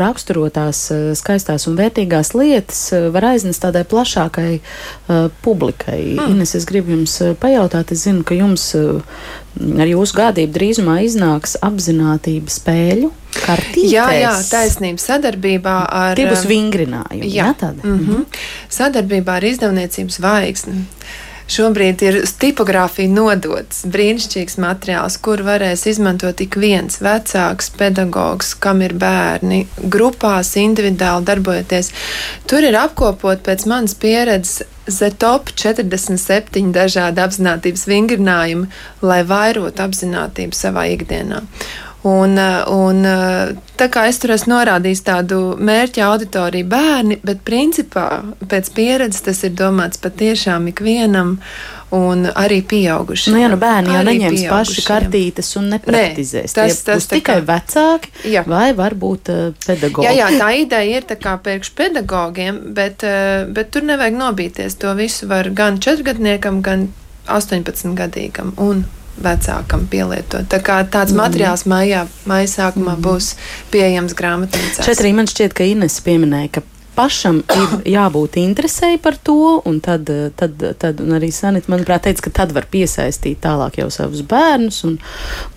raksturotās 0.00 0.80
eh, 0.94 1.00
skaistās 1.18 1.66
un 1.68 1.76
vērtīgās 1.76 2.32
lietas 2.38 2.80
eh, 2.96 3.08
var 3.12 3.26
aiznest 3.34 3.60
tādai 3.64 3.84
plašākai 3.88 4.52
publikai. 5.44 5.98
Mm. 6.16 6.36
Ines, 6.36 6.54
es 6.56 6.64
gribu 6.68 6.94
jums 6.94 7.18
pajautāt, 7.40 7.92
es 7.92 8.06
zinu, 8.06 8.24
ka 8.24 8.36
jums 8.36 8.70
ar 8.72 9.90
jūsu 9.90 10.16
gādību 10.16 10.54
drīzumā 10.54 11.00
iznāks 11.04 11.58
apzinātība 11.60 12.52
spēļu. 12.52 13.10
Kartītēs. 13.32 13.92
Jā, 13.92 14.06
jā, 14.16 14.32
taisnība 14.48 15.02
sadarbībā 15.02 15.76
ar. 15.88 16.16
Tie 16.16 16.28
būs 16.28 16.46
vingrinājumi. 16.48 17.28
Jā, 17.28 17.50
jā 17.50 17.52
tāda. 17.60 17.84
Mm 17.84 18.00
-hmm. 18.06 18.40
Sadarbībā 18.72 19.36
ar 19.40 19.44
izdevniecības 19.52 20.20
zvaigzni. 20.20 20.84
Šobrīd 21.50 22.02
ir 22.06 22.18
tipogrāfija 22.42 23.10
nodots 23.10 23.82
brīnišķīgs 23.92 24.58
materiāls, 24.62 25.18
kur 25.22 25.42
varēs 25.46 25.86
izmantot 25.90 26.40
ik 26.44 26.56
viens 26.60 27.00
vecāks 27.02 27.72
pedagogs, 27.78 28.54
kam 28.54 28.82
ir 28.86 28.94
bērni, 28.98 29.64
grupās, 29.82 30.54
individuāli 30.60 31.26
darbojoties. 31.28 31.92
Tur 32.50 32.66
ir 32.68 32.78
apkopot 32.78 33.42
pēc 33.46 33.66
manas 33.70 33.96
pieredzes 33.98 34.62
ZTOP 34.90 35.52
47 35.54 36.72
dažādi 36.74 37.22
apziņotības 37.22 37.86
vingrinājumi, 37.86 38.68
lai 39.06 39.22
vairotu 39.26 39.84
apziņotību 39.84 40.58
savā 40.58 40.88
ikdienā. 40.96 41.42
Un, 42.02 42.38
eh, 42.38 42.64
un, 42.66 43.04
eh, 43.06 43.52
tā 43.78 43.86
kā 43.86 44.08
es 44.10 44.18
tur 44.18 44.32
esmu 44.34 44.56
norādījis 44.56 45.04
tādu 45.06 45.36
mērķa 45.54 46.08
auditoriju 46.08 46.66
bērni, 46.66 47.20
bet 47.22 47.44
principā 47.46 48.24
pēc 48.42 48.72
pieredzes 48.74 49.22
tas 49.22 49.44
ir 49.46 49.54
domāts 49.54 50.02
patiešām 50.02 50.66
ikvienam. 50.74 51.38
Un 51.92 52.24
arī 52.24 52.62
pieauguši. 52.64 53.34
Nu, 53.34 53.36
jā, 53.36 53.50
nu 53.52 53.58
bērni 53.60 53.92
jau 53.92 54.00
neņems 54.06 54.44
paši 54.48 54.84
kartītes 54.86 55.50
un 55.60 55.66
nepraktizēs. 55.74 56.54
Nē, 56.56 56.62
tas, 56.70 56.78
tas 56.86 57.06
tikai 57.10 57.34
kā... 57.42 57.44
vecāki 57.50 58.30
jā. 58.32 58.46
vai 58.48 58.70
varbūt 58.72 59.28
uh, 59.28 59.42
pedagogi. 59.60 60.06
Jā, 60.08 60.14
jā, 60.22 60.30
tā 60.40 60.48
ideja 60.56 61.02
ir 61.02 61.04
tā 61.04 61.18
kā 61.20 61.34
priekš 61.44 61.74
pedagogiem, 61.76 62.62
bet, 62.72 63.04
bet 63.52 63.74
tur 63.76 63.84
nevajag 63.84 64.16
nobīties. 64.22 64.78
To 64.80 64.96
visu 64.96 65.28
var 65.28 65.52
gan 65.52 65.82
četrgadniekam, 65.84 66.62
gan 66.64 66.88
18 67.28 67.92
gadīgam 68.00 68.56
un 68.56 68.86
vecākam 69.20 69.86
pielietot. 69.92 70.48
Tā 70.50 70.60
kā 70.64 70.80
tāds 70.88 71.12
mm. 71.12 71.20
materiāls 71.20 71.66
maijā, 71.68 72.06
maija 72.28 72.50
sākumā 72.50 72.96
mm. 72.96 73.04
būs 73.04 73.32
pieejams 73.72 74.16
grāmatnīcās. 74.18 74.84
Šeit 74.86 75.02
arī 75.04 75.14
man 75.18 75.30
šķiet, 75.30 75.56
ka 75.56 75.66
Ines 75.68 75.98
pieminēja, 76.04 76.54
ka 76.56 76.64
pašam 76.96 77.40
ir 77.42 77.72
jābūt 77.96 78.38
interesēji 78.42 79.00
par 79.02 79.16
to, 79.16 79.58
un 79.68 79.80
tad, 79.84 80.08
tad, 80.38 80.62
tad 80.80 81.00
un 81.02 81.16
arī 81.16 81.30
Sanita, 81.34 81.70
manuprāt, 81.72 82.04
teica, 82.06 82.26
ka 82.26 82.34
tad 82.42 82.54
var 82.56 82.68
piesaistīt 82.72 83.40
tālāk 83.44 83.80
jau 83.80 83.88
savus 83.92 84.24
bērnus, 84.28 84.82
un, 84.88 84.98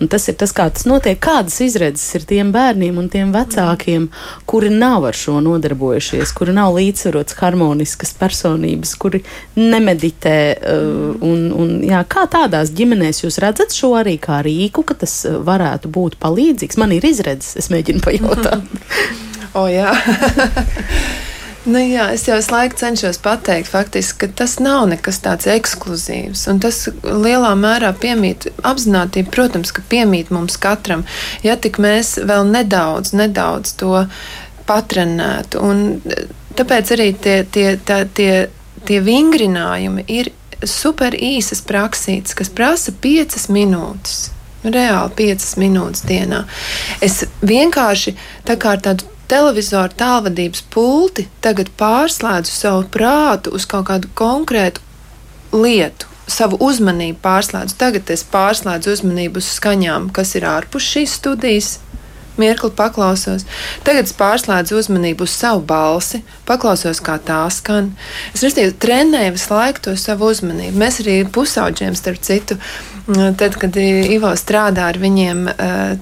un 0.00 0.10
tas 0.12 0.28
ir 0.30 0.38
tas, 0.40 0.54
kā 0.56 0.68
tas 0.72 0.86
notiek. 0.88 1.18
Kādas 1.26 1.58
izredzes 1.64 2.06
ir 2.18 2.26
tiem 2.28 2.52
bērniem 2.54 2.98
un 3.00 3.10
tiem 3.12 3.32
vecākiem, 3.34 4.08
kuri 4.48 4.70
nav 4.72 5.08
ar 5.08 5.16
šo 5.16 5.38
nodarbojušies, 5.44 6.34
kuri 6.36 6.56
nav 6.56 6.76
līdzsvarots, 6.76 7.38
harmoniskas 7.40 8.14
personības, 8.18 8.94
kuri 9.00 9.22
nemeditē, 9.58 10.38
uh, 10.56 11.12
un, 11.26 11.46
un 11.56 11.76
jā, 11.86 12.02
kā 12.10 12.26
tādās 12.32 12.72
ģimenēs 12.76 13.24
jūs 13.24 13.40
redzat 13.42 13.74
šo 13.76 13.94
arī 13.98 14.16
kā 14.22 14.40
rīku, 14.46 14.86
ka 14.86 14.98
tas 15.04 15.20
varētu 15.26 15.92
būt 15.92 16.18
palīdzīgs? 16.22 16.80
Man 16.80 16.96
ir 16.96 17.06
izredzes, 17.08 17.56
es 17.60 17.70
mēģinu 17.72 18.04
pajautāt. 18.04 18.66
o, 19.60 19.66
jā. 19.70 19.92
Nu, 21.66 21.80
jā, 21.82 22.04
es 22.14 22.22
jau 22.28 22.36
visu 22.38 22.52
laiku 22.54 22.76
cenšos 22.78 23.18
pateikt, 23.18 23.66
faktiski, 23.72 24.20
ka 24.20 24.34
tas 24.38 24.52
nav 24.62 24.84
nekas 24.86 25.18
tāds 25.24 25.48
ekskluzīvs. 25.50 26.44
Tas 26.62 26.84
lielā 27.02 27.50
mērā 27.58 27.90
piemīt 27.98 28.46
apziņotība, 28.62 29.32
protams, 29.34 29.72
ka 29.74 29.82
piemīt 29.90 30.30
mums 30.30 30.54
katram. 30.62 31.02
Ja 31.42 31.56
tik 31.58 31.80
mēs 31.82 32.16
vēl 32.22 32.46
nedaudz, 32.52 33.10
nedaudz 33.18 33.74
to 33.82 34.04
patrenētu. 34.70 35.64
Un 35.66 35.82
tāpēc 36.54 36.94
arī 36.94 37.08
tie, 37.18 37.40
tie, 37.50 37.66
tā, 37.82 38.04
tie, 38.14 38.46
tie 38.86 39.02
vingrinājumi 39.02 40.06
ir 40.06 40.30
super 40.62 41.18
īsas 41.18 41.64
praksītes, 41.66 42.38
kas 42.38 42.52
prasa 42.54 42.94
piecas 42.94 43.50
minūtes. 43.50 44.30
Reāli 44.62 45.18
piecas 45.18 45.58
minūtes 45.58 46.06
dienā. 46.06 46.44
Es 47.02 47.24
vienkārši 47.42 48.14
tā 48.46 48.54
kā 48.58 48.78
tādu 48.82 49.15
televizoru 49.30 49.94
tālvadības 49.98 50.64
pulti 50.72 51.26
tagad 51.44 51.70
pārslēdzu 51.78 52.52
savu 52.52 52.84
prātu 52.92 53.54
uz 53.56 53.66
kaut 53.68 53.88
kādu 53.90 54.10
konkrētu 54.18 54.82
lietu. 55.54 56.10
Savu 56.26 56.58
uzmanību 56.66 57.20
pārslēdzu. 57.22 57.76
Tagad 57.78 58.10
es 58.10 58.24
pārslēdzu 58.26 58.96
uzmanību 58.96 59.38
uz 59.38 59.50
skaņām, 59.60 60.08
kas 60.14 60.34
ir 60.34 60.46
ārpus 60.50 60.88
šīs 60.90 61.12
studijas, 61.20 61.76
mirkli 62.36 62.70
paklausos. 62.76 63.46
Tagad 63.86 64.08
es 64.08 64.16
pārslēdzu 64.16 64.76
uzmanību 64.80 65.24
uz 65.26 65.36
savu 65.36 65.62
balsi, 65.68 66.22
paklausos, 66.48 67.00
kā 67.04 67.16
tā 67.22 67.44
skan. 67.54 67.92
Es 68.34 68.42
restīvi, 68.44 68.74
trenēju 68.82 69.36
visu 69.36 69.54
laiku 69.54 69.86
to 69.86 69.96
savu 70.00 70.32
uzmanību. 70.34 70.76
Mēs 70.82 71.00
arī 71.04 71.20
pusauģiem, 71.32 71.96
starp 71.96 72.20
citu, 72.26 72.58
tad, 73.38 73.56
kad 73.62 73.78
Ivo 73.78 74.34
strādā 74.36 74.90
ar 74.90 75.00
viņiem 75.00 75.46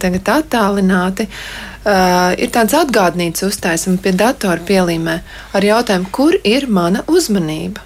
tagad 0.01 0.35
attālināti, 0.39 1.29
Uh, 1.29 1.74
ir 1.85 2.53
tāds 2.55 2.77
atgādnīts 2.77 3.45
uztaisams 3.45 4.01
pie 4.05 4.15
datora 4.17 4.61
pielīmē 4.65 5.19
ar 5.53 5.67
jautājumu, 5.67 6.11
kur 6.13 6.37
ir 6.45 6.69
mana 6.69 7.05
uzmanība. 7.07 7.85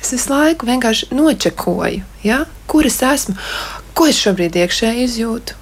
Es 0.00 0.12
visu 0.14 0.32
laiku 0.32 0.68
vienkārši 0.68 1.10
nočekoju, 1.12 2.04
ja? 2.24 2.44
kur 2.70 2.86
es 2.86 3.00
esmu, 3.02 3.34
ko 3.96 4.06
es 4.08 4.20
šobrīd 4.20 4.56
iekšēji 4.56 5.06
izjūtu. 5.08 5.56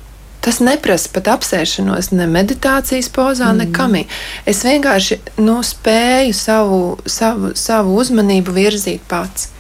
Tas 0.45 0.61
neprasa 0.63 1.11
pat 1.13 1.31
apsēšanos, 1.33 2.13
ne 2.15 2.29
meditācijas 2.31 3.09
pozā, 3.11 3.51
mm. 3.51 3.59
ne 3.59 3.67
kamī. 3.75 4.03
Es 4.47 4.63
vienkārši 4.67 5.19
nu, 5.43 5.59
spēju 5.67 6.37
savu, 6.37 6.83
savu, 7.11 7.55
savu 7.59 7.97
uzmanību 7.99 8.55
virzīt 8.55 9.03
pats. 9.11 9.51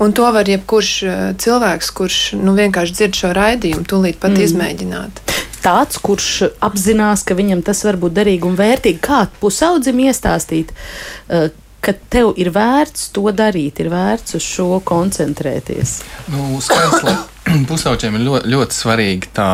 Un 0.00 0.12
to 0.16 0.28
var 0.32 0.48
jebkurš 0.48 0.92
cilvēks, 1.40 1.88
kurš 1.96 2.20
nu, 2.40 2.52
vienkārši 2.56 2.98
dzird 3.00 3.20
šo 3.22 3.32
raidījumu, 3.36 3.88
tūlīt 3.88 4.20
pat 4.20 4.36
mm. 4.36 4.44
izmēģināt 4.48 5.35
tāds, 5.66 6.00
kurš 6.02 6.30
apzinās, 6.64 7.26
ka 7.26 7.36
viņam 7.38 7.62
tas 7.66 7.82
var 7.86 7.98
būt 8.00 8.16
derīgi 8.16 8.46
un 8.46 8.58
vērtīgi. 8.58 9.02
Kā 9.02 9.26
pusaudzim 9.42 10.00
iestāstīt, 10.06 10.72
uh, 10.72 11.48
ka 11.86 11.94
tev 12.10 12.32
ir 12.40 12.50
vērts 12.54 13.10
to 13.14 13.30
darīt, 13.34 13.82
ir 13.82 13.90
vērts 13.92 14.38
uz 14.38 14.46
šo 14.46 14.80
koncentrēties? 14.86 16.00
Nu, 16.32 16.60
skaidrs, 16.64 17.02
ka 17.02 17.16
pusauģiem 17.70 18.18
ir 18.18 18.26
ļoti, 18.26 18.54
ļoti 18.54 18.80
svarīgi 18.80 19.34
tā 19.36 19.50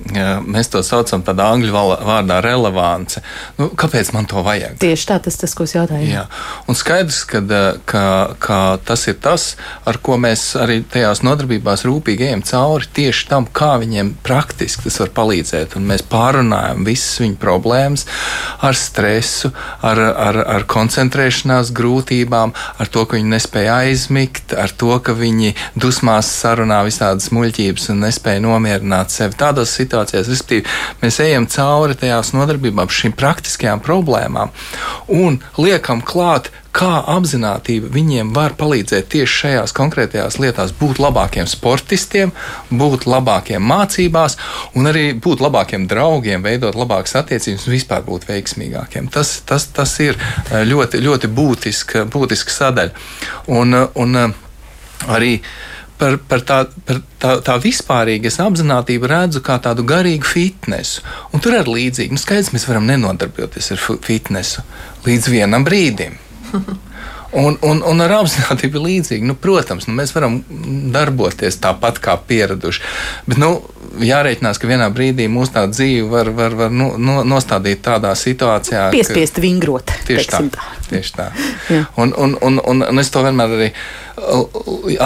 Mēs 0.00 0.70
to 0.72 0.80
saucam 0.86 1.22
par 1.24 1.38
angļu 1.44 1.72
vārdā 1.74 2.40
relevance. 2.44 3.20
Nu, 3.58 3.68
kāpēc 3.78 4.12
man 4.14 4.26
to 4.30 4.42
vajag? 4.44 4.78
Tieši 4.80 5.06
tā, 5.10 5.18
tas 5.22 5.36
tas, 5.38 5.54
ko 5.56 5.66
es 5.68 5.74
jautāju. 5.76 6.08
Jā. 6.08 6.24
Un 6.70 6.78
skaidrs, 6.78 7.22
ka, 7.28 7.42
ka, 7.88 8.04
ka 8.40 8.60
tas 8.86 9.06
ir 9.10 9.18
tas, 9.22 9.54
ar 9.88 10.00
ko 10.02 10.16
mēs 10.20 10.54
arī 10.60 10.80
tajās 10.88 11.22
nodarbībās 11.26 11.84
rūpīgi 11.88 12.30
ejam 12.30 12.44
cauri 12.46 12.88
tieši 12.96 13.28
tam, 13.30 13.46
kā 13.46 13.74
viņiem 13.82 14.14
praktiski 14.26 14.86
tas 14.88 14.98
var 15.02 15.12
palīdzēt. 15.20 15.76
Un 15.78 15.86
mēs 15.90 16.04
pārunājam 16.10 16.86
visas 16.88 17.20
viņu 17.22 17.38
problēmas 17.40 18.06
ar 18.66 18.78
stresu, 18.78 19.52
ar, 19.86 20.00
ar, 20.00 20.40
ar 20.56 20.66
koncentrēšanās 20.70 21.74
grūtībām, 21.76 22.54
ar 22.80 22.92
to, 22.92 23.04
ka 23.06 23.18
viņi 23.18 23.34
nespēja 23.36 23.80
aizmigt, 23.84 24.56
ar 24.56 24.72
to, 24.72 24.92
ka 25.04 25.14
viņi 25.18 25.54
dusmās 25.78 26.30
sarunā 26.40 26.82
visādas 26.88 27.30
muļķības 27.34 27.90
un 27.94 28.04
nespēja 28.06 28.44
nomierināt 28.44 29.14
sevi. 29.14 29.38
Tādos 29.40 29.70
situācijās. 29.76 29.89
Respektīvi, 30.30 30.66
mēs 31.02 31.20
ejam 31.24 31.48
cauri 31.50 31.98
tajās 31.98 32.34
nodarbībām, 32.36 32.90
šīm 32.90 33.16
praktiskajām 33.18 33.82
problēmām 33.84 34.54
un 35.10 35.40
liekam 35.58 36.02
klāt 36.06 36.50
kā 36.76 37.00
apziņotība 37.10 37.90
viņiem 37.92 38.30
var 38.34 38.54
palīdzēt 38.58 39.08
tieši 39.10 39.36
šajās 39.40 39.74
konkrētajās 39.74 40.38
lietās, 40.42 40.74
būt 40.78 41.00
labākiem 41.02 41.48
sportistiem, 41.50 42.32
būt 42.70 43.06
labākiem 43.10 43.64
mācībās, 43.66 44.38
un 44.78 44.90
arī 44.90 45.08
būt 45.18 45.42
labākiem 45.42 45.88
draugiem, 45.90 46.44
veidot 46.46 46.78
labākas 46.78 47.16
attiecības 47.22 47.66
un 47.66 47.74
vispār 47.74 48.06
būt 48.06 48.28
veiksmīgākiem. 48.30 49.10
Tas, 49.10 49.40
tas, 49.46 49.66
tas 49.74 49.96
ir 50.04 50.14
eh, 50.14 50.62
ļoti, 50.68 51.02
ļoti 51.02 51.32
būtiska, 51.34 52.06
būtiska 52.12 52.56
sadaļa. 52.60 53.10
Un, 53.58 53.74
un 53.74 54.22
eh, 54.22 54.38
arī 55.10 55.34
uh, 55.40 55.52
par, 56.00 56.16
par, 56.28 56.44
tā, 56.48 56.58
par 56.88 57.00
tā, 57.22 57.36
tā 57.44 57.56
vispārīgi 57.62 58.30
es 58.30 58.40
apzinātību 58.42 59.10
redzu 59.10 59.44
kā 59.44 59.58
tādu 59.62 59.84
garīgu 59.88 60.26
fitnesu. 60.26 61.04
Un 61.34 61.44
tur 61.44 61.58
arī 61.60 61.76
līdzīgi, 61.76 62.16
nu, 62.16 62.20
skaidrs, 62.20 62.52
mēs 62.56 62.66
varam 62.70 62.88
nenodarboties 62.88 63.72
ar 63.76 63.84
fitnesu 64.06 64.64
līdz 65.06 65.32
vienam 65.36 65.66
brīdim. 65.68 66.18
Un, 67.30 67.54
un, 67.62 67.78
un 67.86 68.02
ar 68.02 68.10
apziņotību 68.16 68.80
līdzīgi. 68.82 69.26
Nu, 69.26 69.36
protams, 69.38 69.86
nu, 69.86 69.94
mēs 69.94 70.10
varam 70.16 70.40
darboties 70.94 71.60
tāpat 71.62 72.00
kā 72.02 72.16
pieraduši. 72.26 72.82
Bet 73.28 73.38
nu, 73.38 73.52
jārēķinās, 74.02 74.58
ka 74.58 74.70
vienā 74.70 74.88
brīdī 74.94 75.28
mūsu 75.30 75.54
tā 75.54 75.64
dzīve 75.70 76.08
var, 76.10 76.32
var, 76.34 76.56
var 76.58 76.74
nu, 76.74 76.90
no, 76.98 77.20
nostādīt 77.26 77.84
tādā 77.86 78.12
situācijā, 78.18 78.88
piespiest 78.94 79.38
ka, 79.38 79.44
vingrot. 79.44 79.94
Tieši 80.08 80.30
tā. 80.32 80.42
tā. 80.56 80.70
Tieši 80.88 81.14
tā. 81.16 81.28
un, 82.02 82.14
un, 82.18 82.34
un, 82.42 82.58
un, 82.66 82.82
un 82.88 83.02
es 83.02 83.12
to 83.14 83.22
vienmēr 83.22 83.54
arī 83.58 83.70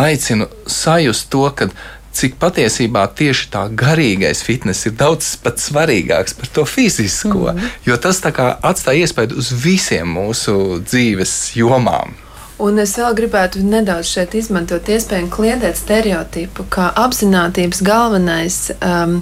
aicinu 0.01 0.49
sajust 0.71 1.29
to, 1.33 1.45
ka 1.57 1.69
cik 2.15 2.37
patiesībā 2.41 3.05
tieši 3.19 3.49
tā 3.53 3.65
garīgais 3.83 4.43
fitness 4.47 4.87
ir 4.87 4.95
daudz 4.99 5.35
svarīgāks 5.67 6.37
par 6.39 6.53
to 6.55 6.65
fizisko. 6.65 7.53
Mm 7.53 7.59
-hmm. 7.59 7.71
Jo 7.87 7.97
tas 7.97 8.23
atstāja 8.23 9.01
iespēju 9.05 9.39
uz 9.39 9.53
visiem 9.65 10.09
mūsu 10.19 10.83
dzīves 10.85 11.57
jomām. 11.57 12.15
Un 12.59 12.79
es 12.79 12.93
vēl 12.95 13.17
gribētu 13.19 13.65
nedaudz 13.67 14.07
šeit 14.15 14.35
izmantot 14.39 14.87
iespēju 14.89 15.27
kliedēt 15.33 15.77
stereotipu, 15.77 16.65
ka 16.71 16.93
apziņotības 17.03 17.83
galvenais 17.83 18.59
um, 18.79 19.17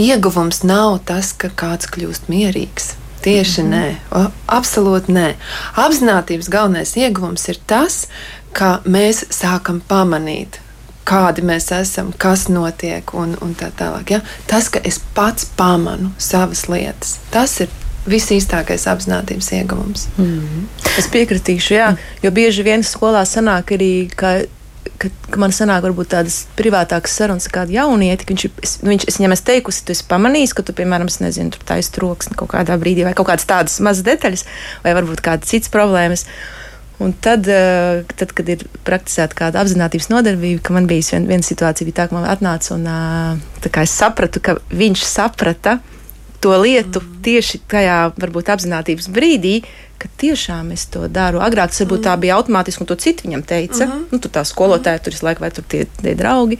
ieguvums 0.00 0.62
nav 0.64 0.98
tas, 1.04 1.34
ka 1.36 1.48
kāds 1.52 1.90
kļūst 1.92 2.30
mierīgs. 2.32 2.94
Tieši 3.24 3.62
mm 3.62 3.72
-hmm. 3.72 3.80
nē, 3.80 3.94
o, 4.10 4.30
absolūti 4.48 5.12
nē. 5.12 5.34
Apzinātības 5.76 6.48
galvenais 6.48 6.96
ieguvums 6.96 7.48
ir 7.48 7.60
tas, 7.66 8.06
ka 8.52 8.80
mēs 8.84 9.24
sākam 9.28 9.82
pamanīt, 9.88 10.60
kādi 11.04 11.44
mēs 11.44 11.70
esam, 11.76 12.12
kas 12.18 12.48
notiek 12.48 13.14
un, 13.14 13.36
un 13.44 13.54
tā 13.58 13.70
tālāk. 13.76 14.16
Ja? 14.16 14.20
Tas, 14.50 14.70
ka 14.72 14.82
es 14.84 15.00
pats 15.16 15.46
pamanu 15.56 16.12
savas 16.18 16.66
lietas, 16.72 17.18
tas 17.34 17.58
ir 17.64 17.72
visīstākais 18.08 18.84
apziņotības 18.90 19.52
ieguvums. 19.58 20.08
Mm 20.16 20.24
-hmm. 20.24 20.66
Es 20.98 21.08
piekritīšu, 21.08 21.74
jā, 21.74 21.94
jo 22.22 22.30
bieži 22.30 22.62
vien 22.62 22.82
skolā 22.82 23.24
sanāk 23.24 23.72
arī, 23.76 24.10
ka 24.16 24.42
ka, 24.98 25.08
ka 25.30 25.40
man 25.40 25.54
sanāk, 25.54 25.84
varbūt 25.86 26.12
tādas 26.14 26.36
privātākas 26.58 27.16
sarunas 27.18 27.48
ar 27.48 27.54
kādu 27.58 27.76
jaunieti, 27.76 28.26
ka 28.26 28.34
viņš, 28.34 28.44
es, 28.62 28.74
nu, 28.82 28.92
viņš, 28.92 29.06
es 29.10 29.18
viņam 29.20 29.36
esmu 29.36 29.48
teikusi, 29.50 29.84
tu 29.86 29.94
esi 29.94 30.04
pamanījis, 30.10 30.54
ka 30.56 30.62
tu, 30.66 30.74
piemēram, 30.76 31.10
nezinu, 31.24 31.54
tur 31.54 31.64
taisa 31.68 31.94
troksni 31.96 32.36
kaut 32.38 32.52
kādā 32.54 32.76
brīdī, 32.80 33.06
vai 33.06 33.14
kaut 33.14 33.28
kādas 33.30 33.48
tādas 33.48 33.78
mazas 33.84 34.06
detaļas, 34.06 34.44
vai 34.84 34.94
varbūt 34.98 35.24
kādas 35.24 35.50
citas 35.50 35.72
problēmas. 35.74 36.26
Un 37.04 37.12
tad, 37.12 37.48
eh, 37.48 38.02
tad, 38.16 38.32
kad 38.32 38.48
ir 38.48 38.64
praktizēta 38.86 39.36
kāda 39.36 39.60
apziņotības 39.60 40.08
nodarbība, 40.08 40.62
ka 40.64 40.76
man 40.76 40.86
bija 40.88 41.04
viena, 41.12 41.28
viena 41.28 41.44
situācija, 41.44 41.88
bija 41.88 41.98
tā, 42.00 42.08
ka 42.08 42.16
man 42.16 42.28
atnāca 42.30 42.72
un 42.78 42.86
tā, 43.60 43.82
es 43.82 43.92
sapratu, 43.92 44.40
ka 44.40 44.56
viņš 44.72 45.04
saprata 45.04 45.78
to 46.44 46.52
lietu 46.60 47.00
mm. 47.00 47.20
tieši 47.24 47.60
tajā 47.72 47.98
varbūt 48.20 48.50
apziņotības 48.52 49.08
brīdī, 49.12 49.54
ka 50.00 50.10
tiešām 50.20 50.74
es 50.74 50.84
to 50.92 51.06
daru. 51.08 51.40
Agrāk 51.44 51.72
tas 51.72 51.80
varbūt 51.84 52.02
mm. 52.02 52.06
tā 52.08 52.16
bija 52.20 52.36
automātiski, 52.36 52.84
un 52.84 52.90
to 52.90 52.96
citu 53.00 53.28
viņam 53.28 53.44
teica. 53.48 53.86
Mm 53.86 53.92
-hmm. 53.92 54.04
nu, 54.12 54.18
tur 54.18 54.32
tā 54.34 54.44
skolotāja 54.44 55.00
tur 55.00 55.16
visu 55.16 55.24
laiku, 55.24 55.40
vai 55.40 55.50
tur 55.50 55.64
tie, 55.68 55.86
tie 56.02 56.14
draugi. 56.14 56.58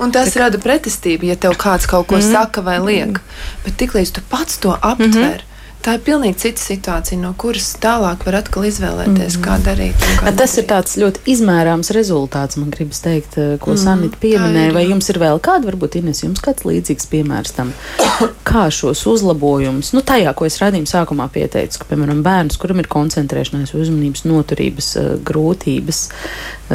Un 0.00 0.12
tas 0.12 0.36
rada 0.36 0.58
pretestību, 0.58 1.28
ja 1.28 1.36
tev 1.36 1.52
kāds 1.60 1.86
kaut 1.86 2.06
ko 2.06 2.16
mm 2.16 2.32
saka 2.32 2.62
vai 2.64 2.78
liek. 2.80 3.20
Bet 3.64 3.76
tiklīdz 3.76 4.12
tu 4.12 4.20
pats 4.28 4.58
to 4.58 4.72
aptver, 4.80 5.08
mm 5.08 5.12
-hmm. 5.12 5.49
Tā 5.80 5.94
ir 5.96 6.02
pilnīgi 6.04 6.36
cita 6.42 6.60
situācija, 6.60 7.16
no 7.22 7.30
kuras 7.40 7.70
tālāk 7.80 8.26
var 8.26 8.36
atkal 8.42 8.66
izvēlēties, 8.68 9.38
mm. 9.38 9.44
kā 9.46 9.54
darīt. 9.64 10.02
Kā 10.20 10.28
tas 10.36 10.52
darīt. 10.52 10.58
ir 10.60 10.66
tāds 10.68 10.96
ļoti 11.00 11.22
izmērāms 11.32 11.90
rezultāts, 11.96 12.58
man 12.60 12.68
gribas 12.74 13.00
teikt, 13.00 13.38
eh, 13.40 13.54
ko 13.62 13.72
mm. 13.72 13.80
Sanita 13.80 14.20
pieminēja. 14.20 14.74
Vai 14.76 14.82
jums 14.84 15.08
ir 15.08 15.20
vēl 15.22 15.40
kāda, 15.40 15.70
varbūt 15.70 15.96
Ines, 16.02 16.20
jums 16.20 16.42
kāds 16.44 16.66
līdzīgs 16.68 17.08
piemērs 17.08 17.56
tam, 17.56 17.72
kā 18.50 18.66
šos 18.76 19.06
uzlabojumus, 19.08 19.94
nu 19.96 20.04
tajā, 20.04 20.34
ko 20.36 20.48
es 20.50 20.60
radījumu 20.60 20.90
sākumā 20.90 21.30
pieteicu, 21.32 21.80
ka, 21.80 21.88
piemēram, 21.94 22.20
bērns, 22.26 22.60
kuram 22.60 22.84
ir 22.84 22.90
koncentrēšanās, 22.92 23.72
uzmanības, 23.72 24.26
noturības 24.28 24.90
uh, 25.00 25.10
grūtības, 25.24 26.02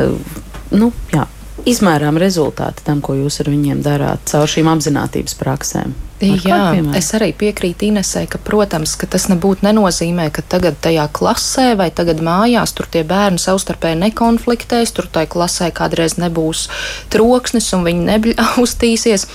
uh, 0.01 0.41
nu, 0.73 0.89
jā, 1.13 1.27
izmērām 1.69 2.17
rezultāti 2.21 2.81
tam, 2.89 3.05
ko 3.05 3.19
jūs 3.21 3.37
ar 3.45 3.53
viņiem 3.53 3.85
darāt 3.85 4.25
caur 4.33 4.49
šīm 4.49 4.73
apziņotības 4.73 5.37
praksēm? 5.45 5.93
Jā, 6.23 6.59
es 6.95 7.09
arī 7.17 7.33
piekrītu 7.35 7.89
Inesai, 7.89 8.23
ka, 8.31 8.39
protams, 8.39 8.93
ka 8.95 9.07
tas 9.11 9.25
nebūtu 9.27 9.65
nenozīmē, 9.67 10.29
ka 10.31 10.45
tagad 10.47 10.77
tajā 10.83 11.09
klasē 11.11 11.73
vai 11.75 11.89
tagad 11.91 12.21
mājās 12.23 12.71
tur 12.77 12.87
tie 12.91 13.03
bērni 13.07 13.41
savstarpēji 13.41 13.99
nekonfliktēs, 13.99 14.95
tur 14.95 15.09
tai 15.11 15.25
klasē 15.27 15.73
kādreiz 15.75 16.15
nebūs 16.21 16.69
troksnis 17.11 17.67
un 17.75 17.83
viņi 17.87 18.07
nebļaustīsies. 18.13 19.27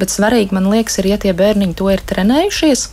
Bet 0.00 0.10
svarīgi, 0.10 0.56
man 0.58 0.66
liekas, 0.74 0.98
ir, 0.98 1.12
ja 1.14 1.22
tie 1.22 1.36
bērniņi 1.38 1.78
to 1.78 1.92
ir 1.94 2.02
trenējušies, 2.02 2.88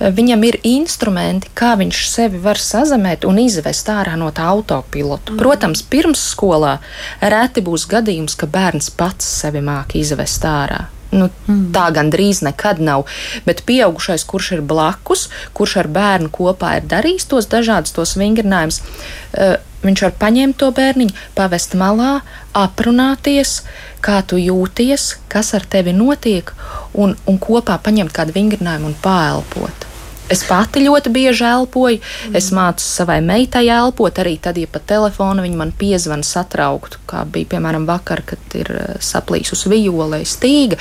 viņam 0.00 0.44
ir 0.48 0.58
instrumenti, 0.66 1.50
kā 1.56 1.74
viņš 1.80 2.02
sevi 2.10 2.40
var 2.42 2.60
sazemēt 2.60 3.26
un 3.28 3.40
izvest 3.42 3.88
ārā 3.92 4.16
no 4.18 4.32
tā 4.34 4.48
autopilota. 4.52 5.32
Mm. 5.32 5.40
Protams, 5.40 5.84
pirmsskolā 5.90 6.76
reti 7.20 7.64
būs 7.64 7.86
gadījums, 7.90 8.36
ka 8.38 8.48
bērns 8.50 8.92
pats 8.96 9.28
sevi 9.40 9.64
māki 9.64 10.02
izvest 10.04 10.44
ārā. 10.48 10.86
Nu, 11.14 11.28
mm. 11.46 11.68
Tā 11.74 11.86
gandrīz 11.94 12.42
nekad 12.44 12.80
nav. 12.82 13.06
Bet 13.46 13.62
pieaugušais, 13.68 14.26
kurš 14.26 14.56
ir 14.58 14.64
blakus, 14.66 15.28
kurš 15.56 15.78
ar 15.84 15.90
bērnu 15.92 16.32
kopā 16.34 16.76
ir 16.80 16.90
darījis 16.90 17.28
tos 17.30 17.48
dažādus 17.52 17.94
tos 17.96 18.16
vingrinājumus, 18.18 18.82
uh, 18.82 19.56
viņš 19.88 20.04
var 20.06 20.14
paņemt 20.20 20.58
to 20.60 20.70
bērniņu, 20.76 21.16
pavest 21.38 21.76
malā, 21.78 22.20
aprunāties, 22.56 23.60
kā 24.04 24.20
tu 24.26 24.38
jūties, 24.40 25.08
kas 25.32 25.54
ar 25.58 25.66
tevi 25.68 25.94
notiek, 25.96 26.52
un, 26.94 27.16
un 27.26 27.42
kopā 27.42 27.78
paņemt 27.82 28.14
kādu 28.16 28.36
vingrinājumu 28.36 28.92
un 28.92 28.96
pāelpot. 29.02 29.86
Es 30.26 30.42
pati 30.42 30.80
ļoti 30.82 31.10
bieži 31.14 31.44
elpoju. 31.46 32.00
Mm. 32.00 32.38
Es 32.38 32.48
mācu 32.54 32.82
savai 32.82 33.20
meitai 33.22 33.68
elpot, 33.70 34.18
arī 34.18 34.34
tad, 34.42 34.58
ja 34.58 34.66
pa 34.70 34.80
telefonu 34.82 35.44
viņa 35.44 35.60
man 35.60 35.70
piezvana 35.78 36.26
satrauktu, 36.26 36.98
kā 37.06 37.22
bija 37.30 37.52
piemēram 37.54 37.86
vakar, 37.86 38.24
kad 38.26 38.56
ir 38.58 38.72
eh, 38.74 38.96
saplīsus 38.98 39.66
vijolē 39.70 40.24
stīga. 40.26 40.80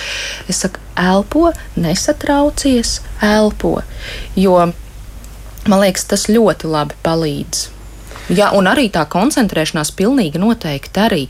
Es 0.49 0.63
saku, 0.65 0.81
elpo, 0.97 1.51
nesatraucies, 1.77 2.97
elpo. 3.21 3.77
Jo 4.39 4.57
man 5.69 5.81
liekas, 5.81 6.09
tas 6.09 6.27
ļoti 6.31 6.69
labi 6.71 6.97
palīdz. 7.05 7.74
Jā, 8.33 8.49
un 8.57 8.65
arī 8.65 8.87
tā 8.89 9.03
koncentrēšanās 9.05 9.91
pilnīgi 9.93 10.41
noteikti 10.41 11.01
arī. 11.01 11.23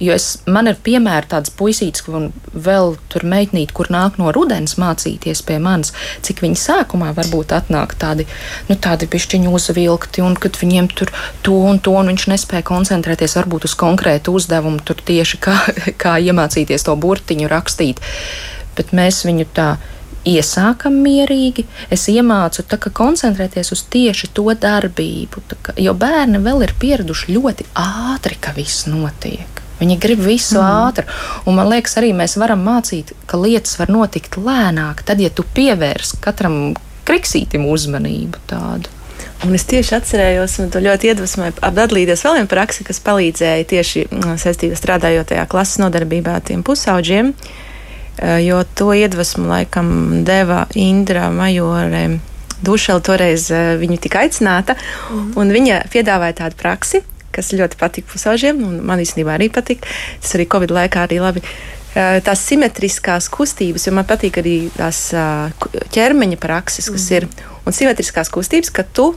Jo 0.00 0.14
es, 0.16 0.38
man 0.48 0.70
ir 0.70 0.78
piemēra 0.80 1.28
tāds 1.28 1.52
puisīts, 1.52 2.06
un 2.08 2.30
vēl 2.56 2.94
tur 3.12 3.26
meitnīt, 3.28 3.74
kur 3.76 3.90
nāk 3.92 4.16
no 4.16 4.30
rudens 4.32 4.78
mācīties 4.80 5.42
pie 5.44 5.58
manis, 5.60 5.92
cik 6.24 6.40
viņi 6.40 6.56
sākumā 6.56 7.10
varbūt 7.18 7.52
atnāk 7.52 7.92
tādi, 8.00 8.24
nu, 8.70 8.78
tādi 8.80 9.10
pišķiņu 9.12 9.52
uzvilkti, 9.58 10.24
un 10.24 10.38
kad 10.40 10.56
viņiem 10.56 10.88
tur 10.96 11.12
to 11.44 11.58
un 11.68 11.82
to, 11.84 11.92
un 12.00 12.08
viņš 12.14 12.30
nespēja 12.32 12.64
koncentrēties 12.72 13.36
varbūt 13.36 13.68
uz 13.68 13.76
konkrētu 13.76 14.32
uzdevumu, 14.40 14.80
tur 14.80 15.04
tieši 15.04 15.44
kā, 15.44 15.58
kā 16.02 16.16
iemācīties 16.16 16.88
to 16.88 16.96
burtiņu 16.96 17.52
rakstīt. 17.52 18.00
Bet 18.80 18.96
mēs 18.96 19.26
viņu 19.28 19.50
tā 19.52 19.74
iesākam 20.28 20.96
mierīgi, 21.04 21.64
es 21.92 22.08
iemācu 22.12 22.64
tā, 22.68 22.78
koncentrēties 22.78 23.72
uz 23.74 23.84
tieši 23.92 24.30
to 24.36 24.48
darbību, 24.52 25.42
kā, 25.62 25.74
jo 25.80 25.94
bērni 25.96 26.42
vēl 26.44 26.66
ir 26.66 26.76
pieraduši 26.80 27.36
ļoti 27.36 27.70
ātri, 27.78 28.36
ka 28.40 28.54
viss 28.56 28.86
notiek. 28.90 29.60
Viņi 29.80 29.96
grib 29.96 30.20
visu 30.20 30.58
mm. 30.60 30.84
ātri. 30.84 31.06
Un 31.48 31.56
man 31.56 31.70
liekas, 31.72 31.96
arī 31.96 32.12
mēs 32.16 32.36
varam 32.40 32.60
mācīt, 32.66 33.14
ka 33.26 33.40
lietas 33.40 33.78
var 33.80 33.92
notikt 33.92 34.36
lēnāk, 34.36 35.00
tad, 35.08 35.22
ja 35.24 35.32
tu 35.32 35.46
pievērs 35.56 36.18
katram 36.20 36.74
kriksītim 37.08 37.64
uzmanību 37.68 38.42
tādu. 38.50 38.92
Un 39.40 39.56
es 39.56 39.64
tieši 39.64 39.94
atcerējos, 39.96 40.58
un 40.60 40.68
to 40.72 40.82
ļoti 40.84 41.08
iedvesmoju 41.08 41.56
apdalīties 41.64 42.26
vēl 42.26 42.36
viena 42.36 42.50
praksa, 42.50 42.84
kas 42.84 43.00
palīdzēja 43.06 43.66
tieši 43.72 44.04
mm, 44.10 44.36
saistībā 44.42 44.76
strādājot 44.76 45.32
tajā 45.32 45.46
klases 45.48 45.80
nodarbībā 45.80 46.34
tiem 46.44 46.60
pusauģiem, 46.66 47.32
eh, 47.32 47.69
jo 48.44 48.62
to 48.74 48.90
iedvesmu 48.94 49.48
laikam 49.48 49.92
deva 50.24 50.66
Indra 50.74 51.30
Majore. 51.30 52.18
Dušela 52.60 53.00
toreiz 53.00 53.46
eh, 53.54 53.74
viņa 53.80 53.96
tika 54.04 54.24
aicināta, 54.26 54.76
mm. 54.76 55.32
un 55.40 55.52
viņa 55.54 55.82
piedāvāja 55.92 56.42
tādu 56.42 56.58
praksi, 56.60 57.00
kas 57.32 57.54
ļoti 57.56 57.78
patika 57.80 58.12
pusauģiem, 58.12 58.60
un 58.66 58.80
man 58.84 59.00
īstenībā 59.00 59.38
arī 59.38 59.48
patika. 59.52 59.88
Tas 60.20 60.36
arī 60.36 60.48
Covid 60.50 60.74
laikā 60.76 61.06
arī 61.06 61.22
labi. 61.24 61.44
Tās 61.90 62.44
simetriskās 62.46 63.26
kustības, 63.34 63.88
jo 63.88 63.92
man 63.96 64.06
patīk 64.06 64.36
arī 64.38 64.54
tās 64.76 65.08
ķermeņa 65.90 66.36
prakses, 66.38 66.86
kas 66.86 67.08
mm. 67.08 67.16
ir. 67.16 67.48
Un 67.66 67.74
simetriskās 67.74 68.30
kustības, 68.32 68.70
ka 68.70 68.84
tu 68.86 69.08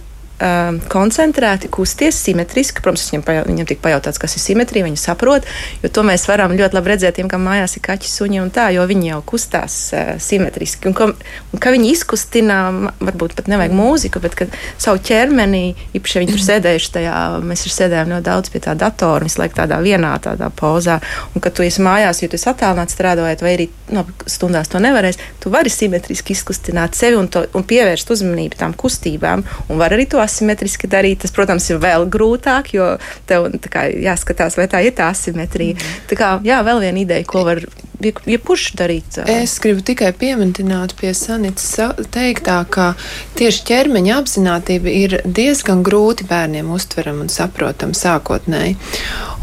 um, 0.41 0.79
koncentrēti, 0.91 1.69
kusties 1.73 2.17
simetriski. 2.25 2.83
Protams, 2.83 3.05
viņam, 3.11 3.25
pajau, 3.27 3.45
viņam 3.49 3.69
tika 3.69 3.83
pajautāts, 3.87 4.21
kas 4.21 4.37
ir 4.37 4.43
simetrija, 4.43 4.87
viņi 4.87 4.99
saprot, 4.99 5.47
jo 5.83 5.91
to 5.93 6.05
mēs 6.07 6.25
varam 6.29 6.55
ļoti 6.57 6.77
labi 6.77 6.93
redzēt, 6.93 7.17
tiem, 7.19 7.29
kam 7.31 7.45
mājās 7.47 7.77
ir 7.77 7.85
kaķi, 7.85 8.09
suņi 8.09 8.41
un 8.43 8.51
tā, 8.53 8.69
jo 8.75 8.85
viņi 8.89 9.11
jau 9.11 9.21
kustās 9.33 9.77
uh, 9.93 10.13
simetriski. 10.23 10.89
Un, 10.89 10.97
ka, 10.97 11.09
un 11.53 11.63
ka 11.63 11.73
viņi 11.73 11.91
izkustina, 11.93 12.59
varbūt 13.03 13.37
pat 13.37 13.51
nevajag 13.51 13.75
mūziku, 13.77 14.23
bet 14.23 14.37
savu 14.81 15.01
ķermeni, 15.03 15.75
īpaši 15.97 16.23
viņi 16.23 16.35
tur 16.35 16.43
sēdējuši 16.47 16.93
tajā, 16.97 17.19
mēs 17.45 17.65
tur 17.65 17.75
sēdējām 17.77 18.13
ļoti 18.15 18.27
daudz 18.29 18.53
pie 18.53 18.63
tā 18.63 18.75
datora, 18.79 19.27
visu 19.27 19.41
laiku 19.41 19.57
tādā 19.61 19.79
vienā 19.83 20.15
tādā 20.23 20.49
pozā. 20.53 20.99
Un, 21.33 21.43
kad 21.43 21.55
tu 21.55 21.65
esi 21.65 21.83
mājās, 21.83 22.21
jo 22.23 22.29
tu 22.31 22.39
esi 22.39 22.49
attālināts 22.51 22.95
strādājot, 22.97 23.43
vai 23.45 23.55
arī 23.57 23.69
no, 23.91 24.03
nu, 24.03 24.29
stundās 24.29 24.71
to 24.71 24.81
nevarēs, 24.83 25.19
tu 25.43 25.51
vari 25.53 25.71
simetriski 25.73 26.35
izkustināt 26.35 26.97
sevi 26.97 27.17
un, 27.19 27.29
to, 27.31 27.43
un 27.57 27.65
pievērst 27.67 28.11
uzmanību 28.13 28.59
tām 28.59 28.75
kustībām, 28.77 29.43
un 29.69 29.81
var 29.81 29.95
arī 29.95 30.07
to 30.09 30.22
asimetriski 30.23 30.89
darīt, 30.91 31.23
tas, 31.23 31.33
protams, 31.35 31.69
ir 31.71 31.81
vēl 31.83 32.07
grūtāk, 32.11 32.73
jo 32.77 32.93
tev 33.29 33.49
kā, 33.69 33.87
jāskatās, 33.91 34.57
vai 34.59 34.69
tā 34.71 34.83
ir 34.85 34.95
tā 34.97 35.11
asimetrija. 35.13 35.77
Mm. 35.77 36.03
Tā 36.11 36.19
kā, 36.19 36.35
jā, 36.45 36.61
vēl 36.65 36.83
viena 36.83 37.03
ideja, 37.05 37.27
ko 37.27 37.45
var 37.47 37.63
jebkurš 38.03 38.65
ja 38.71 38.79
darīt. 38.83 39.17
Es 39.29 39.55
gribu 39.63 39.83
tikai 39.85 40.11
pieminēt 40.17 40.95
pie 40.99 41.13
Sanītas 41.17 41.69
teiktā, 42.13 42.59
ka 42.69 42.93
tieši 43.37 43.63
ķermeņa 43.69 44.17
apziņotība 44.21 44.93
ir 44.93 45.17
diezgan 45.25 45.83
grūti 45.85 46.27
bērniem 46.29 46.71
uztverama 46.73 47.25
un 47.25 47.31
saprotama 47.33 47.97
sākotnēji. 47.97 48.75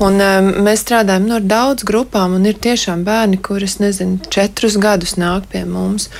Un, 0.00 0.20
um, 0.20 0.52
mēs 0.66 0.84
strādājam 0.84 1.28
nu, 1.28 1.40
daudz 1.40 1.84
grupām, 1.88 2.36
un 2.38 2.46
ir 2.48 2.60
tiešām 2.60 3.04
bērni, 3.06 3.40
kurus, 3.44 3.78
nezinu, 3.82 4.20
četrus 4.32 4.78
gadus 4.80 5.16
nāk 5.20 5.50
pie 5.52 5.64
mums. 5.68 6.10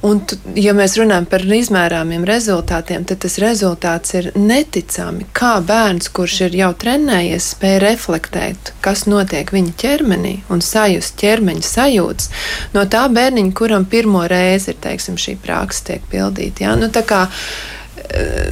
Un, 0.00 0.22
ja 0.56 0.72
mēs 0.72 0.94
runājam 0.96 1.26
par 1.28 1.42
izmērāmiem 1.44 2.22
rezultātiem, 2.24 3.02
tad 3.04 3.20
tas 3.20 3.34
rezultāts 3.42 4.14
ir 4.16 4.30
neticami. 4.32 5.26
Kā 5.36 5.58
bērns, 5.60 6.08
kurš 6.16 6.38
ir 6.46 6.56
jau 6.62 6.70
trenējies, 6.80 7.50
spēj 7.54 7.76
reflektēt, 7.84 8.72
kas 8.80 9.04
notiek 9.10 9.52
viņa 9.52 9.74
ķermenī 9.82 10.34
un 10.48 10.64
sajust 10.64 11.18
ķermeņa 11.20 11.66
sajūtas 11.68 12.30
no 12.72 12.86
tā 12.88 13.04
bērniņa, 13.12 13.52
kuram 13.60 13.84
pirmo 13.92 14.24
reizi 14.30 14.72
ir 14.72 14.80
teiksim, 14.80 15.20
šī 15.20 15.36
praksa 15.42 15.90
tiek 15.90 16.08
pildīta. 16.08 16.64
Ja? 16.64 16.78
Nu, 16.80 16.88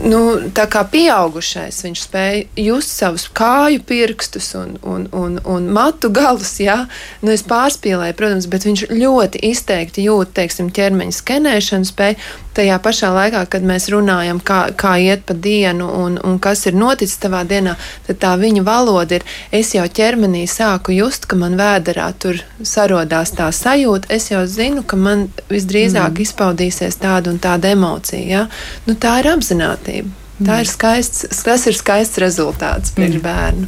nu, 0.06 0.20
tā 0.54 0.68
kā 0.70 0.84
pieaugušais, 0.88 1.80
viņš 1.84 2.02
spēja 2.06 2.44
just 2.62 2.92
savus 2.94 3.26
kāju 3.34 3.82
pirkstus 3.86 4.52
un, 4.58 4.76
un, 4.86 5.06
un, 5.12 5.38
un 5.44 5.68
matu 5.74 6.10
galus. 6.14 6.54
Jā, 6.62 6.84
nu, 7.22 7.32
es 7.34 7.42
pārspīlēju, 7.48 8.16
protams, 8.18 8.48
bet 8.50 8.66
viņš 8.68 8.84
ļoti 8.92 9.42
izteikti 9.50 10.06
jūt, 10.06 10.34
teiksim, 10.38 10.70
ķermeņa 10.74 11.16
skenēšanu 11.18 11.88
spēju. 11.88 12.20
Tajā 12.58 12.74
pašā 12.82 13.12
laikā, 13.14 13.44
kad 13.52 13.62
mēs 13.62 13.86
runājam, 13.92 14.40
kā, 14.42 14.72
kā 14.74 14.96
iet 14.98 15.22
pa 15.28 15.34
dienu 15.34 15.86
un, 15.94 16.16
un 16.26 16.40
kas 16.42 16.64
ir 16.66 16.74
noticis 16.74 17.20
tavā 17.22 17.44
dienā, 17.46 17.76
tad 18.08 18.18
tā 18.18 18.32
viņa 18.40 18.64
valoda 18.66 19.20
ir, 19.20 19.26
es 19.54 19.70
jau 19.76 19.84
ķermenī 19.86 20.42
sāku 20.50 20.96
just, 20.96 21.28
ka 21.30 21.38
man 21.38 21.54
vēderā 21.58 22.08
tur 22.18 22.40
sarodās 22.66 23.30
tā 23.38 23.46
sajūta, 23.54 24.10
es 24.10 24.32
jau 24.32 24.42
zinu, 24.50 24.82
ka 24.82 24.98
man 24.98 25.28
visdrīzāk 25.46 26.16
mm. 26.16 26.24
izpaudīsies 26.26 26.98
tāda 26.98 27.30
un 27.30 27.38
tāda 27.38 27.70
emocija. 27.76 28.24
Ja? 28.26 28.42
Nu, 28.88 28.98
tā 28.98 29.20
ir 29.22 29.30
apziņa 29.36 29.47
apziņotība. 29.48 30.24
Tā 30.38 30.60
ir 30.62 30.68
skaists, 30.70 31.24
tas 31.42 31.64
ir 31.66 31.74
skaists 31.74 32.20
rezultāts 32.22 32.92
priekš 32.94 33.16
mm. 33.18 33.22
bērnu. 33.24 33.66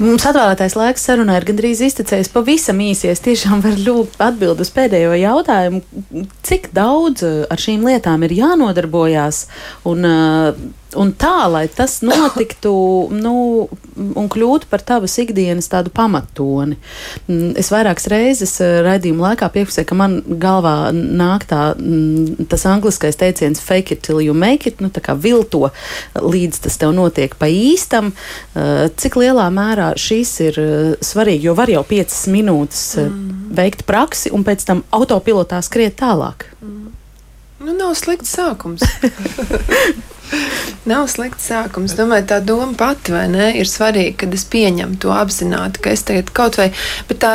Mums 0.00 0.24
atvēlētais 0.24 0.76
laiks 0.78 1.04
sarunai 1.04 1.36
ir 1.36 1.44
gandrīz 1.50 1.82
iztecējis 1.84 2.32
pavisam 2.32 2.80
īsies. 2.80 3.20
Tiešām 3.20 3.60
var 3.60 3.76
lūgt 3.76 4.16
atbild 4.24 4.62
uz 4.64 4.70
pēdējo 4.72 5.12
jautājumu. 5.20 5.82
Cik 6.46 6.70
daudz 6.74 7.26
eh, 7.28 7.42
ar 7.52 7.60
šīm 7.60 7.84
lietām 7.84 8.24
ir 8.24 8.32
jānodarbojās? 8.32 9.44
Un, 9.90 10.08
uh, 10.08 10.64
un 10.98 11.12
tā, 11.16 11.46
lai 11.50 11.64
tas 11.72 11.98
notiktu 12.04 12.72
nu, 13.14 13.34
un 13.94 14.28
kļūtu 14.30 14.68
par 14.70 14.82
tavas 14.86 15.16
ikdienas 15.22 15.68
tādu 15.72 15.92
pamatoni. 15.94 16.78
Mm, 17.28 17.54
es 17.60 17.70
vairākas 17.72 18.08
reizes 18.12 18.56
eh, 18.64 18.78
raidījuma 18.84 19.30
laikā 19.30 19.48
piefiksēju, 19.54 19.88
ka 19.90 19.98
man 19.98 20.18
galvā 20.42 20.92
nāk 20.94 21.46
tā, 21.50 21.62
mm, 21.78 22.48
tas 22.50 22.66
angliskais 22.70 23.18
teiciens 23.20 23.62
fake 23.62 23.96
it 23.96 24.04
till 24.06 24.22
you 24.24 24.34
make 24.34 24.68
it, 24.70 24.82
nu 24.84 24.90
tā 24.92 25.02
kā 25.04 25.16
vilto 25.18 25.70
līdz 26.18 26.64
tas 26.66 26.78
tev 26.80 26.94
notiek 26.96 27.36
pa 27.38 27.50
īstam. 27.50 28.12
Eh, 28.54 28.86
cik 29.00 29.18
lielā 29.20 29.48
mērā 29.54 29.92
šīs 30.00 30.34
ir 30.48 30.60
eh, 30.62 30.72
svarīgi, 31.04 31.48
jo 31.48 31.58
var 31.58 31.72
jau 31.72 31.84
piecas 31.86 32.24
minūtes 32.32 32.86
mm. 33.04 33.54
veikt 33.54 33.86
praksi 33.88 34.34
un 34.34 34.46
pēc 34.46 34.66
tam 34.68 34.84
autopilotā 34.94 35.62
skriet 35.64 35.98
tālāk. 36.00 36.48
Mm. 36.62 36.82
Nu, 37.64 37.72
nav 37.78 37.94
slikts 37.96 38.34
sākums. 38.36 38.82
Nav 40.84 41.06
slikts 41.08 41.46
sākums. 41.48 41.94
Domāju, 41.96 42.26
tā 42.28 42.40
doma 42.44 42.74
pati 42.76 43.14
vai 43.14 43.24
ne 43.32 43.50
ir 43.56 43.68
svarīga, 43.68 44.18
kad 44.24 44.34
es 44.36 44.44
pieņemu 44.52 44.98
to 45.00 45.12
apzināti, 45.14 45.80
ka 45.84 45.94
es 45.96 46.04
tagad 46.04 46.32
kaut 46.36 46.58
vai, 46.60 46.70
bet 47.08 47.22
tā 47.24 47.32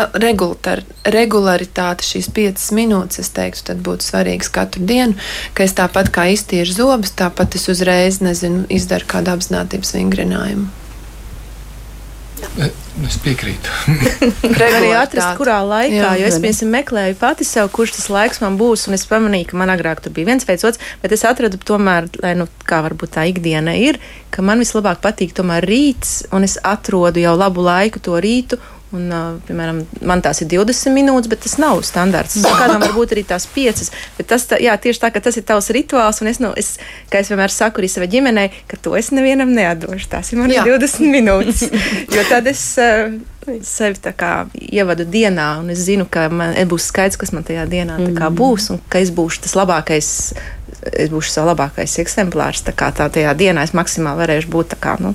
regularitāte, 1.09 2.05
šīs 2.05 2.29
piecas 2.35 2.69
minūtes, 2.77 3.23
es 3.23 3.33
teiktu, 3.33 3.65
tad 3.71 3.81
būtu 3.85 4.05
svarīgas 4.05 4.51
katru 4.53 4.85
dienu, 4.85 5.17
ka 5.57 5.65
es 5.65 5.73
tāpat 5.77 6.13
kā 6.13 6.29
iztīru 6.35 6.69
zobus, 6.75 7.15
tāpat 7.17 7.57
es 7.57 7.69
uzreiz, 7.73 8.21
nezinu, 8.25 8.67
izdaru 8.69 9.09
kādu 9.09 9.33
apzinātības 9.33 9.97
vingrinājumu. 9.97 10.78
Es 13.07 13.15
piekrītu. 13.23 13.71
arī 14.79 14.89
atrast, 14.97 15.37
kurā 15.39 15.59
laikā, 15.63 15.95
jā, 15.95 16.09
jo 16.19 16.27
es, 16.27 16.37
piemēram, 16.43 16.71
meklēju 16.73 17.17
pati 17.19 17.47
sev, 17.47 17.69
kurš 17.73 17.95
tas 17.95 18.09
laiks 18.11 18.41
man 18.43 18.57
būs, 18.59 18.87
un 18.89 18.97
es 18.97 19.05
pamanīju, 19.09 19.51
ka 19.51 19.59
man 19.61 19.71
agrāk 19.71 20.03
tur 20.03 20.13
bija 20.15 20.27
viens 20.31 20.47
veids, 20.47 20.65
otrs, 20.67 20.81
bet 21.03 21.15
es 21.15 21.23
atradu 21.27 21.59
tomēr, 21.63 22.09
lai, 22.23 22.33
nu, 22.39 22.49
kā 22.67 22.81
varbūt 22.85 23.15
tā 23.15 23.25
ikdiena 23.31 23.77
ir, 23.79 24.01
ka 24.33 24.43
man 24.45 24.59
vislabāk 24.63 24.99
patīk 25.05 25.31
tomēr 25.37 25.67
rīts, 25.69 26.25
un 26.35 26.47
es 26.47 26.57
atrodu 26.59 27.23
jau 27.23 27.37
labu 27.39 27.63
laiku 27.65 28.03
to 28.03 28.19
rītu, 28.19 28.59
Un, 28.89 29.11
piemēram, 29.45 29.83
man 30.09 30.21
tās 30.25 30.41
ir 30.41 30.47
20 30.49 30.95
minūtes, 30.95 31.29
bet 31.29 31.43
tas 31.45 31.59
nav 31.61 31.83
standarts. 31.85 32.39
Kādam 32.41 32.81
var 32.81 32.95
būt 32.95 33.13
arī 33.13 33.23
tās 33.29 33.45
5. 33.53 33.83
Bet 34.17 34.29
tas 34.31 34.47
tā, 34.49 34.57
jā, 34.63 34.73
tieši 34.81 35.03
tā, 35.03 35.11
ka 35.13 35.21
tas 35.21 35.37
ir 35.37 35.45
tavs 35.45 35.69
rituāls. 35.75 36.23
Un 36.23 36.31
es, 36.31 36.41
nu, 36.41 36.49
es, 36.57 36.71
kā 37.13 37.21
es 37.21 37.29
vienmēr 37.29 37.53
saku 37.53 37.83
arī 37.83 37.91
savai 37.93 38.09
ģimenei, 38.09 38.47
ka 38.69 38.81
to 38.81 38.95
es 38.97 39.11
nevienam 39.13 39.53
neatdošu. 39.53 40.09
Tās 40.09 40.33
ir 40.33 40.41
manas 40.41 40.65
20 40.65 41.13
minūtes. 41.13 41.67
Jo 42.15 42.23
tad 42.25 42.47
es 42.49 42.61
uh, 42.81 43.11
sevi 43.65 44.01
tā 44.01 44.11
kā 44.17 44.31
ievadu 44.57 45.05
dienā, 45.09 45.51
un 45.61 45.69
es 45.73 45.83
zinu, 45.85 46.07
ka 46.09 46.25
man 46.33 46.55
būs 46.69 46.89
skaidrs, 46.89 47.19
kas 47.19 47.33
man 47.35 47.45
tajā 47.45 47.65
dienā 47.69 47.99
mm. 48.01 48.17
būs, 48.35 48.71
un 48.73 48.81
ka 48.89 49.01
es 49.03 49.13
būšu 49.15 49.45
tas 49.45 49.55
labākais 49.59 50.09
es 50.91 51.11
būšu 51.11 51.33
savs 51.33 51.51
labākais 51.51 51.97
eksemplārs. 52.03 52.63
Tā 52.65 52.75
kā 52.77 52.91
tā 52.95 53.09
tajā 53.13 53.33
dienā 53.37 53.65
es 53.67 53.75
maksimāli 53.77 54.23
varēšu 54.23 54.51
būt. 54.53 54.77
Kā, 54.79 54.95
nu, 55.03 55.13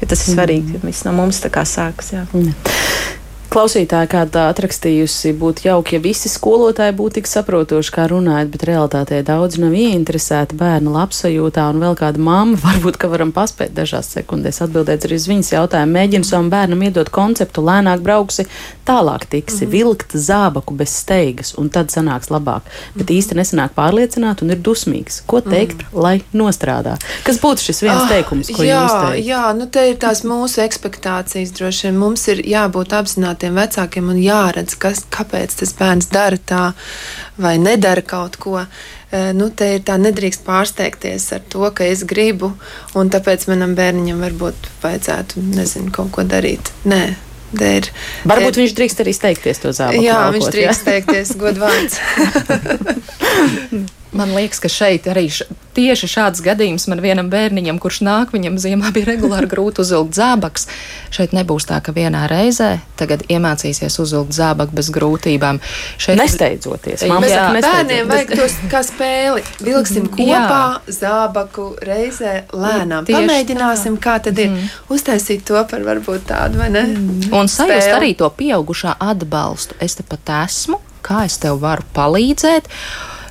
tas 0.00 0.24
ir 0.26 0.34
svarīgi, 0.34 0.78
ka 0.78 0.86
viss 0.86 1.06
no 1.06 1.14
mums 1.16 1.42
tā 1.44 1.52
kā 1.54 1.66
sākas. 1.68 2.14
Jā. 2.16 2.26
Mm. 2.32 2.54
Klausītāja 3.54 4.08
kāda 4.10 4.48
atrakstījusi, 4.50 5.30
būtu 5.38 5.68
jauki, 5.68 5.94
ja 5.94 6.02
visi 6.02 6.26
skolotāji 6.26 6.90
būtu 6.98 7.20
tik 7.20 7.28
saprotoši, 7.30 7.92
kā 7.94 8.08
runājot, 8.10 8.48
bet 8.50 8.64
realitātē 8.66 9.20
daudz 9.22 9.60
nav 9.62 9.76
ieinteresēti 9.78 10.56
bērnu 10.58 10.90
labsajūtā, 10.90 11.68
un 11.70 11.78
vēl 11.84 11.94
kāda 12.00 12.18
mamma 12.18 12.58
varbūt, 12.64 12.98
ka 12.98 13.06
varam 13.12 13.30
paspēt 13.36 13.70
dažās 13.76 14.08
sekundēs 14.16 14.58
atbildēt 14.64 15.06
arī 15.06 15.20
uz 15.20 15.28
viņas 15.30 15.52
jautājumu. 15.54 15.94
Mēģinu 15.94 16.26
savam 16.26 16.48
bērnam 16.50 16.82
iedot 16.82 17.12
konceptu, 17.14 17.62
lēnāk 17.68 18.02
brauksi, 18.02 18.48
tālāk 18.88 19.28
tiksi, 19.30 19.60
mm 19.60 19.68
-hmm. 19.68 19.76
vilkt 19.76 20.18
zābaku 20.18 20.74
bez 20.74 20.96
steigas, 21.04 21.54
un 21.54 21.70
tad 21.70 21.94
sanāks 21.94 22.34
labāk. 22.34 22.66
Bet 22.96 23.06
mm 23.06 23.06
-hmm. 23.06 23.18
īsti 23.18 23.38
nesanāk 23.38 23.70
pārliecināt 23.78 24.42
un 24.42 24.50
ir 24.50 24.58
dusmīgs. 24.58 25.22
Ko 25.26 25.40
teikt, 25.40 25.78
mm 25.78 25.86
-hmm. 25.92 26.02
lai 26.02 26.22
nostrādā? 26.34 26.96
Kas 27.22 27.38
būtu 27.38 27.62
šis 27.70 27.82
viens 27.82 28.02
ah, 28.02 28.08
teikums, 28.08 28.50
ko 28.50 28.62
jā, 28.62 28.82
jūs 28.82 28.98
teikt? 29.06 29.26
Jā, 29.26 29.54
nu 29.54 29.66
te 29.66 29.90
ir 29.90 29.96
tās 29.96 30.24
mūsu 30.24 30.60
ekspektācijas 30.66 31.54
droši 31.54 31.86
vien. 31.86 31.98
Mums 31.98 32.28
ir 32.28 32.42
jābūt 32.42 32.90
apzināti 32.92 33.43
tiem 33.44 33.60
vecākiem 33.60 34.10
un 34.10 34.20
jāredz, 34.20 34.76
kas, 34.80 35.04
kāpēc 35.12 35.58
tas 35.60 35.74
bērns 35.76 36.10
dara 36.12 36.40
tā 36.40 36.64
vai 37.40 37.56
nedara 37.60 38.02
kaut 38.04 38.38
ko. 38.40 38.62
E, 38.64 39.26
nu, 39.36 39.50
te 39.54 39.74
ir 39.76 39.84
tā, 39.86 39.98
nedrīkst 40.00 40.44
pārsteigties 40.46 41.28
ar 41.36 41.44
to, 41.52 41.68
ka 41.76 41.86
es 41.86 42.06
gribu, 42.08 42.54
un 42.98 43.12
tāpēc 43.12 43.46
manam 43.52 43.76
bērniņam 43.78 44.24
varbūt 44.24 44.70
vajadzētu, 44.82 45.44
nezinu, 45.60 45.92
kaut 45.94 46.10
ko 46.16 46.26
darīt. 46.26 46.72
Nē, 46.88 47.04
Der, 47.54 47.86
Varbūt 48.26 48.56
der, 48.56 48.64
viņš 48.64 48.72
drīkst 48.74 49.00
arī 49.04 49.12
steigties 49.14 49.60
to 49.62 49.70
zābaku. 49.70 50.02
Jā, 50.02 50.16
laukot, 50.24 50.34
viņš 50.34 50.48
drīkst 50.56 50.66
jā? 50.66 50.74
steigties, 50.80 51.28
godvārds. 51.38 51.94
Man 54.14 54.30
liekas, 54.36 54.60
ka 54.62 54.70
šeit 54.70 55.08
arī 55.10 55.26
š, 55.26 55.48
tieši 55.74 56.06
šāds 56.06 56.42
gadījums 56.44 56.86
man 56.90 57.00
vienam 57.02 57.26
bērniņam, 57.32 57.80
kurš 57.82 58.00
nāk, 58.06 58.30
viņam 58.34 58.58
ziemā 58.62 58.92
bija 58.94 59.08
regulāri 59.10 59.48
grūti 59.50 59.82
uzvilkt 59.82 60.14
zābaks. 60.14 60.68
Šeit 61.14 61.34
nebūs 61.34 61.66
tā, 61.66 61.80
ka 61.82 61.90
vienā 61.96 62.24
reizē 62.30 62.76
tagad 62.98 63.24
iemācīsies 63.26 63.98
uzvilkt 64.02 64.36
zābaku 64.36 64.76
bez 64.78 64.90
grūtībām. 64.94 65.58
Šeit 65.98 66.20
nesteidzoties. 66.20 67.02
Mums 67.10 67.32
jā, 67.32 67.48
bērniem 67.58 68.10
vajag 68.10 68.34
tos 68.38 68.54
kā 68.70 68.84
spēli. 68.86 69.42
Vilksim 69.66 70.06
kopā 70.14 70.28
jā. 70.30 70.94
zābaku 71.00 71.72
reizē 71.82 72.36
lēnām. 72.54 73.08
Tieši 73.08 73.18
Pamēģināsim, 73.18 73.98
kā 74.02 74.20
tad 74.22 74.38
ir. 74.38 74.52
Mm. 74.54 74.70
Uztaisīt 74.94 75.42
to 75.48 75.58
par 75.70 75.82
varbūt 75.86 76.28
tādu, 76.30 76.62
vai 76.62 76.70
ne? 76.74 76.84
Mm. 76.92 77.32
Un 77.34 77.50
sajust 77.50 77.96
arī 77.96 78.14
to 78.18 78.30
pieaugušā 78.30 78.94
atbalstu. 79.02 79.74
Es 79.82 79.98
te 79.98 80.06
pat 80.06 80.30
esmu, 80.44 80.78
kā 81.04 81.24
es 81.26 81.40
tev 81.42 81.58
varu 81.64 81.82
palīdzēt 81.96 82.70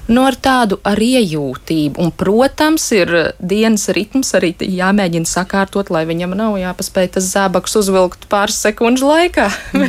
nu, 0.07 0.23
ar 0.27 0.35
tādu 0.35 0.79
ar 0.87 0.99
iejūtību. 0.99 1.99
Un, 2.01 2.11
protams, 2.17 2.85
ir 2.95 3.11
dienas 3.39 3.87
ritms 3.95 4.33
arī 4.37 4.53
jāmēģina 4.59 5.29
sakārtot, 5.29 5.91
lai 5.93 6.03
viņam 6.09 6.35
nav 6.37 6.57
jāpaspēj 6.59 7.13
tas 7.17 7.29
zābaks 7.31 7.77
uzvilkt 7.79 8.27
pāris 8.31 8.59
sekundžu 8.63 9.09
laikā. 9.09 9.49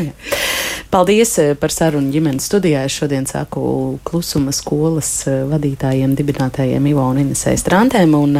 Paldies 0.94 1.32
eh, 1.42 1.54
par 1.58 1.72
sarunu 1.74 2.12
ģimenes 2.14 2.46
studijā. 2.46 2.84
Es 2.86 2.94
šodien 2.94 3.26
saku 3.26 3.98
klusuma 4.06 4.52
skolas 4.54 5.10
eh, 5.26 5.40
vadītājiem, 5.50 6.14
dibinātājiem 6.14 6.86
Ivo 6.86 7.08
un 7.10 7.18
Inesai 7.24 7.56
Strantēm 7.58 8.14
un 8.14 8.38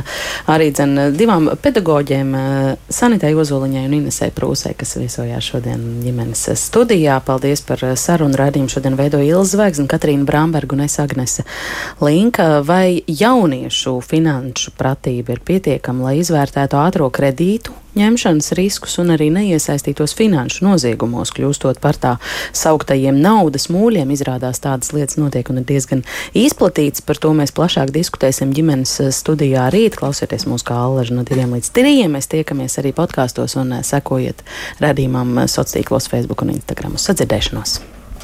arī 0.53 0.71
dzen 0.71 1.17
divām 1.19 1.51
pedagoģiem 1.65 2.31
eh, 2.39 2.69
Sanitai 2.95 3.33
Ozoliņai 3.35 3.85
un 3.89 3.97
Inesai 3.99 4.31
Prūsai, 4.37 4.77
kas 4.79 4.95
viesojās 5.01 5.51
šodien 5.51 5.83
ģimenes 6.05 6.47
studijā. 6.63 7.19
Paldies 7.27 7.65
par 7.67 7.83
sarunu 7.99 8.39
raidījumu. 8.39 8.71
Šodien 8.71 8.99
veidoja 9.01 9.35
Ilza 9.35 9.57
Zvaigzne, 9.57 9.91
Katrīna 9.91 10.27
Bramberga 10.29 10.79
un 10.79 10.87
es 10.87 10.99
Agnese 11.03 11.43
Linka. 12.05 12.61
Vai 12.67 13.03
jauniešu 13.07 13.99
finanšu 14.05 14.75
pratība 14.79 15.37
ir 15.37 15.45
pietiekama, 15.47 16.11
lai 16.11 16.19
izvērtētu 16.23 16.79
ātro 16.81 17.11
kredītu 17.15 17.85
ņemšanas 17.95 18.53
riskus 18.59 18.99
un 18.99 19.13
arī 19.15 19.29
neiesaistītos 19.35 20.15
finanšu 20.19 20.65
noziegumos, 20.67 21.33
kļūstot 21.35 21.81
par 21.83 21.99
tā 22.01 22.17
sauktajiem 22.57 23.21
naudas 23.23 23.69
mūļiem. 23.73 24.11
Izrādās 24.15 24.63
tādas 24.65 24.93
lietas 24.97 25.19
notiek 25.21 25.51
un 25.53 25.63
ir 25.63 25.69
diezgan 25.69 26.05
izplatīts. 26.35 27.05
Par 27.07 27.21
to 27.23 27.33
mēs 27.37 27.55
plašāk 27.55 27.95
diskutēsim 27.95 28.55
ģimenes 28.57 28.99
eh, 29.05 29.15
studijā 29.15 29.69
rīt. 29.75 29.99
Klausieties 30.01 30.49
mūsu 30.51 30.71
kā 30.71 30.79
allaži 30.85 31.17
no 31.17 31.27
diviem 31.27 31.55
līdz 31.57 31.73
trijiem. 31.75 32.15
Mēs 32.19 32.31
tiekamies 32.35 32.81
arī 32.83 32.95
podkāstos 32.97 33.59
un 33.61 33.79
eh, 33.79 33.87
sekojiet 33.87 34.45
radījumam 34.85 35.39
eh, 35.39 35.51
sociālos 35.51 35.73
tīklos, 35.75 36.07
Facebook 36.13 36.45
un 36.45 36.55
Instagram. 36.55 36.99
Uz 36.99 37.09
sadzirdēšanos! 37.09 37.94